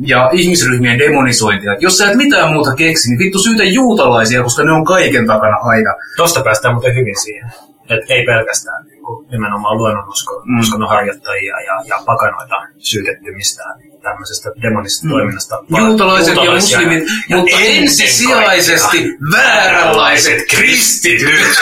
[0.05, 1.75] ja ihmisryhmien demonisointia.
[1.79, 5.57] Jos sä et mitään muuta keksi, niin vittu syytä juutalaisia, koska ne on kaiken takana
[5.61, 5.93] aina.
[6.17, 7.51] Tosta päästään muuten hyvin siihen.
[7.89, 8.85] Että ei pelkästään
[9.31, 10.59] nimenomaan luonnonuskon Mm.
[10.59, 15.55] uskonnon harjoittajia ja, ja pakanoita syytetty mistään tämmöisestä demonisesta toiminnasta.
[15.71, 21.61] vaan Juutalaiset ja muslimit, ja mutta ensisijaisesti kaikkea vääränlaiset kristityt.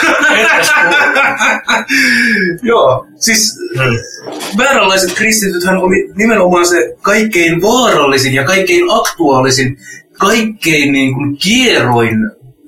[2.62, 4.58] Joo, siis Mm.
[4.58, 9.76] vääränlaiset kristitythän oli nimenomaan se kaikkein vaarallisin ja kaikkein aktuaalisin,
[10.18, 12.16] kaikkein niin kuin kieroin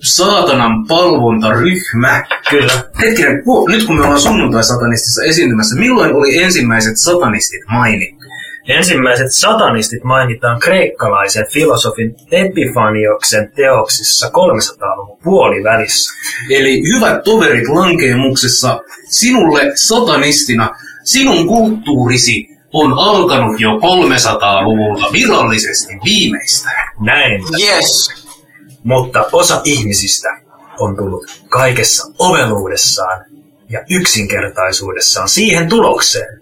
[0.02, 2.24] saatanan palvontaryhmä.
[2.50, 2.72] Kyllä.
[3.00, 8.22] Hetkinen, hu- nyt kun me ollaan sunnuntai-satanistissa esiintymässä, milloin oli ensimmäiset satanistit mainittu?
[8.68, 16.12] Ensimmäiset satanistit mainitaan kreikkalaisen filosofin Epifanioksen teoksissa 300-luvun puolivälissä.
[16.50, 18.80] Eli hyvät toverit lankeemuksessa,
[19.10, 20.70] sinulle satanistina,
[21.04, 26.88] sinun kulttuurisi on alkanut jo 300-luvulla virallisesti viimeistään.
[27.00, 27.42] Näin.
[27.60, 28.21] Yes!
[28.84, 30.28] Mutta osa ihmisistä
[30.78, 33.24] on tullut kaikessa oveluudessaan
[33.68, 36.40] ja yksinkertaisuudessaan siihen tulokseen,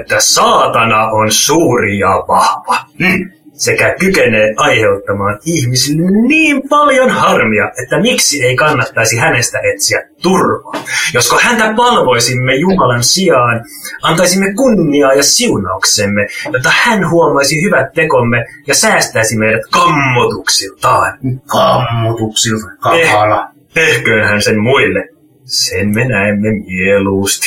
[0.00, 2.76] että saatana on suuri ja vahva.
[2.98, 3.35] Hmm.
[3.56, 10.84] Sekä kykenee aiheuttamaan ihmisille niin paljon harmia, että miksi ei kannattaisi hänestä etsiä turvaa.
[11.14, 13.64] Josko häntä palvoisimme Jumalan sijaan,
[14.02, 21.18] antaisimme kunniaa ja siunauksemme, jotta hän huomaisi hyvät tekomme ja säästäisi meidät kammotuksiltaan.
[21.46, 23.48] Kammotuksilta, kakala.
[23.74, 25.08] Tehköön hän sen muille.
[25.44, 27.46] Sen me näemme mieluusti.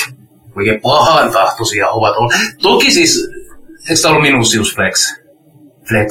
[0.55, 2.41] Oikein pahan tahtoisia ovat olleet.
[2.62, 3.30] Toki siis,
[3.89, 5.18] eikö tämä ollut Minusius Flex?
[5.89, 6.07] Flex.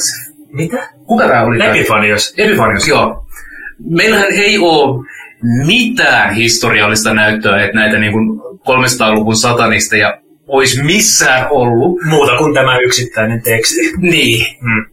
[0.52, 0.88] Mitä?
[1.06, 1.66] Kuka tämä oli?
[1.66, 2.34] Epifanios.
[2.38, 3.26] Epifanius, joo.
[3.90, 5.06] Meillähän ei ole
[5.66, 12.02] mitään historiallista näyttöä, että näitä niin kuin 300-luvun satanisteja olisi missään ollut.
[12.04, 13.80] Muuta kuin tämä yksittäinen teksti.
[13.96, 14.46] Niin.
[14.60, 14.84] Mm.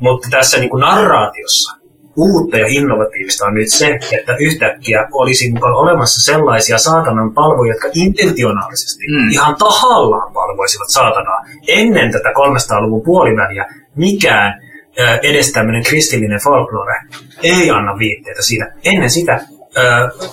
[0.00, 1.83] Mutta tässä niin kuin narraatiossa
[2.16, 7.88] uutta ja innovatiivista on nyt se, että yhtäkkiä olisi mukaan olemassa sellaisia saatanan palvoja, jotka
[7.94, 9.30] intentionaalisesti, Mm.
[9.30, 11.38] ihan tahallaan palvoisivat saatanaa.
[11.68, 14.60] Ennen tätä 300-luvun puoliväliä mikään
[15.00, 16.94] ö, edes tämmöinen kristillinen folklore
[17.42, 18.66] ei anna viitteitä siitä.
[18.84, 19.40] Ennen sitä
[19.76, 19.80] ö,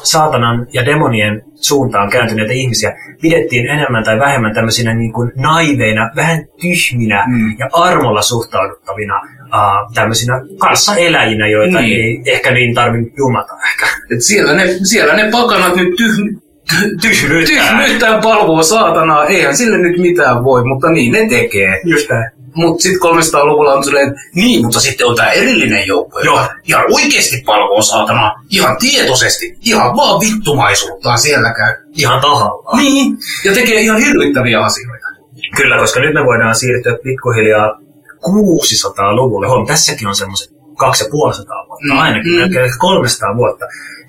[0.03, 6.45] saatanan ja demonien suuntaan kääntyneitä ihmisiä pidettiin enemmän tai vähemmän tämmöisinä niin kuin naiveina, vähän
[6.61, 7.55] tyhminä Mm.
[7.59, 9.21] ja armolla suhtauduttavina
[9.55, 12.01] uh, tämmöisinä kanssaeläjinä, joita Niin.
[12.01, 13.85] ei ehkä niin tarvitse jumata ehkä.
[14.15, 16.15] Et siellä, ne, siellä ne pakanat nyt tyh,
[17.01, 17.67] Tyhmyyttää.
[17.79, 19.25] tyhmyyttään palvoo saatanaa.
[19.25, 21.81] Eihän sille nyt mitään voi, mutta niin ne tekee.
[21.85, 22.31] Just näin.
[22.55, 27.43] Mutta sitten 300-luvulla on silleen, niin, mutta sitten on tämä erillinen joukko, joka ihan oikeasti
[27.45, 31.75] palvoo saatanaa, ihan tietoisesti, ihan vaan vittumaisuuttaan siellä käy.
[31.97, 32.77] Ihan tahallaan.
[32.77, 35.07] Niin, ja tekee ihan hirvittäviä asioita.
[35.57, 37.77] Kyllä, koska nyt me voidaan siirtyä pikkuhiljaa
[38.25, 39.47] 600-luvulle.
[39.47, 42.37] Huom, tässäkin on semmoiset 250 vuotta, Mm, ainakin mm.
[42.39, 43.65] melkein 300 vuotta,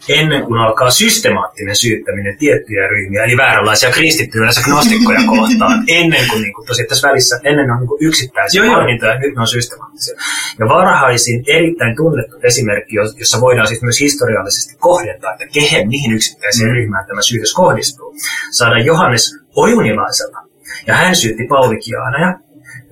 [0.09, 6.43] ennen kuin alkaa systemaattinen syyttäminen tiettyjä ryhmiä, eli vääränlaisia kristittyjä yleensä gnostikkoja kohtaan, ennen kuin,
[6.43, 9.47] niin kuin tosiaan tässä välissä, ennen ne on niin kuin yksittäisiä mainintoja, nyt ne on
[9.47, 10.17] systemaattisia.
[10.59, 16.13] Ja varhaisin erittäin tunnettu esimerkki, jos- jossa voidaan siis myös historiallisesti kohdentaa, että kehen, mihin
[16.13, 16.75] yksittäiseen Mm.
[16.75, 18.15] ryhmään tämä syytös kohdistuu,
[18.51, 20.39] saada Johannes Ojunilaiselta.
[20.87, 22.39] Ja hän syytti Paulikiaaneja,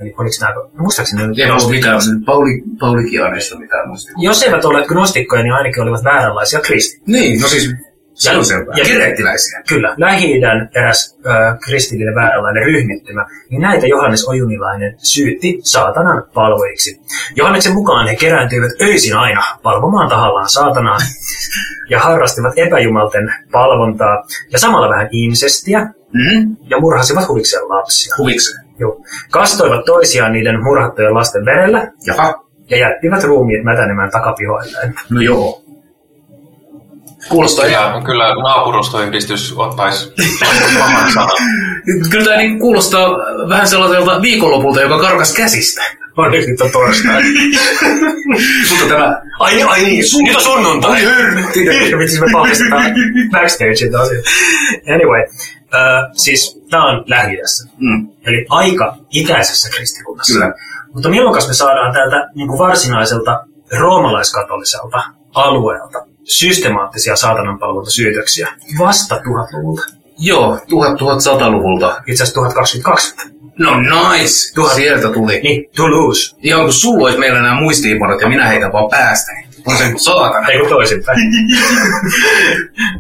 [0.00, 1.94] eli oliko nämä, muistaakseni ne Ei gnostikkoja?
[1.96, 4.12] mitään, Pauli, Pauli Kianeista mitään muista.
[4.18, 7.20] Jos eivät olleet gnostikkoja, niin ainakin olivat vääränlaisia kristittyjä.
[7.20, 7.70] Niin, no siis
[8.14, 8.74] se on selvää.
[8.76, 9.62] ja- Kirettiläisiä.
[9.68, 11.30] Kyllä, Lähi-idän eräs ö,
[11.64, 17.00] kristillinen vääränlainen ryhmittymä, niin näitä Johannes Ojunilainen syytti saatanan palvojiksi.
[17.36, 20.98] Johanneksen mukaan he kerääntyivät öisin aina palvomaan tahallaan saatanaa
[21.90, 26.56] ja harrastivat epäjumalten palvontaa ja samalla vähän insestiä Mm-hmm.
[26.70, 28.14] ja murhasivat huvikseen lapsia.
[28.18, 28.64] Huvikseen.
[28.80, 29.04] Joo.
[29.30, 34.94] Kastoivat toisiaan niiden murhattujen lasten verellä Jaha, ja jättivät ruumiit mätänemään takapihoilleen.
[35.10, 35.62] no joo.
[37.28, 37.94] Kuulostaa ihan...
[37.94, 40.12] Ja kyllä naapurustoyhdistys ottaisi
[40.84, 41.36] oman sanan.
[42.10, 43.08] Kyllä tämä niin kuulostaa
[43.48, 45.82] vähän sellaiselta viikonlopulta, joka karkas käsistä.
[46.16, 47.22] Onneksi nyt on torstai.
[48.70, 49.22] Mutta tämä...
[49.38, 50.90] Ai, niin, ai niin, nyt on sunnuntai.
[50.90, 51.60] Ai hörnytti.
[51.60, 52.92] Miten me paljastetaan
[53.32, 54.24] backstagein tosiaan.
[54.94, 55.20] Anyway,
[55.74, 57.36] äh, siis tämä on lähi
[57.78, 60.32] Mm, eli aika itäisessä kristinunnassa.
[60.32, 60.54] kyllä.
[60.94, 63.44] Mutta milloin me saadaan täältä niin kuin varsinaiselta
[63.78, 65.02] roomalaiskatoliselta
[65.34, 68.48] alueelta systemaattisia saatananpalveluntasyytöksiä
[68.78, 69.82] vasta 1000-luvulta.
[70.18, 72.02] Joo, 1100-luvulta.
[72.06, 73.14] Itse asiassa 1022.
[73.58, 74.54] No nice.
[74.54, 75.40] Tuhat- Sieltä tuli.
[75.40, 76.36] Niin, Toulouse.
[76.42, 79.46] Ihan kun sulla olisi meillä nämä muistiinpanot ja minä heitän vaan päästäni.
[79.66, 80.48] On se saatana.
[80.48, 81.18] Ei kun toisinpäin.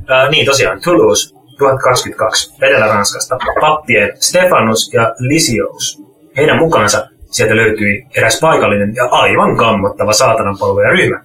[0.00, 3.38] uh, niin tosiaan, Toulouse 1022, Etelä-Ranskasta.
[3.60, 6.02] Pappien Stefanus ja Lysious.
[6.36, 11.20] Heidän mukaansa sieltä löytyi eräs paikallinen ja aivan kammottava saatananpalveluryhmä.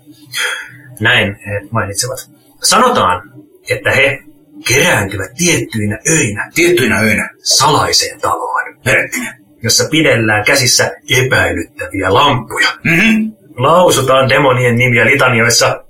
[1.01, 2.17] Näin he mainitsevat.
[2.63, 3.21] Sanotaan,
[3.69, 4.19] että he
[4.67, 7.29] kerääntyvät tiettyinä öinä Tiettyinä öinä.
[7.43, 8.55] salaiseen taloon,
[8.85, 9.33] Herettinen.
[9.63, 10.91] jossa pidellään käsissä
[11.25, 12.67] epäilyttäviä lampuja.
[12.83, 13.31] Mm-hmm.
[13.57, 15.83] Lausutaan demonien nimiä litanioissa,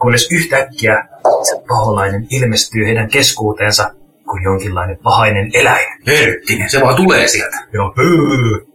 [0.00, 1.08] kunnes yhtäkkiä
[1.42, 3.90] se paholainen ilmestyy heidän keskuuteensa
[4.30, 5.86] kuin jonkinlainen pahainen eläin.
[6.06, 6.70] Herettinen.
[6.70, 7.56] Se vaan tulee sieltä.
[7.72, 8.65] Ja höö.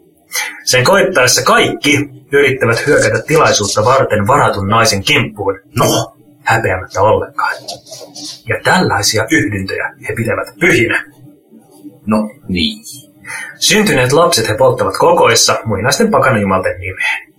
[0.64, 5.60] Sen koittaessa kaikki yrittävät hyökätä tilaisuutta varten varatun naisen kimppuun.
[5.78, 6.14] No.
[6.44, 7.56] häpeämättä ollenkaan.
[8.49, 11.06] Ja tällaisia yhdyntöjä he pitävät pyhinä.
[12.06, 12.84] No niin.
[13.60, 17.34] Syntyneet lapset he polttavat kokoissa muinaisten pakanajumalten nimeen.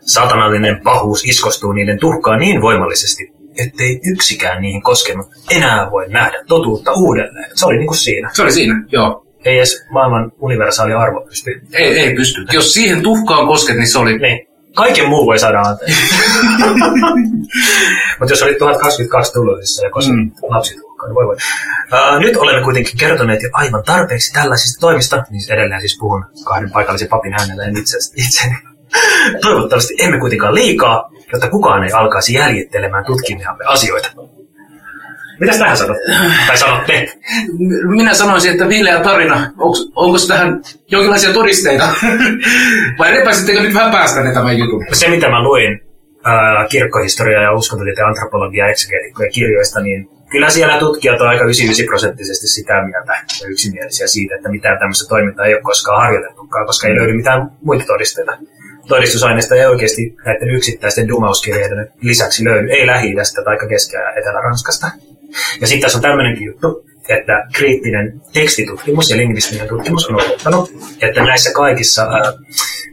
[0.00, 6.92] Satanallinen pahuus iskostuu niiden tuhkaan niin voimallisesti, ettei yksikään niihin koskenut enää voi nähdä totuutta
[6.92, 7.50] uudelleen.
[7.54, 8.30] Se oli niin kuin siinä.
[8.32, 9.25] Se oli siinä, joo.
[9.46, 11.50] Ei edes maailman universaali arvo pysty.
[11.72, 12.44] Ei, ei pysty.
[12.52, 14.18] Jos siihen tuhkaan kosket, niin se oli...
[14.18, 14.46] Niin.
[14.74, 15.96] Kaiken muu voi saada anteeksi.
[18.18, 20.30] Mutta jos oli 1022 tullusissa ja koska mm.
[20.42, 21.36] lapsi niin voi voi.
[21.92, 26.70] Uh, nyt olemme kuitenkin kertoneet jo aivan tarpeeksi tällaisista toimista, niin edelleen siis puhun kahden
[26.70, 28.54] paikallisen papin äänellä en itse, itseni.
[29.40, 34.10] Toivottavasti emme kuitenkaan liikaa, jotta kukaan ei alkaisi jäljittelemään tutkimiamme asioita.
[35.40, 35.96] Mitäs tähän sanot?
[36.46, 37.06] Tai sanotte?
[37.88, 40.60] Minä sanoisin, että viileä tarina, onks, onko tähän
[40.90, 41.88] jonkinlaisia todisteita?
[42.98, 44.86] Vai repäsittekö nyt vähän päästänne tämän jutun?
[44.92, 45.80] Se, mitä mä luin
[46.24, 51.86] ää, kirkkohistoria ja uskontotieteen antropologia ja eksegeetikkojen kirjoista, niin kyllä siellä tutkijat on aika 99
[51.86, 56.88] prosenttisesti sitä mieltä ja yksimielisiä siitä, että mitään tämmöistä toimintaa ei ole koskaan harjoitettukaan, koska
[56.88, 58.38] ei löydy mitään muita todisteita.
[58.88, 63.14] Todistusaineista ei oikeasti näiden yksittäisten dumauskirjeiden lisäksi löydy, ei lähi
[63.44, 64.86] tai Keski- ja Etelä-Ranskasta.
[65.60, 70.72] Ja sitten tässä on tämmöinenkin juttu, että kriittinen tekstitutkimus ja lingvistinen tutkimus on osoittanut,
[71.02, 72.32] että näissä kaikissa ää,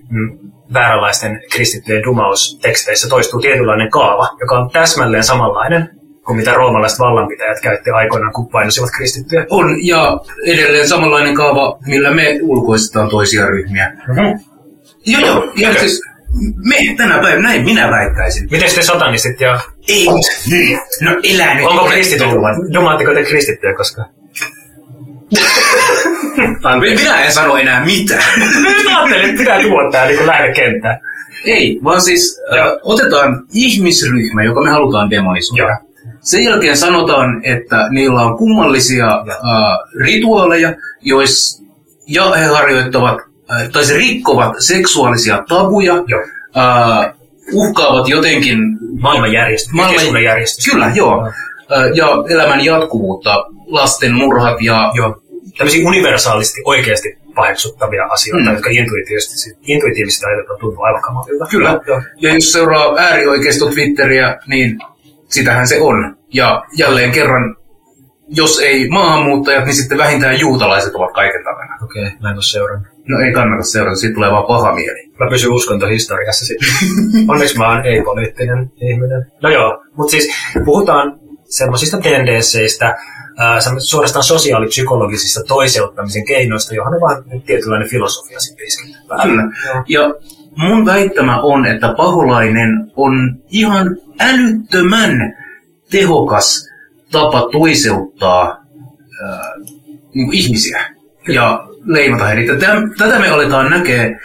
[0.10, 0.40] mm,
[0.74, 5.90] vääränlaisten kristittyjen dumausteksteissä toistuu tietynlainen kaava, joka on täsmälleen samanlainen
[6.26, 9.46] kuin mitä roomalaiset vallanpitäjät käytti aikoinaan, kun painosivat kristittyjä.
[9.50, 13.94] On, ja edelleen samanlainen kaava, millä me ulkoistetaan toisia ryhmiä.
[14.08, 14.40] Mm-hmm.
[15.06, 15.52] Joo, joo.
[15.56, 15.80] Ja Okei.
[15.82, 16.02] siis
[16.66, 18.48] me tänä päivänä, näin minä väittäisin.
[18.52, 20.06] Miten te satanistit ja Ei,
[21.02, 21.66] no elää nyt.
[21.66, 22.26] onko kristitty?
[22.74, 24.10] Dumaatteko te kristittyjä koskaan?
[27.00, 28.24] Minä en sano enää mitään.
[28.64, 31.00] Nyt ajattelin, että pitää tuoda tää niin lähekenttään.
[31.46, 35.64] Ei, vaan siis äh, otetaan ihmisryhmä, joka me halutaan demonisoida.
[35.64, 35.78] Joo.
[36.22, 41.64] Sen jälkeen sanotaan, että niillä on kummallisia äh, rituaaleja, jois,
[42.08, 43.18] ja he harjoittavat,
[43.52, 46.22] äh, tai se rikkovat seksuaalisia tabuja, Joo.
[46.58, 47.14] äh,
[47.54, 48.58] uhkaavat jotenkin
[49.00, 50.72] Maailmanjärjestys, Maailman-.
[50.72, 51.32] Kyllä, joo.
[51.94, 54.92] Ja elämän jatkuvuutta, lasten murhat ja...
[54.94, 55.20] Joo.
[55.58, 58.50] Tämmöisiä universaalisti oikeasti paheksuttavia asioita, Mm.
[58.50, 58.54] mm.
[58.54, 61.46] jotka intuitiivisesti, intuitiivisesti ajatellaan tuntuu aivan kamalilta.
[61.46, 61.80] Kyllä.
[61.88, 62.02] Joo.
[62.18, 64.80] Ja jos seuraa äärioikeisto Twitteriä, niin
[65.30, 66.16] sitähän se on.
[66.34, 67.56] Ja jälleen kerran,
[68.28, 71.78] jos ei maahanmuuttajat, niin sitten vähintään juutalaiset ovat kaiken takana.
[71.84, 72.88] Okei, okay, mä en ole seurannut.
[73.08, 75.12] No ei kannata seurata, siitä tulee vaan paha mieli.
[75.20, 76.70] Mä pysyn uskontohistoriassa sitten.
[77.30, 79.32] Onneksi mä oon ei-poliittinen ihminen.
[79.42, 80.34] No joo, mutta siis
[80.66, 82.98] puhutaan semmoisista tendensseistä,
[83.60, 89.44] semmoisista suorastaan sosiaalipsykologisista toiseuttamisen keinoista, johon on vaan tietynlainen filosofia sitten isketty päälle.
[89.88, 90.02] Ja
[90.58, 95.36] mun väittämä on, että paholainen on ihan älyttömän
[95.92, 96.70] tehokas
[97.12, 98.66] tapa toiseuttaa
[99.24, 99.40] äh,
[100.14, 100.93] niin ihmisiä
[101.28, 102.56] ja leimata heitä.
[102.56, 104.20] Täm, tätä me aletaan näkee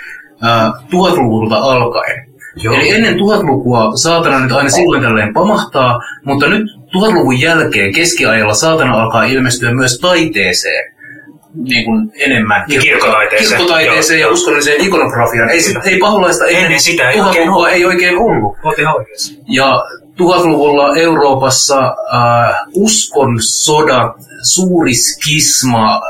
[0.45, 2.29] äh, tuhatluvulta alkaen.
[2.63, 2.75] Joo.
[2.75, 6.63] Eli ennen tuhatlukua saatana nyt aina silloin tällöin pamahtaa, mutta nyt
[6.93, 10.95] tuhatluvun jälkeen keskiajalla saatana alkaa ilmestyä myös taiteeseen
[11.55, 12.65] niin kuin enemmän.
[12.69, 13.49] Niin, kirkkotaiteeseen.
[13.59, 15.51] Kirkkotaiteeseen Joo, ja uskonnolliseen ikonografiaan.
[15.51, 17.69] Ei, sitä- ei paholaista ennen, Ennen sitä ei oikein ollut.
[17.69, 18.57] ei oikein ollut.
[18.65, 19.33] Oot ihan oikeassa.
[19.49, 19.85] Ja
[20.17, 24.13] tuhatluvulla Euroopassa äh, uskon sodat,
[24.43, 26.01] suuri skisma,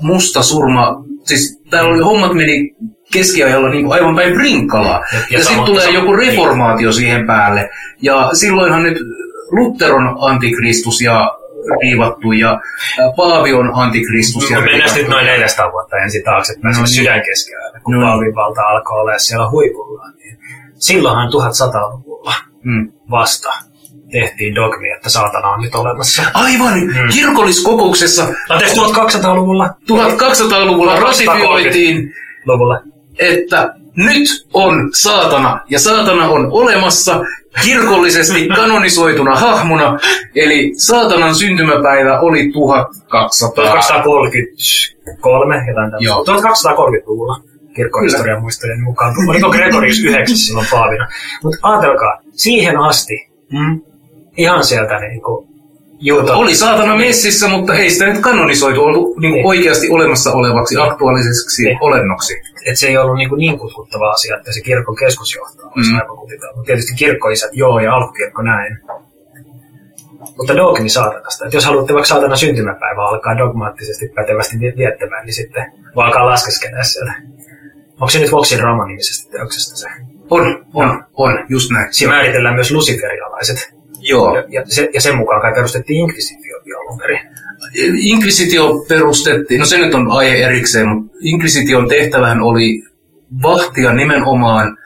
[0.00, 2.76] musta surma, siis täällä oli hommat meni
[3.12, 5.04] keskiajalla niin aivan päin brinkalaa.
[5.12, 7.70] Ja- Ja, ja ja sitten tulee joku reformaatio siihen päälle.
[8.02, 8.98] Ja silloinhan nyt
[9.50, 11.38] Luther on antikristus ja
[11.82, 12.60] riivattu ja
[13.16, 16.88] Paavi on antikristus ja Mutta mennään nyt noin 400 vuotta ensin taaksepäin, No no, niin.
[16.94, 18.08] sydänkeskiajalle, kun No niin.
[18.08, 20.14] Paavin valta alkoi olla siellä huipullaan.
[20.16, 20.38] Niin
[20.78, 22.34] silloinhan 1100-luvulla
[22.64, 22.92] Mm.
[23.10, 23.50] vasta
[24.20, 26.22] tehtiin dogmi, että saatana on nyt olemassa.
[26.34, 26.92] Aivan, Mm.
[27.12, 29.66] kirkolliskokouksessa Anteeksi, 1200-luvulla?
[29.86, 31.00] 1200-luvulla 1230.
[31.00, 32.14] ratifioitiin
[32.46, 32.80] Luvulla.
[33.18, 37.20] että nyt on saatana, ja saatana on olemassa
[37.64, 39.98] kirkollisesti kanonisoituna hahmona,
[40.34, 43.64] eli saatanan syntymäpäivä oli 1200.
[43.64, 45.92] 1233, jotain.
[46.00, 46.24] Joo.
[46.24, 47.40] 1230-luvulla
[47.76, 49.14] kirkkohistorian muistojeni mukaan.
[49.28, 51.08] Oliko Gregorius 9 silloin paavina?
[51.42, 53.80] Mutta ajatelkaa, siihen asti, Mm.
[54.36, 55.48] Ihan sieltä niin kuin,
[56.00, 59.46] juuta, Oli saatana messissä, mutta ei sitä nyt kanonisoitu ollut niin Niin.
[59.46, 61.78] oikeasti olemassa olevaksi aktuaaliseksi Niin.
[61.80, 62.34] olennoksi.
[62.66, 66.00] että se ei ollut niin, kuin niin kutkuttava asia, että se kirkon keskusjohto olisi Mm.
[66.00, 66.52] aivan kutitella.
[66.56, 68.78] Mutta tietysti kirkkoisät joo ja alkukirkko näin.
[70.36, 71.44] Mutta dogmi saatanasta.
[71.44, 76.26] Että jos haluatte vaikka saatana syntymäpäivä alkaa dogmaattisesti pätevästi vie- viettämään, niin sitten voi alkaa
[76.26, 77.12] laskeskella sieltä.
[77.92, 79.88] Onko se nyt Voxin Rama-nimisestä teoksesta se?
[80.30, 81.94] On, on, on, just näin.
[81.94, 83.74] Siinä määritellään myös lusiferialaiset.
[84.04, 84.36] Joo.
[84.36, 87.20] Ja, ja, se, ja sen mukaan kai perustettiin inkvisitiokin alun perin.
[87.98, 92.82] Inkvisitio perustettiin, no se nyt on aihe erikseen, mutta Inkvisition tehtävähän oli
[93.42, 94.76] vahtia nimenomaan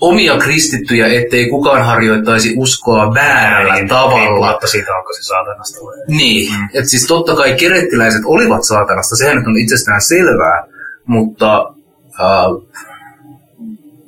[0.00, 4.16] omia kristittyjä, ettei kukaan harjoittaisi uskoa väärällä tavalla.
[4.16, 6.16] Riippumatta siitä, onko se saatanasta vai ei.
[6.16, 6.68] Niin, mm.
[6.74, 10.66] että siis totta kai kerettiläiset olivat saatanasta, sehän nyt on itsestään selvää,
[11.06, 11.74] mutta
[12.20, 12.72] äh,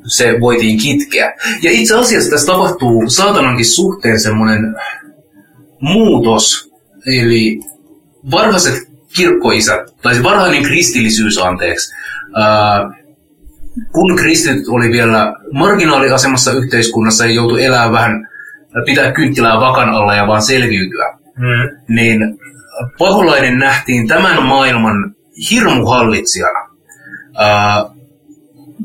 [0.06, 1.35] se voitiin kitkeä.
[1.62, 4.74] Ja itse asiassa tässä tapahtuu saatanankin suhteen semmoinen
[5.81, 6.70] muutos,
[7.06, 7.60] eli
[8.31, 8.74] varhaiset
[9.16, 11.94] kirkkoisät, tai varhainen kristillisyys, anteeksi,
[12.35, 12.90] ää,
[13.93, 18.28] kun kristityt oli vielä marginaaliasemassa yhteiskunnassa ja joutui elämään vähän,
[18.86, 21.94] pitää kynttilää vakan alla ja vaan selviytyä, Mm.
[21.94, 22.39] niin
[22.98, 25.14] paholainen nähtiin tämän maailman
[25.51, 26.68] hirmuhallitsijana,
[27.36, 27.85] ää,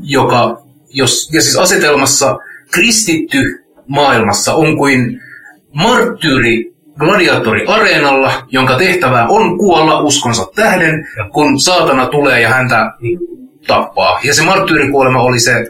[0.02, 2.38] joka, jos, ja siis asetelmassa
[2.72, 5.22] kristitty maailmassa on kuin
[5.74, 12.92] marttyyri gladiatori areenalla, jonka tehtävä on kuolla uskonsa tähden, kun saatana tulee ja häntä
[13.68, 14.20] tappaa.
[14.24, 15.68] Ja se marttyyrikuolema oli se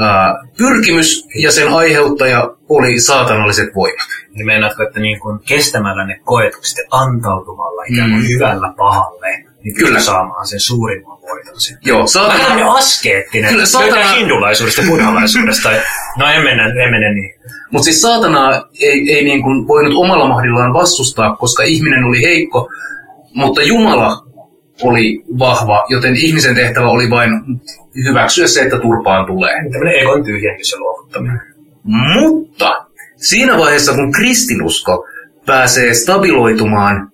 [0.00, 4.08] ää, pyrkimys, ja sen aiheuttaja oli saatanalliset voimat.
[4.34, 8.28] Niin meinaatko, että niin kuin kestämällä ne koetukset ja antautumalla ikään kuin Mm.
[8.28, 10.00] hyvällä pahalle, niin Kyllä.
[10.00, 11.88] Saamaan sen suurimman voiton sitten.
[11.88, 13.50] Joo, Vähän saatana, tämmöinen askeettinen.
[13.50, 15.70] Kyllä, saatana- hindulaisuudesta ja buddhalaisuudesta.
[16.18, 17.34] No en mene, en mene niin.
[17.70, 22.68] mutta siis saatanaa ei, ei niin kuin voinut omalla mahdillaan vastustaa, koska ihminen oli heikko,
[23.34, 24.24] mutta Jumala
[24.82, 27.30] oli vahva, joten ihmisen tehtävä oli vain
[28.04, 29.54] hyväksyä se, että turpaan tulee.
[29.72, 31.40] Tämmöinen egon tyhjennys ja luovuttaminen.
[31.82, 32.86] Mutta
[33.16, 35.06] siinä vaiheessa, kun kristinusko
[35.46, 37.10] pääsee stabiloitumaan,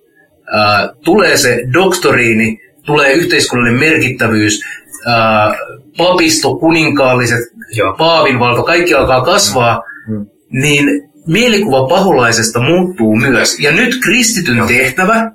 [0.51, 4.61] ää, tulee se doktoriini, tulee yhteiskunnallinen merkittävyys,
[5.07, 5.55] ää,
[5.97, 7.39] papisto, kuninkaalliset,
[7.73, 7.93] Joo.
[7.97, 10.25] paavinvalta, kaikki alkaa kasvaa, Mm.
[10.51, 13.59] niin mielikuva paholaisesta muuttuu myös.
[13.59, 15.31] Ja nyt kristityn tehtävä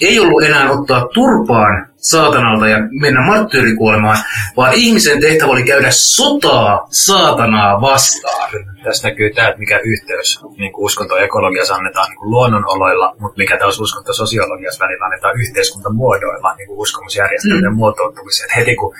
[0.00, 4.18] ei ollut enää ottaa turpaan saatanalta ja mennä marttyyrikuolemaan,
[4.56, 8.50] vaan ihmisen tehtävä oli käydä sotaa saatanaa vastaan.
[8.86, 13.56] Tässä näkyy tämä, että mikä yhteys niin kuin uskontoekologiassa annetaan niin kuin luonnonoloilla, mutta mikä
[13.58, 17.76] taas uskontososiologiassa välillä annetaan yhteiskuntamuodoilla, niin kuin uskomusjärjestelmien mm.
[17.76, 18.50] muotoutumiseen.
[18.50, 18.94] Et heti kun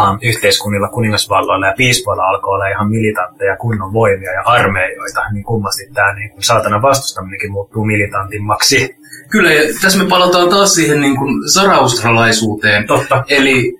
[0.00, 5.84] um, yhteiskunnilla, kuningasvalloilla ja piispoilla alkoi olla ihan militantteja kunnon voimia ja armeijoita, niin kummasti
[5.94, 8.96] tämä niin kuin saatanan vastustaminenkin muuttuu militantimmaksi.
[9.30, 12.86] Kyllä, ja tässä me palataan taas siihen niin kuin saraustralaisuuteen.
[12.86, 13.24] Totta.
[13.28, 13.78] Eli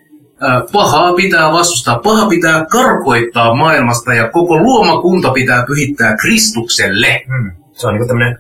[0.73, 7.23] pahaa pitää vastustaa, paha pitää karkoittaa maailmasta ja koko luomakunta pitää pyhittää Kristukselle.
[7.29, 7.53] Mm.
[7.73, 8.39] Se on niin tämmöinen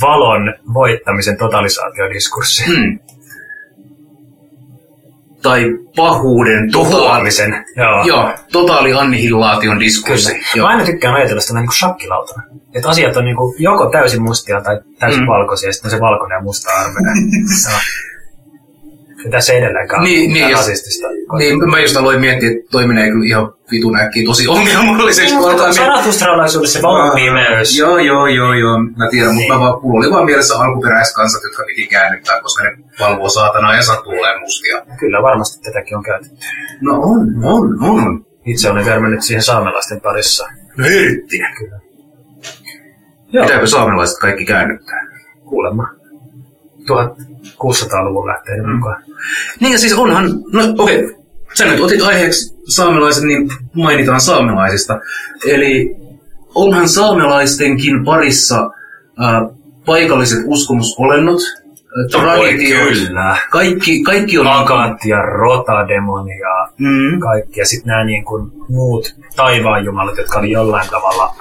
[0.00, 2.64] valon voittamisen totalisaatiodiskurssi.
[2.66, 2.98] Hmm.
[5.42, 5.64] Tai
[5.96, 7.64] pahuuden totaali, Tuhoamisen.
[7.76, 8.04] Joo.
[8.06, 10.32] joo, totaali annihilaation diskurssi.
[10.32, 10.46] Kyllä.
[10.54, 10.66] Joo.
[10.66, 12.42] Mä aina tykkään ajatella sitä niin kuin shakkilautana.
[12.74, 15.26] Että asiat on niin kuin joko täysin mustia tai täysin Mm.
[15.26, 17.14] valkoisia, ja sitten on se valkoinen ja musta armeija.
[19.24, 21.08] Ja tässä ei edelleenkaan Niin, niin, jos- rasistista.
[21.38, 25.34] Niin, mä just aloin miettiä, että toi menee kyllä ihan vitun äkkiä tosi ongelmalliseksi.
[25.34, 27.78] miettiä- Sanatustralaisuudessa valon pimeys.
[27.78, 28.78] Joo, joo, joo, joo.
[28.96, 32.72] Mä tiedän, mutta mä vaan, mulla oli vaan mielessä alkuperäiskansat, jotka piti käännyttää, koska ne
[33.00, 34.82] valvoo saatanaa ja sattuu olemaan mustia.
[34.98, 36.36] Kyllä varmasti tätäkin on käytetty.
[36.80, 38.26] No on, on, on.
[38.46, 40.48] Itse olen törmännyt siihen saamelaisten parissa.
[40.76, 41.48] No hirttiä.
[41.58, 41.80] Kyllä.
[43.32, 45.06] Joo, Pitääkö saamelaiset kaikki käännyttää?
[45.48, 45.88] kuulemma.
[46.90, 48.76] 1600-luvun lähteiden Mm.
[48.76, 49.02] mukaan.
[49.60, 51.14] Niin ja siis onhan, no okei, okay.
[51.54, 55.00] sä nyt otit aiheeksi saamelaiset, niin mainitaan saamelaisista.
[55.46, 55.96] Eli
[56.54, 58.70] onhan saamelaistenkin parissa
[59.22, 59.56] äh,
[59.86, 61.40] paikalliset uskomusolennot,
[62.12, 63.36] traditiot, Kyllä.
[63.50, 64.46] kaikki, kaikki on...
[64.46, 67.20] Akat ja rotademoni ja Mm.
[67.20, 67.60] kaikki.
[67.60, 71.34] Ja sitten nämä niin kuin muut taivaanjumalat, jotka oli jollain tavalla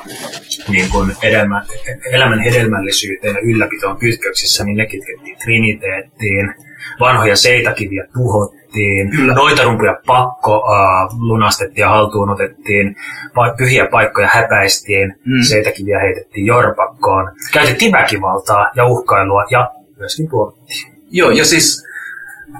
[0.69, 1.64] niin kuin edelmä,
[2.11, 6.53] elämän hedelmällisyyteen ja ylläpitoon kytköksissä, niin ne kitkettiin Triniteettiin.
[6.99, 9.10] Vanhoja seitakiviä tuhottiin.
[9.10, 9.34] Kyllä.
[9.34, 12.95] Noitarumpuja pakko uh, lunastettiin ja haltuun otettiin.
[13.30, 15.15] Pa- pyhiä paikkoja häpäistiin.
[15.26, 15.41] Mm.
[15.44, 17.32] Seitakiviä heitettiin jorpakkoon.
[17.53, 20.96] Käytettiin väkivaltaa ja uhkailua ja myöskin tuomittiin.
[21.12, 21.84] Joo, ja siis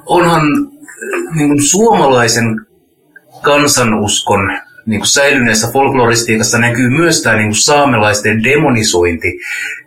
[0.06, 2.66] onhan äh, niin kuin suomalaisen
[3.42, 9.40] kansanuskon niin kuin säilyneessä folkloristiikassa näkyy myös tämä niin kuin saamelaisten demonisointi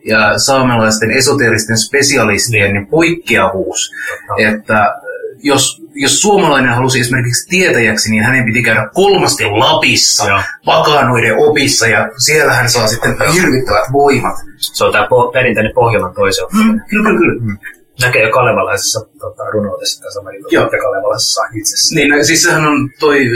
[0.04, 3.92] ja saamelaisten esoteristen spesialistien niin poikkeavuus.
[4.38, 5.07] Että äh,
[5.42, 10.40] jos, jos suomalainen halusi esimerkiksi tietäjäksi, niin hänen piti käydä kolmasti Lapissa, Joo.
[10.64, 14.34] pakanoiden opissa, ja siellä hän saa sitten hirvittävät voimat.
[14.56, 16.56] Se on tämä po- perinteinen Pohjolan toiselta.
[16.56, 17.58] Mm, kyllä, kyllä, kyllä.
[18.00, 20.70] Näkee jo kalevalaisessa tota, runoudessa tässä sama juttu, Joo.
[20.72, 21.94] ja kalevalaisessa itsessä.
[21.94, 23.26] Niin, siis sehän on toi,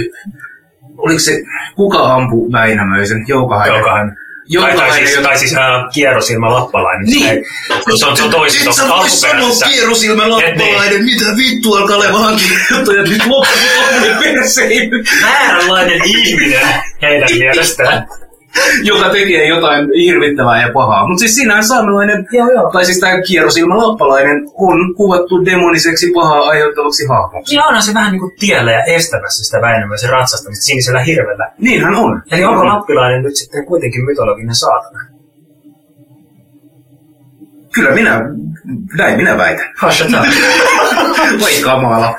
[0.97, 1.43] oliko se,
[1.77, 3.25] kuka ampui Väinämöisen?
[3.29, 3.79] Joukahainen.
[3.79, 4.17] Joka hän
[4.61, 5.61] Tai, tai Jonkalainen, siis, tai siis äh,
[5.95, 7.07] kierrosilmä lappalainen.
[7.07, 7.45] Niin.
[7.69, 11.79] Se, se on, se on toisessa Et sä voi sanoa kierrosilmä Et lappalainen, mitä vittua
[11.79, 14.91] alkaa olemaan kirjoittajat nyt loppuun perseen,
[15.23, 16.67] Vääränlainen ihminen
[17.03, 18.09] heidän mielestään.
[18.91, 21.09] joka tekee jotain hirvittävää ja pahaa.
[21.09, 22.71] Mutta siis siinähän saamelainen, Joo, joo.
[22.71, 27.55] tai siis tämä kierrosilmä lappalainen on kuvattu demoniseksi pahaa aiheuttavaksi hahmoksi.
[27.55, 31.53] Niin onhan se vähän niin kuin tiellä ja estämässä sitä Väinämöisen ratsastamista sinisellä hirvellä.
[31.59, 32.23] Niinhän on.
[32.33, 34.99] Eli onko lappilainen nyt sitten kuitenkin mytologinen saatana?
[37.75, 38.21] Kyllä minä,
[38.97, 39.67] näin minä väitän.
[39.77, 40.27] Hashataan.
[41.41, 42.17] Voi kamala.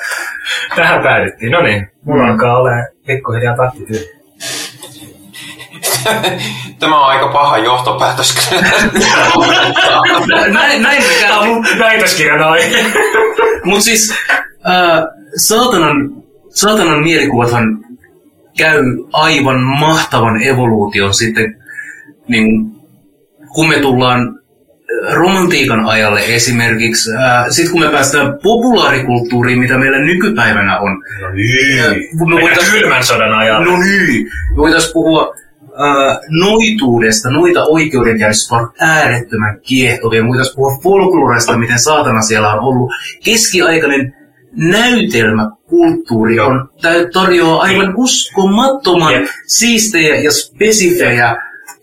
[0.75, 1.51] Tähän päädyttiin.
[1.51, 2.69] No niin, mulla alkaa olla
[3.07, 4.22] pikkuhiljaa takti tyhjä.
[6.79, 8.49] Tämä on aika paha johtopäätös.
[10.53, 11.37] näin, näin Tämä käy.
[11.39, 12.85] on mun väitöskirjan aihe.
[13.65, 14.13] Mutta siis
[14.67, 15.03] äh,
[15.35, 15.95] saatanan,
[16.49, 17.77] saatanan mielikuvathan
[18.57, 21.55] käy aivan mahtavan evoluution sitten,
[22.27, 22.71] niin,
[23.53, 27.09] kun me tullaan äh, romantiikan ajalle esimerkiksi.
[27.15, 30.91] Äh, sitten kun me päästään populaarikulttuuriin, mitä meillä nykypäivänä on.
[31.21, 31.83] No niin.
[32.35, 33.65] me voitais- kylmän sodan ajalla.
[33.65, 34.25] No niin.
[34.51, 35.35] Me voitaisiin puhua
[35.81, 40.27] äh, noituudesta, noita oikeudenkäynnistä on äärettömän kiehtovia.
[40.27, 42.91] Voitaisiin puhua folkloresta, miten saatana siellä on ollut.
[43.25, 44.15] Keskiaikainen
[44.55, 46.69] näytelmäkulttuuri on,
[47.13, 49.25] tarjoaa aivan uskomattoman Jep.
[49.47, 51.35] siistejä ja spesifejä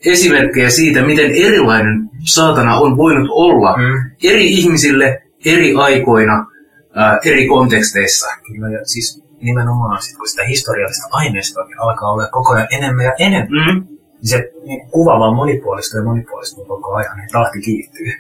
[0.07, 4.11] esimerkkejä siitä, miten erilainen saatana on voinut olla Mm.
[4.25, 6.47] eri ihmisille eri aikoina,
[6.99, 8.27] äh, eri konteksteissa.
[8.47, 13.13] Kyllä, ja siis nimenomaan sit, kun sitä historiallista aineistoa alkaa olla koko ajan enemmän ja
[13.19, 13.87] enemmän, Mm.
[13.87, 18.13] niin se niin kuva vaan monipuolistuu ja monipuolistuu koko ajan, niin tahti kiihtyy.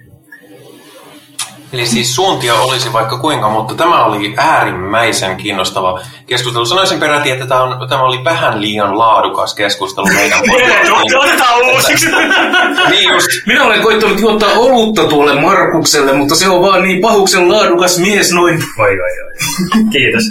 [1.72, 6.66] Eli siis suuntia olisi vaikka kuinka, mutta tämä oli äärimmäisen kiinnostava keskustelu.
[6.66, 11.18] Sanoisin peräti, että tämä, on, tämä oli vähän liian laadukas keskustelu meidän podcastiin.
[11.18, 12.06] Otetaan uusiksi!
[12.90, 13.26] Niin just.
[13.46, 18.32] Minä olen koittanut juottaa olutta tuolle Markukselle, mutta se on vaan niin pahuksen laadukas mies
[18.32, 18.62] noin.
[18.78, 19.84] Oi, oi, oi.
[19.92, 20.24] Kiitos.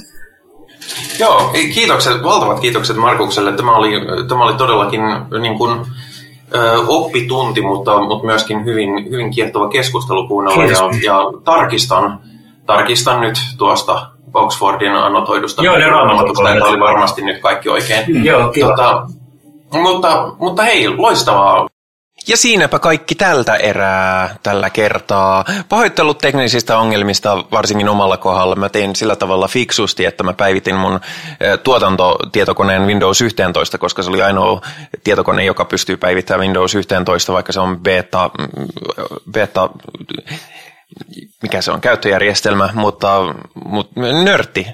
[1.20, 3.52] Joo, kiitokset, valtavat kiitokset Markukselle.
[3.52, 3.92] Tämä oli,
[4.28, 5.02] tämä oli todellakin
[5.42, 5.80] niin kuin,
[6.56, 10.64] ö, oppitunti, mutta, mutta myöskin hyvin, hyvin kiehtova keskustelu kuunnella.
[10.64, 10.80] Kiitos.
[10.80, 12.20] Ja, ja tarkistan,
[12.66, 15.64] tarkistan nyt tuosta Oxfordin annotoidusta.
[15.64, 18.26] Joo, ne raamatuksesta, että raamatut- oli varmasti nyt kaikki oikein.
[18.26, 18.70] Joo, kiva.
[18.70, 19.08] Tota,
[19.74, 21.68] mutta, mutta hei, loistavaa.
[22.30, 25.46] Ja siinäpä kaikki tältä erää tällä kertaa.
[25.70, 28.56] Pahoittelut teknisistä ongelmista varsinkin omalla kohdalla.
[28.56, 31.00] Mä tein sillä tavalla fiksusti, että mä päivitin mun
[31.64, 34.62] tuotantotietokoneen Windows 11, koska se oli ainoa
[35.04, 38.48] tietokone, joka pystyy päivittämään Windows 11, vaikka se on beta, mm,
[39.32, 39.70] beta
[41.42, 43.20] mikä se on, käyttöjärjestelmä, mutta,
[43.66, 44.68] mutta nörtti.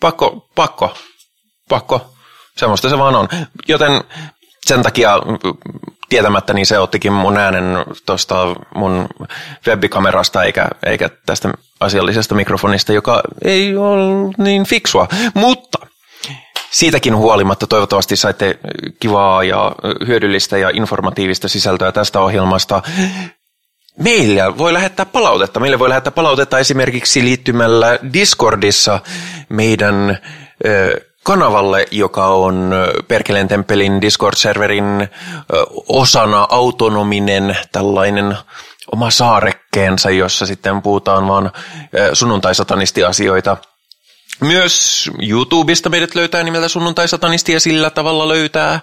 [0.00, 0.94] Pakko, pakko,
[1.68, 2.14] pakko.
[2.56, 3.28] Semmoista se vaan on.
[3.68, 4.04] Joten
[4.66, 5.12] sen takia
[6.08, 7.64] tietämättä niin se ottikin mun äänen
[8.06, 9.06] tuosta mun
[9.66, 15.08] webikamerasta eikä, eikä tästä asiallisesta mikrofonista, joka ei ole niin fiksua.
[15.34, 15.78] Mutta
[16.70, 18.58] siitäkin huolimatta toivottavasti saitte
[19.00, 19.72] kivaa ja
[20.06, 22.82] hyödyllistä ja informatiivista sisältöä tästä ohjelmasta.
[23.98, 25.60] Meillä voi lähettää palautetta.
[25.60, 29.00] Meille voi lähettää palautetta esimerkiksi liittymällä Discordissa
[29.48, 30.18] meidän
[30.66, 32.70] ö, kanavalle, joka on
[33.08, 35.08] Perkeleen temppelin Discord-serverin
[35.88, 38.36] osana autonominen tällainen
[38.92, 41.50] oma saarekkeensa, jossa sitten puhutaan vaan
[42.12, 43.56] sunnuntai-satanisti-asioita.
[44.40, 48.80] Myös YouTubesta meidät löytää nimeltä sunnuntai-satanisti ja sillä tavalla löytää,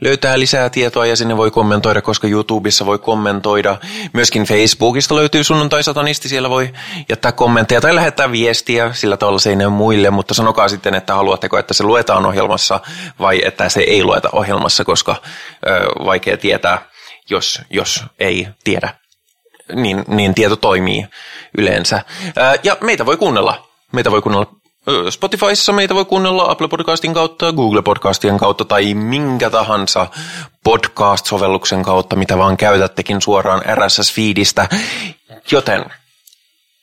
[0.00, 3.76] löytää lisää tietoa ja sinne voi kommentoida, koska YouTubessa voi kommentoida.
[4.12, 6.72] Myöskin Facebookista löytyy sunnuntai-satanisti, siellä voi
[7.08, 11.14] jättää kommentteja tai lähettää viestiä, sillä tavalla se ei näy muille, mutta sanokaa sitten, että
[11.14, 12.80] haluatteko, että se luetaan ohjelmassa
[13.18, 15.16] vai että se ei lueta ohjelmassa, koska
[15.66, 16.88] ö, vaikea tietää,
[17.30, 18.94] jos, jos ei tiedä
[19.74, 21.06] niin, niin tieto toimii
[21.58, 22.04] yleensä.
[22.36, 23.68] Ää, Ja meitä voi kuunnella.
[23.92, 24.67] Meitä voi kuunnella ö,
[25.10, 30.06] Spotifyssa, meitä voi kuunnella Apple Podcastin kautta, Google Podcastien kautta tai minkä tahansa
[30.64, 34.76] podcast-sovelluksen kautta, mitä vaan käytättekin suoraan RSS-feedistä.
[35.50, 35.84] Joten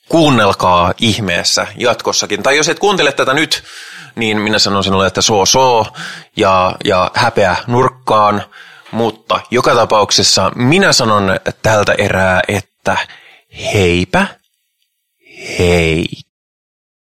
[0.10, 2.44] kuunnelkaa ihmeessä jatkossakin.
[2.44, 3.64] Tai jos et kuuntele tätä nyt,
[4.16, 5.88] niin minä sanon sinulle, että soo soo
[6.38, 8.44] ja, ja häpeä nurkkaan.
[8.92, 12.98] Mutta joka tapauksessa minä sanon tältä erää, että
[13.74, 14.28] heipä,
[15.60, 16.06] hei.